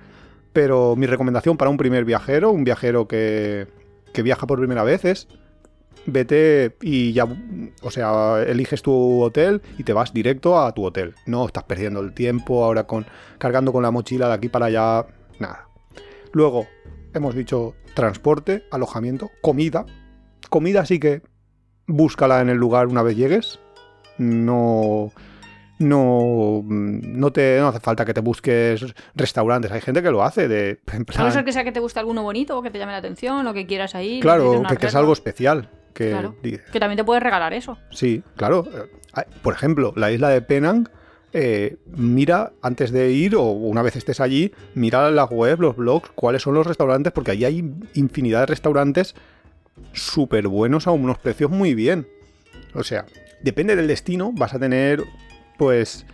Pero 0.52 0.94
mi 0.94 1.06
recomendación 1.06 1.56
para 1.56 1.70
un 1.70 1.78
primer 1.78 2.04
viajero, 2.04 2.50
un 2.50 2.64
viajero 2.64 3.08
que, 3.08 3.66
que 4.12 4.22
viaja 4.22 4.46
por 4.46 4.58
primera 4.58 4.82
vez, 4.82 5.04
es 5.06 5.28
vete 6.06 6.76
y 6.80 7.12
ya, 7.12 7.26
o 7.82 7.90
sea, 7.90 8.42
eliges 8.42 8.82
tu 8.82 9.22
hotel 9.22 9.62
y 9.78 9.84
te 9.84 9.92
vas 9.92 10.12
directo 10.12 10.60
a 10.60 10.72
tu 10.72 10.84
hotel. 10.84 11.14
No 11.26 11.46
estás 11.46 11.64
perdiendo 11.64 12.00
el 12.00 12.12
tiempo 12.12 12.64
ahora 12.64 12.84
con 12.84 13.06
cargando 13.38 13.72
con 13.72 13.82
la 13.82 13.90
mochila 13.90 14.28
de 14.28 14.34
aquí 14.34 14.48
para 14.48 14.66
allá, 14.66 15.06
nada. 15.38 15.67
Luego, 16.32 16.66
hemos 17.14 17.34
dicho 17.34 17.74
transporte, 17.94 18.64
alojamiento, 18.70 19.30
comida. 19.40 19.86
Comida 20.50 20.86
sí 20.86 20.98
que 20.98 21.22
búscala 21.86 22.40
en 22.40 22.48
el 22.48 22.56
lugar 22.56 22.86
una 22.86 23.02
vez 23.02 23.16
llegues. 23.16 23.60
No 24.18 25.12
no, 25.78 26.62
no 26.64 27.32
te 27.32 27.58
no 27.60 27.68
hace 27.68 27.80
falta 27.80 28.04
que 28.04 28.14
te 28.14 28.20
busques 28.20 28.94
restaurantes. 29.14 29.70
Hay 29.70 29.80
gente 29.80 30.02
que 30.02 30.10
lo 30.10 30.24
hace 30.24 30.48
de 30.48 30.80
en 30.92 31.06
A 31.16 31.24
no 31.24 31.30
ser 31.30 31.44
que 31.44 31.52
sea 31.52 31.64
que 31.64 31.72
te 31.72 31.80
guste 31.80 32.00
alguno 32.00 32.22
bonito 32.22 32.58
o 32.58 32.62
que 32.62 32.70
te 32.70 32.78
llame 32.78 32.92
la 32.92 32.98
atención 32.98 33.46
o 33.46 33.54
que 33.54 33.66
quieras 33.66 33.94
ahí. 33.94 34.20
claro, 34.20 34.62
que, 34.68 34.76
que 34.76 34.86
es 34.86 34.94
algo 34.94 35.12
especial. 35.12 35.70
Que 35.94 36.10
Claro. 36.10 36.36
Que 36.42 36.80
también 36.80 36.96
te 36.96 37.04
puedes 37.04 37.22
regalar 37.22 37.52
eso. 37.54 37.78
Sí, 37.90 38.22
claro. 38.36 38.66
Eh, 38.72 39.24
Por 39.42 39.54
ejemplo, 39.54 39.92
la 39.96 40.10
isla 40.10 40.28
de 40.28 40.42
Penang, 40.42 40.88
eh, 41.32 41.76
mira 41.96 42.52
antes 42.62 42.90
de 42.90 43.10
ir 43.12 43.36
o 43.36 43.42
una 43.42 43.82
vez 43.82 43.96
estés 43.96 44.20
allí, 44.20 44.52
mira 44.74 45.10
la 45.10 45.24
web, 45.24 45.60
los 45.60 45.76
blogs, 45.76 46.10
cuáles 46.14 46.42
son 46.42 46.54
los 46.54 46.66
restaurantes, 46.66 47.12
porque 47.12 47.32
ahí 47.32 47.44
hay 47.44 47.70
infinidad 47.94 48.40
de 48.40 48.46
restaurantes 48.46 49.14
súper 49.92 50.48
buenos 50.48 50.86
a 50.86 50.90
unos 50.90 51.18
precios 51.18 51.50
muy 51.50 51.74
bien. 51.74 52.06
O 52.74 52.82
sea, 52.82 53.06
depende 53.42 53.76
del 53.76 53.86
destino, 53.86 54.32
vas 54.32 54.54
a 54.54 54.58
tener 54.58 55.04
pues 55.56 56.06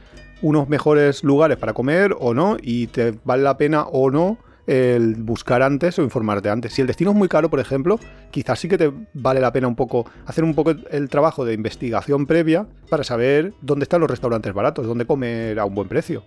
unos 0.43 0.69
mejores 0.69 1.23
lugares 1.25 1.57
para 1.57 1.73
comer 1.73 2.15
o 2.19 2.35
no, 2.35 2.57
y 2.61 2.89
te 2.89 3.15
vale 3.25 3.43
la 3.43 3.57
pena 3.57 3.85
o 3.85 4.11
no 4.11 4.39
el 4.67 5.17
buscar 5.17 5.63
antes 5.63 5.99
o 5.99 6.03
informarte 6.03 6.49
antes. 6.49 6.73
Si 6.73 6.81
el 6.81 6.87
destino 6.87 7.11
es 7.11 7.17
muy 7.17 7.29
caro, 7.29 7.51
por 7.51 7.61
ejemplo, 7.61 7.99
quizás 8.31 8.59
sí 8.59 8.69
que 8.69 8.79
te 8.79 8.93
vale 9.13 9.41
la 9.41 9.53
pena 9.53 9.69
un 9.69 9.77
poco 9.77 10.07
hacer 10.27 10.45
un 10.45 10.55
poco 10.55 10.75
el 10.91 11.09
trabajo 11.09 11.45
de 11.45 11.55
investigación 11.55 12.27
previa 12.27 12.67
para 12.89 13.05
saber 13.05 13.53
dónde 13.61 13.85
están 13.85 14.01
los 14.01 14.11
restaurantes 14.11 14.53
baratos, 14.53 14.87
dónde 14.87 15.07
comer 15.07 15.59
a 15.59 15.65
un 15.65 15.75
buen 15.75 15.89
precio. 15.89 16.25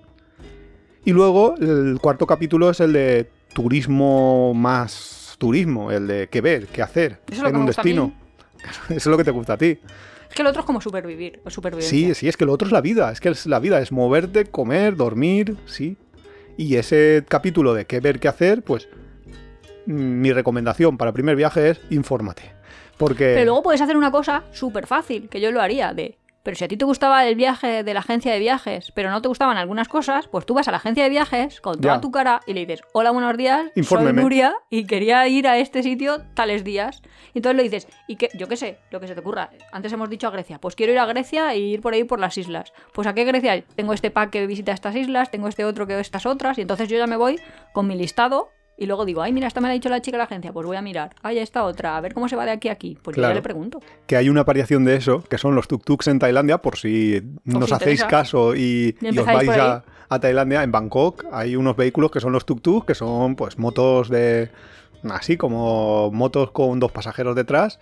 Y 1.05 1.13
luego 1.13 1.55
el 1.59 1.99
cuarto 2.01 2.27
capítulo 2.27 2.69
es 2.69 2.79
el 2.79 2.93
de 2.93 3.29
turismo 3.53 4.53
más 4.53 5.35
turismo, 5.37 5.91
el 5.91 6.07
de 6.07 6.27
qué 6.29 6.41
ver, 6.41 6.67
qué 6.67 6.81
hacer 6.81 7.21
lo 7.41 7.47
en 7.47 7.55
un 7.55 7.65
destino. 7.65 8.13
Eso 8.89 8.95
es 8.95 9.05
lo 9.05 9.17
que 9.17 9.23
te 9.23 9.31
gusta 9.31 9.53
a 9.53 9.57
ti. 9.57 9.79
Es 10.29 10.35
que 10.35 10.41
el 10.41 10.47
otro 10.47 10.61
es 10.61 10.65
como 10.65 10.81
supervivir. 10.81 11.39
O 11.45 11.49
supervivencia. 11.49 11.89
Sí, 11.89 12.13
sí, 12.13 12.27
es 12.27 12.35
que 12.35 12.45
lo 12.45 12.51
otro 12.51 12.67
es 12.67 12.71
la 12.73 12.81
vida. 12.81 13.11
Es 13.11 13.21
que 13.21 13.29
es 13.29 13.45
la 13.45 13.59
vida, 13.59 13.79
es 13.79 13.91
moverte, 13.91 14.45
comer, 14.45 14.95
dormir, 14.95 15.55
sí. 15.65 15.97
Y 16.57 16.75
ese 16.75 17.23
capítulo 17.27 17.73
de 17.73 17.85
qué 17.85 17.99
ver, 17.99 18.19
qué 18.19 18.27
hacer, 18.27 18.63
pues 18.63 18.89
mm, 19.85 19.93
mi 19.93 20.33
recomendación 20.33 20.97
para 20.97 21.13
primer 21.13 21.35
viaje 21.35 21.69
es 21.69 21.81
infórmate. 21.89 22.51
Porque 22.97 23.33
Pero 23.35 23.45
luego 23.45 23.63
puedes 23.63 23.81
hacer 23.81 23.95
una 23.95 24.11
cosa 24.11 24.43
súper 24.51 24.87
fácil, 24.87 25.29
que 25.29 25.39
yo 25.39 25.51
lo 25.51 25.61
haría, 25.61 25.93
de... 25.93 26.17
Pero 26.47 26.55
si 26.55 26.63
a 26.63 26.69
ti 26.69 26.77
te 26.77 26.85
gustaba 26.85 27.27
el 27.27 27.35
viaje 27.35 27.83
de 27.83 27.93
la 27.93 27.99
agencia 27.99 28.31
de 28.31 28.39
viajes, 28.39 28.93
pero 28.93 29.09
no 29.09 29.21
te 29.21 29.27
gustaban 29.27 29.57
algunas 29.57 29.89
cosas, 29.89 30.29
pues 30.29 30.45
tú 30.45 30.53
vas 30.53 30.65
a 30.69 30.71
la 30.71 30.77
agencia 30.77 31.03
de 31.03 31.09
viajes 31.09 31.59
con 31.59 31.77
toda 31.81 31.95
Ya. 31.95 31.99
tu 31.99 32.09
cara 32.09 32.39
y 32.47 32.53
le 32.53 32.61
dices, 32.61 32.83
hola, 32.93 33.11
buenos 33.11 33.35
días, 33.35 33.63
soy 33.63 33.71
Infórmeme. 33.75 34.21
Nuria 34.21 34.55
y 34.69 34.85
quería 34.85 35.27
ir 35.27 35.45
a 35.49 35.57
este 35.57 35.83
sitio 35.83 36.21
tales 36.35 36.63
días. 36.63 37.01
Y 37.33 37.39
entonces 37.39 37.57
le 37.57 37.63
dices, 37.63 37.87
y 38.07 38.15
que, 38.15 38.29
yo 38.33 38.47
qué 38.47 38.55
sé, 38.55 38.79
lo 38.91 39.01
que 39.01 39.07
se 39.07 39.13
te 39.13 39.19
ocurra. 39.19 39.49
Antes 39.73 39.91
hemos 39.91 40.09
dicho 40.09 40.25
a 40.25 40.31
Grecia, 40.31 40.57
pues 40.57 40.75
quiero 40.75 40.93
ir 40.93 40.99
a 40.99 41.05
Grecia 41.05 41.51
e 41.51 41.57
ir 41.57 41.81
por 41.81 41.93
ahí 41.93 42.05
por 42.05 42.21
las 42.21 42.37
islas. 42.37 42.71
Pues 42.93 43.09
a 43.09 43.13
qué 43.13 43.25
Grecia 43.25 43.61
tengo 43.75 43.91
este 43.91 44.09
pack 44.09 44.29
que 44.29 44.47
visita 44.47 44.71
estas 44.71 44.95
islas, 44.95 45.29
tengo 45.29 45.49
este 45.49 45.65
otro 45.65 45.85
que 45.85 45.99
estas 45.99 46.25
otras, 46.25 46.57
y 46.59 46.61
entonces 46.61 46.87
yo 46.87 46.97
ya 46.97 47.07
me 47.07 47.17
voy 47.17 47.41
con 47.73 47.87
mi 47.87 47.97
listado 47.97 48.51
y 48.77 48.85
luego 48.85 49.05
digo, 49.05 49.21
ay, 49.21 49.33
mira, 49.33 49.47
esta 49.47 49.59
me 49.59 49.67
la 49.67 49.71
ha 49.71 49.73
dicho 49.73 49.89
la 49.89 50.01
chica 50.01 50.17
de 50.17 50.19
la 50.19 50.23
agencia, 50.25 50.53
pues 50.53 50.65
voy 50.67 50.77
a 50.77 50.81
mirar. 50.81 51.15
Ay, 51.23 51.39
esta 51.39 51.63
otra, 51.63 51.97
a 51.97 52.01
ver 52.01 52.13
cómo 52.13 52.29
se 52.29 52.35
va 52.35 52.45
de 52.45 52.51
aquí 52.51 52.69
a 52.69 52.73
aquí. 52.73 52.97
Pues 53.01 53.15
yo 53.17 53.23
ya 53.23 53.33
le 53.33 53.41
pregunto. 53.41 53.81
que 54.05 54.15
hay 54.15 54.29
una 54.29 54.43
variación 54.43 54.85
de 54.85 54.95
eso, 54.95 55.23
que 55.23 55.37
son 55.37 55.55
los 55.55 55.67
tuk-tuks 55.67 56.09
en 56.11 56.19
Tailandia, 56.19 56.59
por 56.59 56.77
si 56.77 57.21
nos 57.43 57.63
os 57.63 57.71
hacéis 57.71 58.01
interesa. 58.01 58.07
caso 58.07 58.55
y, 58.55 58.95
Y 59.01 59.15
y 59.15 59.19
os 59.19 59.25
vais 59.25 59.49
a, 59.49 59.83
a 60.09 60.19
Tailandia, 60.19 60.63
en 60.63 60.71
Bangkok 60.71 61.25
hay 61.31 61.55
unos 61.55 61.75
vehículos 61.75 62.11
que 62.11 62.19
son 62.19 62.31
los 62.33 62.45
tuk-tuks, 62.45 62.85
que 62.85 62.95
son 62.95 63.35
pues 63.35 63.57
motos 63.57 64.09
de... 64.09 64.49
así 65.09 65.37
como 65.37 66.11
motos 66.11 66.51
con 66.51 66.79
dos 66.79 66.91
pasajeros 66.91 67.35
detrás. 67.35 67.79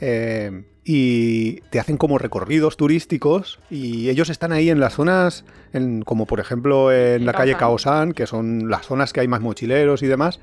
eh, 0.00 0.64
y 0.90 1.60
te 1.68 1.78
hacen 1.78 1.98
como 1.98 2.16
recorridos 2.16 2.78
turísticos 2.78 3.58
y 3.68 4.08
ellos 4.08 4.30
están 4.30 4.52
ahí 4.52 4.70
en 4.70 4.80
las 4.80 4.94
zonas, 4.94 5.44
en- 5.74 6.00
como 6.00 6.24
por 6.24 6.40
ejemplo 6.40 6.90
en 6.90 7.26
la 7.26 7.34
calle 7.34 7.52
Khao 7.52 7.72
Khao 7.72 7.78
San, 7.78 8.12
que 8.12 8.26
son 8.26 8.70
las 8.70 8.86
zonas 8.86 9.12
que 9.12 9.20
hay 9.20 9.28
más 9.28 9.42
mochileros 9.42 10.02
y 10.02 10.06
demás. 10.06 10.40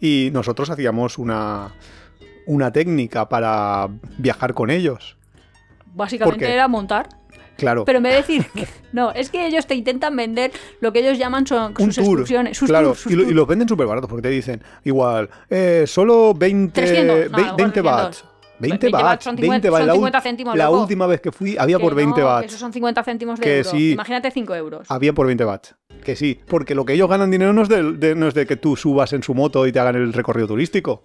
Y 0.00 0.30
nosotros 0.32 0.70
hacíamos 0.70 1.18
una, 1.18 1.74
una 2.46 2.72
técnica 2.72 3.28
para 3.28 3.90
viajar 4.16 4.54
con 4.54 4.70
ellos. 4.70 5.18
Básicamente 5.94 6.50
era 6.50 6.68
montar. 6.68 7.10
Claro, 7.58 7.84
Pero 7.84 7.98
en 7.98 8.04
vez 8.04 8.12
de 8.14 8.16
decir, 8.18 8.46
que- 8.54 8.66
no, 8.94 9.12
es 9.12 9.28
que 9.28 9.46
ellos 9.46 9.66
te 9.66 9.74
intentan 9.74 10.16
vender 10.16 10.52
lo 10.80 10.90
que 10.94 11.00
ellos 11.00 11.18
llaman 11.18 11.46
son 11.46 11.74
sus 11.76 11.94
tour. 11.96 12.04
excursiones. 12.20 12.56
Sus 12.56 12.70
claro, 12.70 12.88
tours, 12.88 13.00
sus 13.00 13.12
y, 13.12 13.14
lo- 13.16 13.22
y 13.22 13.24
tours. 13.26 13.36
los 13.36 13.46
venden 13.46 13.68
súper 13.68 13.86
baratos 13.86 14.08
porque 14.08 14.22
te 14.22 14.30
dicen, 14.30 14.62
igual, 14.84 15.28
eh, 15.50 15.84
solo 15.86 16.32
20, 16.32 16.72
300, 16.80 17.06
no, 17.06 17.12
ve- 17.14 17.24
a 17.24 17.26
lo 17.26 17.30
mejor 17.42 17.56
20 17.58 17.82
300. 17.82 18.24
Bahts. 18.68 18.80
20 18.80 18.86
20 18.86 18.92
bahts 18.92 19.04
bahts, 19.04 19.24
son 19.24 19.36
20 19.36 19.46
50 19.68 19.70
bahts. 19.70 19.80
son 19.80 19.86
La, 19.86 19.92
ul- 19.92 19.96
50 19.96 20.20
céntimos, 20.20 20.56
la 20.56 20.64
loco. 20.66 20.80
última 20.80 21.06
vez 21.06 21.20
que 21.20 21.32
fui 21.32 21.56
había 21.58 21.76
Que 21.78 21.82
por 21.82 21.92
no, 21.92 21.96
20 21.96 22.14
que 22.14 22.22
bahts. 22.22 22.46
Esos 22.46 22.60
son 22.60 22.72
50 22.72 23.04
céntimos 23.04 23.38
de 23.40 23.44
Que 23.44 23.58
euro. 23.58 23.70
sí. 23.70 23.92
Imagínate 23.92 24.30
5 24.30 24.54
euros. 24.54 24.90
Había 24.90 25.12
por 25.12 25.26
20 25.26 25.44
bahts. 25.44 25.74
Que 26.04 26.16
sí, 26.16 26.40
porque 26.48 26.74
lo 26.74 26.84
que 26.84 26.94
ellos 26.94 27.08
ganan 27.08 27.30
dinero 27.30 27.52
no 27.52 27.62
es 27.62 27.68
de, 27.68 27.92
de- 27.92 28.14
no 28.14 28.28
es 28.28 28.34
de 28.34 28.46
que 28.46 28.56
tú 28.56 28.74
subas 28.76 29.12
en 29.12 29.22
su 29.22 29.34
moto 29.34 29.66
y 29.66 29.72
te 29.72 29.78
hagan 29.80 29.96
el 29.96 30.12
recorrido 30.12 30.48
turístico. 30.48 31.02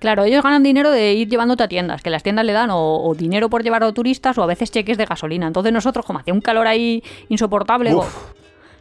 Claro, 0.00 0.24
ellos 0.24 0.42
ganan 0.42 0.64
dinero 0.64 0.90
de 0.90 1.12
ir 1.14 1.28
llevándote 1.28 1.62
a 1.62 1.68
tiendas, 1.68 2.02
que 2.02 2.10
las 2.10 2.24
tiendas 2.24 2.44
le 2.44 2.52
dan 2.52 2.70
o, 2.70 3.04
o 3.04 3.14
dinero 3.14 3.48
por 3.48 3.62
llevar 3.62 3.84
a 3.84 3.92
turistas 3.92 4.36
o 4.36 4.42
a 4.42 4.46
veces 4.46 4.70
cheques 4.72 4.98
de 4.98 5.04
gasolina. 5.04 5.46
Entonces 5.46 5.72
nosotros, 5.72 6.04
como 6.04 6.18
hacía 6.18 6.34
un 6.34 6.40
calor 6.40 6.66
ahí 6.66 7.04
insoportable, 7.28 7.94
o- 7.94 8.04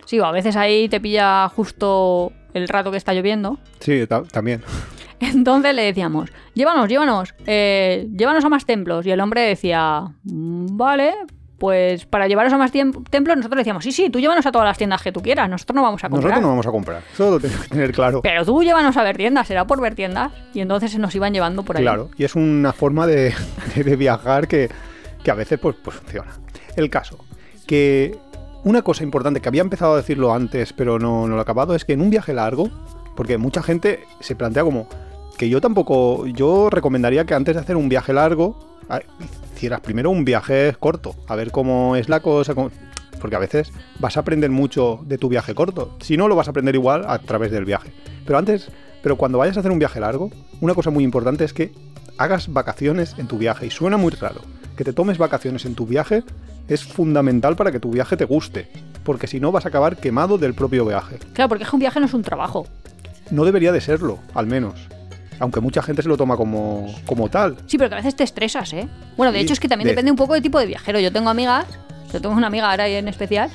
sí, 0.06 0.20
o 0.20 0.26
a 0.26 0.32
veces 0.32 0.56
ahí 0.56 0.90
te 0.90 1.00
pilla 1.00 1.48
justo 1.50 2.32
el 2.56 2.68
rato 2.68 2.90
que 2.90 2.98
está 2.98 3.14
lloviendo. 3.14 3.60
Sí, 3.80 4.08
ta- 4.08 4.24
también. 4.24 4.64
Entonces 5.22 5.74
le 5.76 5.84
decíamos, 5.84 6.30
llévanos, 6.54 6.88
llévanos, 6.90 7.34
eh, 7.46 8.08
llévanos 8.16 8.44
a 8.46 8.50
más 8.50 8.66
templos. 8.66 9.06
Y 9.06 9.12
el 9.12 9.20
hombre 9.22 9.42
decía, 9.42 10.04
"Mm, 10.24 10.76
vale, 10.78 11.14
pues 11.58 12.06
para 12.08 12.28
llevaros 12.28 12.52
a 12.54 12.58
más 12.58 12.72
templos 12.72 13.38
nosotros 13.38 13.52
le 13.56 13.62
decíamos, 13.62 13.84
sí, 13.84 13.92
sí, 13.92 14.10
tú 14.10 14.20
llévanos 14.20 14.44
a 14.48 14.52
todas 14.52 14.66
las 14.68 14.80
tiendas 14.80 15.04
que 15.04 15.12
tú 15.12 15.22
quieras, 15.22 15.48
nosotros 15.48 15.76
no 15.76 15.84
vamos 15.84 16.04
a 16.04 16.10
comprar. 16.10 16.24
Nosotros 16.32 16.42
no 16.42 16.50
vamos 16.50 16.66
a 16.68 16.72
comprar. 16.72 17.04
Eso 17.14 17.30
lo 17.30 17.40
tenemos 17.40 17.64
que 17.64 17.70
tener 17.70 17.92
claro. 17.92 18.22
Pero 18.24 18.44
tú 18.46 18.64
llévanos 18.64 18.98
a 18.98 19.04
ver 19.04 19.16
tiendas, 19.16 19.48
será 19.48 19.66
por 19.68 19.80
ver 19.80 19.94
tiendas. 19.94 20.32
Y 20.56 20.62
entonces 20.62 20.92
se 20.92 20.98
nos 20.98 21.14
iban 21.14 21.34
llevando 21.34 21.62
por 21.62 21.78
ahí. 21.78 21.84
Claro, 21.84 22.10
y 22.18 22.24
es 22.24 22.34
una 22.36 22.74
forma 22.74 23.06
de, 23.06 23.34
de- 23.76 23.84
de 23.84 23.96
viajar 23.96 24.48
que, 24.48 24.70
que 25.24 25.30
a 25.30 25.36
veces 25.36 25.60
pues, 25.60 25.76
pues 25.84 25.98
funciona. 25.98 26.32
El 26.76 26.90
caso, 26.90 27.20
que 27.68 28.18
una 28.64 28.82
cosa 28.82 29.04
importante 29.04 29.40
que 29.40 29.48
había 29.50 29.62
empezado 29.62 29.94
a 29.94 29.98
decirlo 29.98 30.34
antes, 30.34 30.74
pero 30.74 30.98
no, 30.98 31.28
no 31.28 31.34
lo 31.36 31.40
he 31.40 31.42
acabado, 31.44 31.76
es 31.76 31.86
que 31.86 31.94
en 31.94 32.02
un 32.02 32.10
viaje 32.10 32.34
largo, 32.34 32.72
porque 33.16 33.38
mucha 33.38 33.62
gente 33.62 34.00
se 34.20 34.36
plantea 34.36 34.64
como 34.64 34.88
que 35.42 35.50
yo 35.50 35.60
tampoco, 35.60 36.28
yo 36.28 36.70
recomendaría 36.70 37.26
que 37.26 37.34
antes 37.34 37.56
de 37.56 37.62
hacer 37.62 37.76
un 37.76 37.90
viaje 37.90 38.14
largo, 38.14 38.78
hicieras 39.56 39.80
primero 39.80 40.12
un 40.12 40.24
viaje 40.24 40.76
corto, 40.80 41.16
a 41.28 41.36
ver 41.36 41.50
cómo 41.50 41.96
es 41.96 42.10
la 42.10 42.20
cosa, 42.20 42.54
cómo- 42.54 42.70
porque 43.20 43.38
a 43.38 43.40
veces 43.40 43.74
vas 44.00 44.18
a 44.18 44.20
aprender 44.20 44.52
mucho 44.52 45.00
de 45.04 45.18
tu 45.18 45.30
viaje 45.30 45.56
corto. 45.56 45.98
Si 46.00 46.16
no, 46.16 46.28
lo 46.28 46.36
vas 46.36 46.46
a 46.46 46.52
aprender 46.52 46.76
igual 46.76 47.06
a 47.08 47.18
través 47.18 47.50
del 47.50 47.66
viaje. 47.66 47.92
Pero 48.24 48.38
antes, 48.38 48.70
pero 49.02 49.16
cuando 49.16 49.40
vayas 49.40 49.58
a 49.58 49.62
hacer 49.62 49.72
un 49.72 49.80
viaje 49.80 50.00
largo, 50.00 50.30
una 50.60 50.76
cosa 50.76 50.92
muy 50.92 51.04
importante 51.04 51.44
es 51.44 51.54
que 51.54 51.72
hagas 52.20 52.54
vacaciones 52.54 53.16
en 53.18 53.26
tu 53.26 53.40
viaje. 53.40 53.66
Y 53.66 53.72
suena 53.72 53.98
muy 53.98 54.12
raro. 54.12 54.42
Que 54.78 54.84
te 54.84 54.94
tomes 54.94 55.18
vacaciones 55.18 55.66
en 55.66 55.74
tu 55.74 55.88
viaje 55.88 56.24
es 56.68 56.84
fundamental 56.84 57.56
para 57.56 57.72
que 57.72 57.80
tu 57.80 57.90
viaje 57.90 58.16
te 58.16 58.26
guste. 58.26 58.68
Porque 59.04 59.26
si 59.26 59.40
no 59.40 59.52
vas 59.52 59.66
a 59.66 59.70
acabar 59.70 59.98
quemado 59.98 60.38
del 60.38 60.54
propio 60.54 60.86
viaje. 60.86 61.18
Claro, 61.34 61.50
porque 61.50 61.64
es 61.64 61.70
que 61.72 61.76
un 61.76 61.80
viaje 61.80 62.00
no 62.00 62.06
es 62.06 62.14
un 62.14 62.22
trabajo. 62.22 62.68
No 63.32 63.44
debería 63.44 63.72
de 63.72 63.82
serlo, 63.82 64.20
al 64.36 64.46
menos. 64.46 64.76
Aunque 65.42 65.60
mucha 65.60 65.82
gente 65.82 66.02
se 66.04 66.08
lo 66.08 66.16
toma 66.18 66.38
como, 66.38 66.94
como 67.06 67.28
tal. 67.30 67.58
Sí, 67.66 67.78
pero 67.78 67.90
que 67.90 67.96
a 67.96 67.98
veces 67.98 68.16
te 68.16 68.24
estresas, 68.24 68.72
¿eh? 68.74 68.88
Bueno, 69.18 69.34
de 69.34 69.40
Sí, 69.40 69.44
hecho 69.46 69.54
es 69.54 69.60
que 69.60 69.68
también 69.68 69.88
de- 69.88 69.92
depende 69.94 70.12
un 70.12 70.18
poco 70.18 70.34
del 70.34 70.42
tipo 70.44 70.60
de 70.60 70.68
viajero. 70.68 71.00
Yo 71.00 71.12
tengo 71.12 71.30
amigas, 71.30 71.66
yo 72.14 72.22
tengo 72.22 72.36
una 72.36 72.48
amiga 72.48 72.70
ahora 72.72 72.88
en 72.88 73.08
especial, 73.08 73.50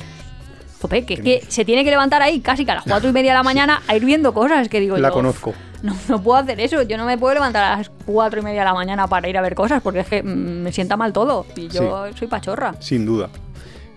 jope, 0.82 1.06
que, 1.06 1.14
es 1.14 1.20
que 1.20 1.44
se 1.48 1.64
tiene 1.64 1.84
que 1.84 1.90
levantar 1.90 2.20
ahí 2.22 2.40
casi 2.40 2.64
que 2.64 2.72
a 2.72 2.74
las 2.74 2.84
cuatro 2.84 3.08
y 3.08 3.12
media 3.12 3.30
de 3.32 3.36
la 3.38 3.42
mañana 3.42 3.82
a 3.86 3.96
ir 3.96 4.04
viendo 4.04 4.34
cosas 4.34 4.68
que 4.68 4.80
digo 4.80 4.96
La 4.98 5.08
yo, 5.08 5.14
conozco. 5.14 5.54
No, 5.82 5.94
no 6.08 6.20
puedo 6.22 6.38
hacer 6.38 6.58
eso. 6.60 6.82
Yo 6.82 6.96
no 6.96 7.04
me 7.04 7.16
puedo 7.18 7.34
levantar 7.34 7.62
a 7.64 7.76
las 7.78 7.90
cuatro 8.04 8.40
y 8.40 8.42
media 8.42 8.60
de 8.60 8.64
la 8.66 8.74
mañana 8.74 9.06
para 9.06 9.28
ir 9.28 9.38
a 9.38 9.42
ver 9.42 9.54
cosas 9.54 9.80
porque 9.82 10.00
es 10.00 10.08
que 10.08 10.22
mm, 10.22 10.26
me 10.62 10.72
sienta 10.72 10.96
mal 10.96 11.12
todo. 11.12 11.46
Y 11.54 11.68
yo 11.68 12.06
soy 12.18 12.26
pachorra. 12.28 12.74
Sin 12.80 13.06
duda. 13.06 13.28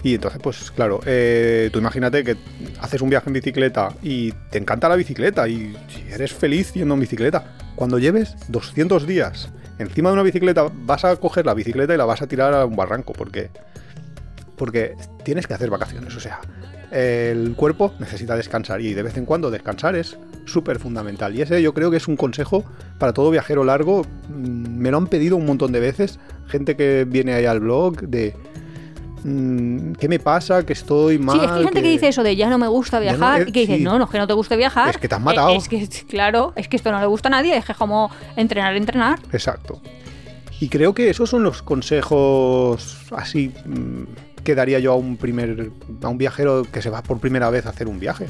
Y 0.04 0.16
entonces, 0.16 0.40
pues 0.42 0.72
claro, 0.72 1.02
eh, 1.06 1.70
tú 1.74 1.80
imagínate 1.80 2.24
que 2.24 2.38
haces 2.80 3.02
un 3.02 3.10
viaje 3.10 3.30
en 3.30 3.34
bicicleta 3.34 3.90
y 4.02 4.32
te 4.50 4.58
encanta 4.58 4.88
la 4.88 4.96
bicicleta 4.96 5.48
y 5.48 5.76
eres 6.10 6.34
feliz 6.34 6.74
yendo 6.74 6.94
en 6.94 7.02
bicicleta. 7.02 7.56
Cuando 7.76 8.00
lleves 8.00 8.36
200 8.48 9.06
días 9.06 9.50
encima 9.78 10.10
de 10.10 10.14
una 10.14 10.24
bicicleta, 10.24 10.70
vas 10.74 11.06
a 11.06 11.16
coger 11.18 11.46
la 11.46 11.54
bicicleta 11.54 11.94
y 11.94 11.98
la 11.98 12.06
vas 12.06 12.22
a 12.22 12.28
tirar 12.28 12.54
a 12.54 12.66
un 12.66 12.76
barranco 12.76 13.14
porque, 13.14 13.50
porque 14.58 14.96
tienes 15.24 15.48
que 15.48 15.54
hacer 15.54 15.70
vacaciones. 15.70 16.16
O 16.16 16.20
sea, 16.20 16.40
el 16.92 17.54
cuerpo 17.56 17.94
necesita 18.00 18.36
descansar 18.36 18.82
y 18.82 18.94
de 18.94 19.04
vez 19.04 19.18
en 19.18 19.26
cuando 19.26 19.52
descansar 19.52 19.96
es 19.96 20.18
súper 20.46 20.80
fundamental. 20.80 21.36
Y 21.36 21.42
ese 21.42 21.62
yo 21.62 21.74
creo 21.74 21.92
que 21.92 21.98
es 21.98 22.08
un 22.08 22.18
consejo 22.18 22.64
para 22.98 23.14
todo 23.14 23.32
viajero 23.32 23.64
largo. 23.64 24.04
Mm, 24.30 24.80
me 24.80 24.92
lo 24.92 24.98
han 24.98 25.08
pedido 25.08 25.36
un 25.38 25.46
montón 25.46 25.72
de 25.72 25.80
veces. 25.80 26.20
Gente 26.48 26.76
que 26.76 27.06
viene 27.08 27.34
ahí 27.34 27.46
al 27.46 27.60
blog 27.60 28.02
de 28.02 28.36
Mm, 29.24 29.94
¿qué 29.94 30.08
me 30.08 30.20
pasa? 30.20 30.66
Que 30.66 30.74
estoy 30.74 31.18
mal. 31.18 31.38
Sí, 31.38 31.46
es 31.46 31.52
que 31.52 31.58
hay 31.58 31.64
gente 31.64 31.82
que... 31.82 31.90
dice 31.90 32.08
eso 32.08 32.24
de 32.24 32.36
ya 32.36 32.50
no 32.50 32.58
me 32.58 32.68
gusta 32.68 33.00
viajar 33.00 33.48
y 33.48 33.52
que 33.52 33.62
dice, 33.62 33.80
no, 33.80 33.98
no 33.98 34.06
es 34.06 34.10
que 34.10 34.18
no 34.18 34.28
te 34.28 34.34
guste 34.34 34.56
viajar. 34.56 34.90
Es 34.92 34.98
que 34.98 35.08
te 35.08 35.16
has 35.16 35.22
matado. 35.22 35.50
Eh, 35.50 35.58
es, 35.58 35.68
que, 35.68 35.88
claro, 36.08 36.54
es 36.56 36.68
que 36.68 36.76
esto 36.76 36.92
no 36.92 37.00
le 37.00 37.06
gusta 37.06 37.30
a 37.30 37.32
nadie, 37.32 37.56
es 37.56 37.66
que 37.66 37.72
es 37.72 37.78
como 37.78 38.12
entrenar, 38.36 38.76
entrenar. 38.76 39.20
Exacto. 39.32 39.82
Y 40.60 40.70
creo 40.70 40.94
que 40.94 41.10
esos 41.10 41.30
son 41.30 41.44
los 41.44 41.62
consejos 41.62 42.98
así 43.12 43.52
mm, 43.66 44.04
que 44.44 44.56
daría 44.56 44.80
yo 44.80 44.94
a 44.94 44.96
un 44.96 45.18
primer 45.18 45.72
a 46.02 46.08
un 46.10 46.18
viajero 46.18 46.64
que 46.72 46.82
se 46.82 46.90
va 46.90 47.02
por 47.02 47.20
primera 47.20 47.50
vez 47.50 47.66
a 47.66 47.70
hacer 47.70 47.88
un 47.88 48.00
viaje. 48.00 48.28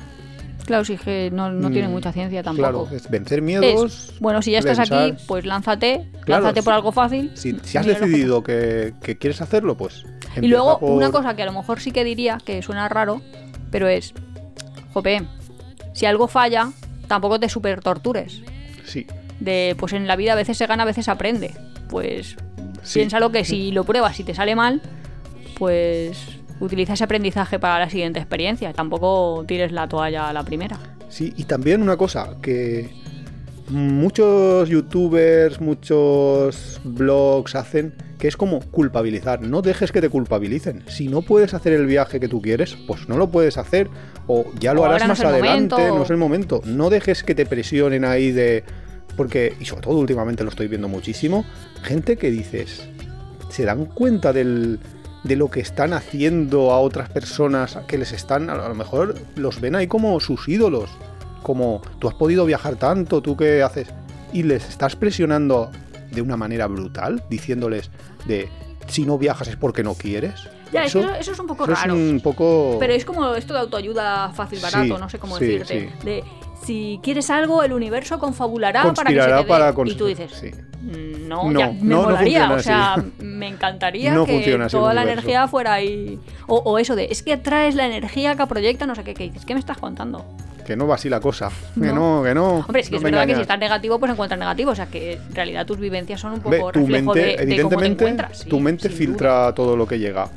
Claro, 0.70 0.86
sí, 0.86 0.97
que 0.97 1.32
no, 1.34 1.49
tiene 1.72 1.88
mm, 1.88 1.91
mucha 1.91 2.11
ciencia 2.11 2.43
tampoco. 2.43 2.61
Claro, 2.61 2.88
es 2.95 3.09
vencer 3.09 3.41
miedos. 3.41 4.13
bueno, 4.20 4.39
si 4.43 4.51
ya 4.51 4.59
estás 4.59 4.78
aquí, 4.78 5.15
pues 5.26 5.43
lánzate, 5.43 6.05
lánzate 6.28 6.61
por 6.61 6.74
algo 6.74 6.91
fácil. 6.91 7.32
Si, 7.34 7.57
has 7.76 7.88
decidido 7.88 8.43
que, 8.43 8.93
quieres 9.01 9.41
hacerlo, 9.41 9.76
pues. 9.76 10.05
Y 10.39 10.47
luego, 10.47 10.78
una 10.78 11.09
cosa 11.09 11.36
que 11.36 11.41
a 11.41 11.47
lo 11.47 11.53
mejor 11.53 11.80
sí 11.80 11.89
que 11.89 12.03
diría, 12.03 12.38
que 12.45 12.61
suena 12.61 12.88
raro, 12.88 13.20
pero 13.72 13.88
es, 13.88 14.13
jope, 14.93 15.24
si 15.93 16.05
algo 16.05 16.28
falla, 16.28 16.72
tampoco 17.07 17.39
te 17.39 17.49
super 17.49 17.82
tortures. 17.82 18.43
Sí. 18.86 19.07
De, 19.39 19.76
pues 19.80 19.93
en 19.93 20.05
la 20.05 20.15
vida 20.17 20.34
a 20.34 20.36
veces 20.36 20.55
se 20.55 20.67
gana, 20.67 20.84
a 20.84 20.86
veces 20.86 21.05
se 21.05 21.09
aprende. 21.09 21.55
Pues 21.89 22.36
piénsalo 22.93 23.32
que 23.32 23.43
si 23.43 23.72
lo 23.72 23.86
pruebas 23.86 24.20
y 24.20 24.24
te 24.24 24.36
sale 24.36 24.55
mal, 24.55 24.84
pues 25.57 26.38
utiliza 26.60 26.93
ese 26.93 27.03
aprendizaje 27.03 27.60
para 27.60 27.80
la 27.80 27.89
siguiente 27.89 28.20
experiencia. 28.20 28.74
Tampoco 28.74 29.43
tires 29.47 29.72
la 29.72 29.88
toalla 29.88 30.30
a 30.30 30.34
la 30.34 30.43
primera. 30.43 30.78
Sí, 31.10 31.34
y 31.38 31.45
también 31.45 31.82
una 31.82 31.97
cosa, 31.97 32.36
que 32.41 32.89
muchos 33.70 34.70
youtubers, 34.70 35.62
muchos 35.62 36.80
blogs 36.84 37.55
hacen, 37.55 37.93
que 38.18 38.28
es 38.28 38.38
como 38.38 38.60
culpabilizar. 38.60 39.41
No 39.41 39.62
dejes 39.62 39.91
que 39.91 40.01
te 40.01 40.10
culpabilicen. 40.10 40.84
Si 40.88 41.07
no 41.07 41.22
puedes 41.22 41.53
hacer 41.53 41.74
el 41.74 41.86
viaje 41.86 42.20
que 42.20 42.28
tú 42.28 42.41
quieres, 42.41 42.78
pues 42.88 43.07
no 43.07 43.18
lo 43.18 43.30
puedes 43.30 43.57
hacer. 43.57 43.89
O 44.28 44.45
ya 44.60 44.74
lo 44.74 44.86
harás 44.86 45.07
más 45.07 45.22
adelante, 45.22 45.88
no 45.88 46.03
es 46.03 46.10
el 46.10 46.18
momento. 46.18 46.62
No 46.66 46.89
dejes 46.89 47.24
que 47.24 47.36
te 47.36 47.45
presionen 47.45 48.05
ahí 48.05 48.32
de... 48.32 48.64
Porque, 49.16 49.55
y 49.60 49.66
sobre 49.66 49.82
todo 49.82 49.97
últimamente 49.97 50.43
lo 50.43 50.49
estoy 50.49 50.68
viendo 50.68 50.88
muchísimo, 50.88 51.43
gente 51.82 52.16
que 52.16 52.32
dices, 52.32 52.88
se 53.49 53.66
dan 53.66 53.86
cuenta 53.86 54.32
del, 54.32 54.80
de 55.24 55.36
lo 55.36 55.49
que 55.49 55.59
están 55.59 55.93
haciendo 55.93 56.72
a 56.72 56.80
otras 56.80 57.09
personas 57.09 57.78
que 57.88 57.97
les 57.97 58.11
están, 58.11 58.49
a 58.49 58.55
lo 58.55 58.76
mejor 58.76 59.15
los 59.36 59.59
ven 59.59 59.76
ahí 59.76 59.88
como 59.88 60.20
sus 60.20 60.47
ídolos, 60.47 60.89
como 61.43 61.82
tú 61.99 62.07
has 62.07 62.15
podido 62.15 62.45
viajar 62.45 62.76
tanto, 62.76 63.22
tú 63.22 63.36
qué 63.36 63.63
haces, 63.63 63.89
y 64.32 64.43
les 64.43 64.67
estás 64.70 64.95
presionando 64.95 65.72
de 66.11 66.22
una 66.22 66.38
manera 66.38 66.67
brutal, 66.67 67.24
diciéndoles 67.30 67.91
de 68.28 68.49
si 68.88 69.05
no 69.05 69.17
viajas 69.17 69.47
es 69.47 69.55
porque 69.55 69.84
no 69.84 69.93
quieres. 69.93 70.49
Ya, 70.72 70.86
eso, 70.86 70.99
eso, 71.15 71.32
es 71.32 71.39
un 71.39 71.47
poco 71.47 71.65
raro. 71.65 71.95
un 71.95 72.20
poco... 72.22 72.78
Pero 72.80 72.93
es 72.93 73.03
como 73.03 73.34
esto 73.34 73.53
de 73.53 73.59
autoayuda 73.59 74.32
fácil, 74.34 74.59
barato, 74.59 74.99
no 74.99 75.09
sé 75.09 75.17
cómo 75.17 75.39
decirte. 75.39 75.91
De 76.03 76.24
si 76.64 76.99
quieres 77.01 77.30
algo, 77.30 77.64
el 77.64 77.74
universo 77.74 78.20
confabulará 78.20 78.93
para 78.93 79.10
que 79.10 79.22
se 79.22 79.28
te 79.28 79.43
para 79.43 79.74
Y 79.86 79.95
tú 79.95 80.05
dices, 80.05 80.53
mm, 80.82 81.28
no, 81.28 81.51
ya, 81.51 81.72
me 81.72 81.95
molaría, 81.95 82.51
o 82.51 82.60
sea, 82.60 83.03
me 83.20 83.47
encantaría 83.47 84.14
que 84.26 84.68
toda 84.70 84.93
la 84.93 85.03
energía 85.03 85.47
fuera 85.47 85.74
ahí. 85.74 86.20
O, 86.47 86.80
eso 86.80 86.95
de, 86.95 87.05
es 87.05 87.24
que 87.24 87.38
traes 87.38 87.76
la 87.76 87.86
energía 87.86 88.36
que 88.36 88.45
proyecta, 88.47 88.86
no 88.86 88.95
sé 88.95 89.03
qué, 89.03 89.14
¿qué 89.14 89.26
dices? 89.26 89.45
¿Qué 89.45 89.53
me 89.53 89.60
estás 89.60 89.78
contando? 89.78 90.26
Que 90.66 90.76
no 90.76 90.86
va 90.86 90.95
así 90.95 91.10
la 91.10 91.20
cosa, 91.20 91.49
que 91.74 91.91
no, 91.91 92.22
que 92.24 92.36
no. 92.36 92.57
Hombre, 92.57 92.82
es 92.82 92.89
que 92.89 92.97
es 92.97 93.01
verdad 93.01 93.26
que 93.26 93.36
si 93.36 93.41
estás 93.41 93.57
negativo, 93.57 93.97
pues 93.99 94.12
encuentras 94.12 94.39
negativo, 94.39 94.72
o 94.72 94.76
sea 94.76 94.86
que 94.86 95.14
en 95.14 95.36
realidad 95.36 95.66
tus 95.66 95.80
vivencias 95.80 96.20
son 96.20 96.34
un 96.34 96.41
poco 96.41 96.72
reflejo 96.72 97.14
de, 97.14 97.34
evidentemente, 97.34 97.64
cómo 97.64 97.80
te 97.80 97.88
encuentras. 97.88 98.45
tu 98.45 98.60
mente 98.60 98.89
filtra 98.89 99.53
todo 99.55 99.76
lo 99.76 99.88
que 99.88 99.97
llega. 99.97 100.30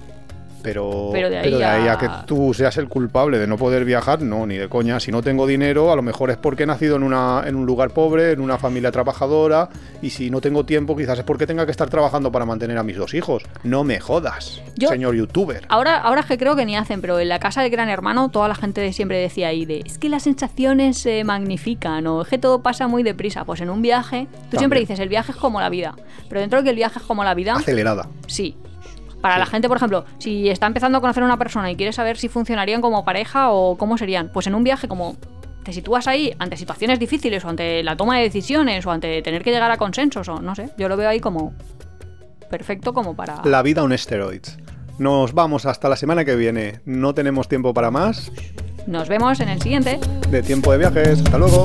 Pero, 0.63 1.11
de 1.13 1.65
ahí, 1.65 1.89
a... 1.89 1.99
que 1.99 2.09
tú 2.27 2.55
seas 2.55 2.77
el 2.77 2.89
culpable 2.89 3.39
de 3.39 3.47
no 3.47 3.57
poder 3.57 3.85
viajar, 3.85 4.23
no, 4.23 4.47
ni 4.47 4.57
de 4.57 4.69
coña. 4.69 5.01
Si 5.01 5.11
no 5.11 5.23
tengo 5.23 5.47
dinero, 5.47 5.93
a 5.93 5.97
lo 5.97 6.03
mejor 6.03 6.31
es 6.31 6.37
porque 6.37 6.63
he 6.63 6.67
nacido 6.67 6.97
en, 6.97 7.03
una, 7.03 7.43
en 7.47 7.57
un 7.57 7.67
lugar 7.67 7.91
pobre, 7.91 8.33
en 8.33 8.41
una 8.41 8.59
familia 8.59 8.93
trabajadora, 8.93 9.69
y 10.01 10.11
si 10.11 10.31
no 10.31 10.41
tengo 10.41 10.65
tiempo, 10.65 10.97
quizás 10.97 11.19
es 11.19 11.25
porque 11.25 11.47
tenga 11.47 11.65
que 11.65 11.71
estar 11.73 11.91
trabajando 11.91 12.31
para 12.31 12.47
mantener 12.47 12.79
a 12.79 12.83
mis 12.83 12.97
dos 12.97 13.15
hijos. 13.15 13.43
No 13.65 13.85
me 13.85 14.01
jodas, 14.01 14.63
señor 14.79 15.15
youtuber. 15.15 15.67
Ahora, 15.69 15.99
ahora 15.99 16.21
es 16.21 16.27
que 16.27 16.39
creo 16.39 16.57
que 16.57 16.65
ni 16.65 16.77
hacen, 16.77 17.01
pero 17.01 17.19
en 17.19 17.29
la 17.29 17.39
casa 17.39 17.63
del 17.63 17.71
gran 17.71 17.89
hermano 17.89 18.29
toda 18.31 18.49
la 18.49 18.55
gente 18.55 18.93
siempre 18.93 19.19
decía 19.19 19.49
ahí 19.49 19.65
de, 19.65 19.83
es 19.85 19.99
que 19.99 20.09
las 20.09 20.23
sensaciones 20.23 20.99
se 20.99 21.25
magnifican, 21.25 22.07
o 22.07 22.23
es 22.23 22.29
que 22.29 22.39
todo 22.39 22.63
pasa 22.63 22.89
muy 22.89 23.03
deprisa. 23.03 23.45
Pues 23.45 23.61
en 23.61 23.71
un 23.71 23.83
viaje, 23.83 24.29
tú 24.51 24.59
siempre 24.59 24.81
dices, 24.81 24.99
el 25.01 25.09
viaje 25.09 25.33
es 25.33 25.39
como 25.39 25.61
la 25.61 25.69
vida, 25.69 25.95
pero 26.29 26.41
dentro 26.41 26.59
de 26.59 26.65
que 26.65 26.71
el 26.71 26.77
viaje 26.77 26.99
es 26.99 27.05
como 27.05 27.25
la 27.25 27.35
vida... 27.35 27.55
Acelerada. 27.55 28.09
Sí, 28.27 28.57
para 29.23 29.39
la 29.39 29.47
gente, 29.47 29.69
por 29.69 29.79
ejemplo, 29.79 30.05
si 30.19 30.51
está 30.51 30.67
empezando 30.67 30.99
a 30.99 31.01
conocer 31.01 31.23
a 31.23 31.27
una 31.27 31.39
persona 31.39 31.71
y 31.71 31.77
quiere 31.77 31.93
saber 31.93 32.19
si 32.19 32.29
funcionarían 32.29 32.83
como 32.83 33.05
pareja 33.05 33.51
o 33.53 33.79
cómo 33.79 33.97
serían, 33.97 34.31
pues 34.33 34.47
en 34.49 34.55
un 34.55 34.65
viaje 34.65 34.89
como 34.89 35.17
te 35.63 35.73
sitúas 35.73 36.09
ahí 36.09 36.35
ante 36.39 36.57
situaciones 36.57 36.99
difíciles 36.99 37.45
o 37.45 37.49
ante 37.49 37.83
la 37.85 37.97
toma 37.97 38.19
de 38.19 38.25
decisiones 38.25 38.85
o 38.85 38.91
ante 38.91 39.23
tener 39.23 39.43
que 39.45 39.53
llegar 39.53 39.71
a 39.71 39.77
consensos 39.77 40.29
o 40.29 40.43
no 40.43 40.55
sé, 40.55 40.71
yo 40.77 40.89
lo 40.89 40.97
veo 40.97 41.09
ahí 41.09 41.21
como 41.21 41.55
perfecto 42.51 42.93
como 42.93 43.17
para... 43.17 43.41
La 43.45 43.63
vida 43.63 43.83
un 43.83 43.97
steroids. 43.97 44.59
Nos 44.99 45.33
vamos 45.33 45.65
hasta 45.65 45.89
la 45.89 45.97
semana 45.97 46.25
que 46.25 46.37
viene. 46.37 46.81
No 46.85 47.15
tenemos 47.15 47.49
tiempo 47.49 47.73
para 47.73 47.91
más. 47.91 48.31
Nos 48.87 49.09
vemos 49.09 49.41
en 49.41 49.49
el 49.49 49.63
siguiente. 49.63 49.99
De 50.29 50.43
tiempo 50.43 50.73
de 50.73 50.79
viajes. 50.79 51.21
Hasta 51.21 51.39
luego. 51.39 51.65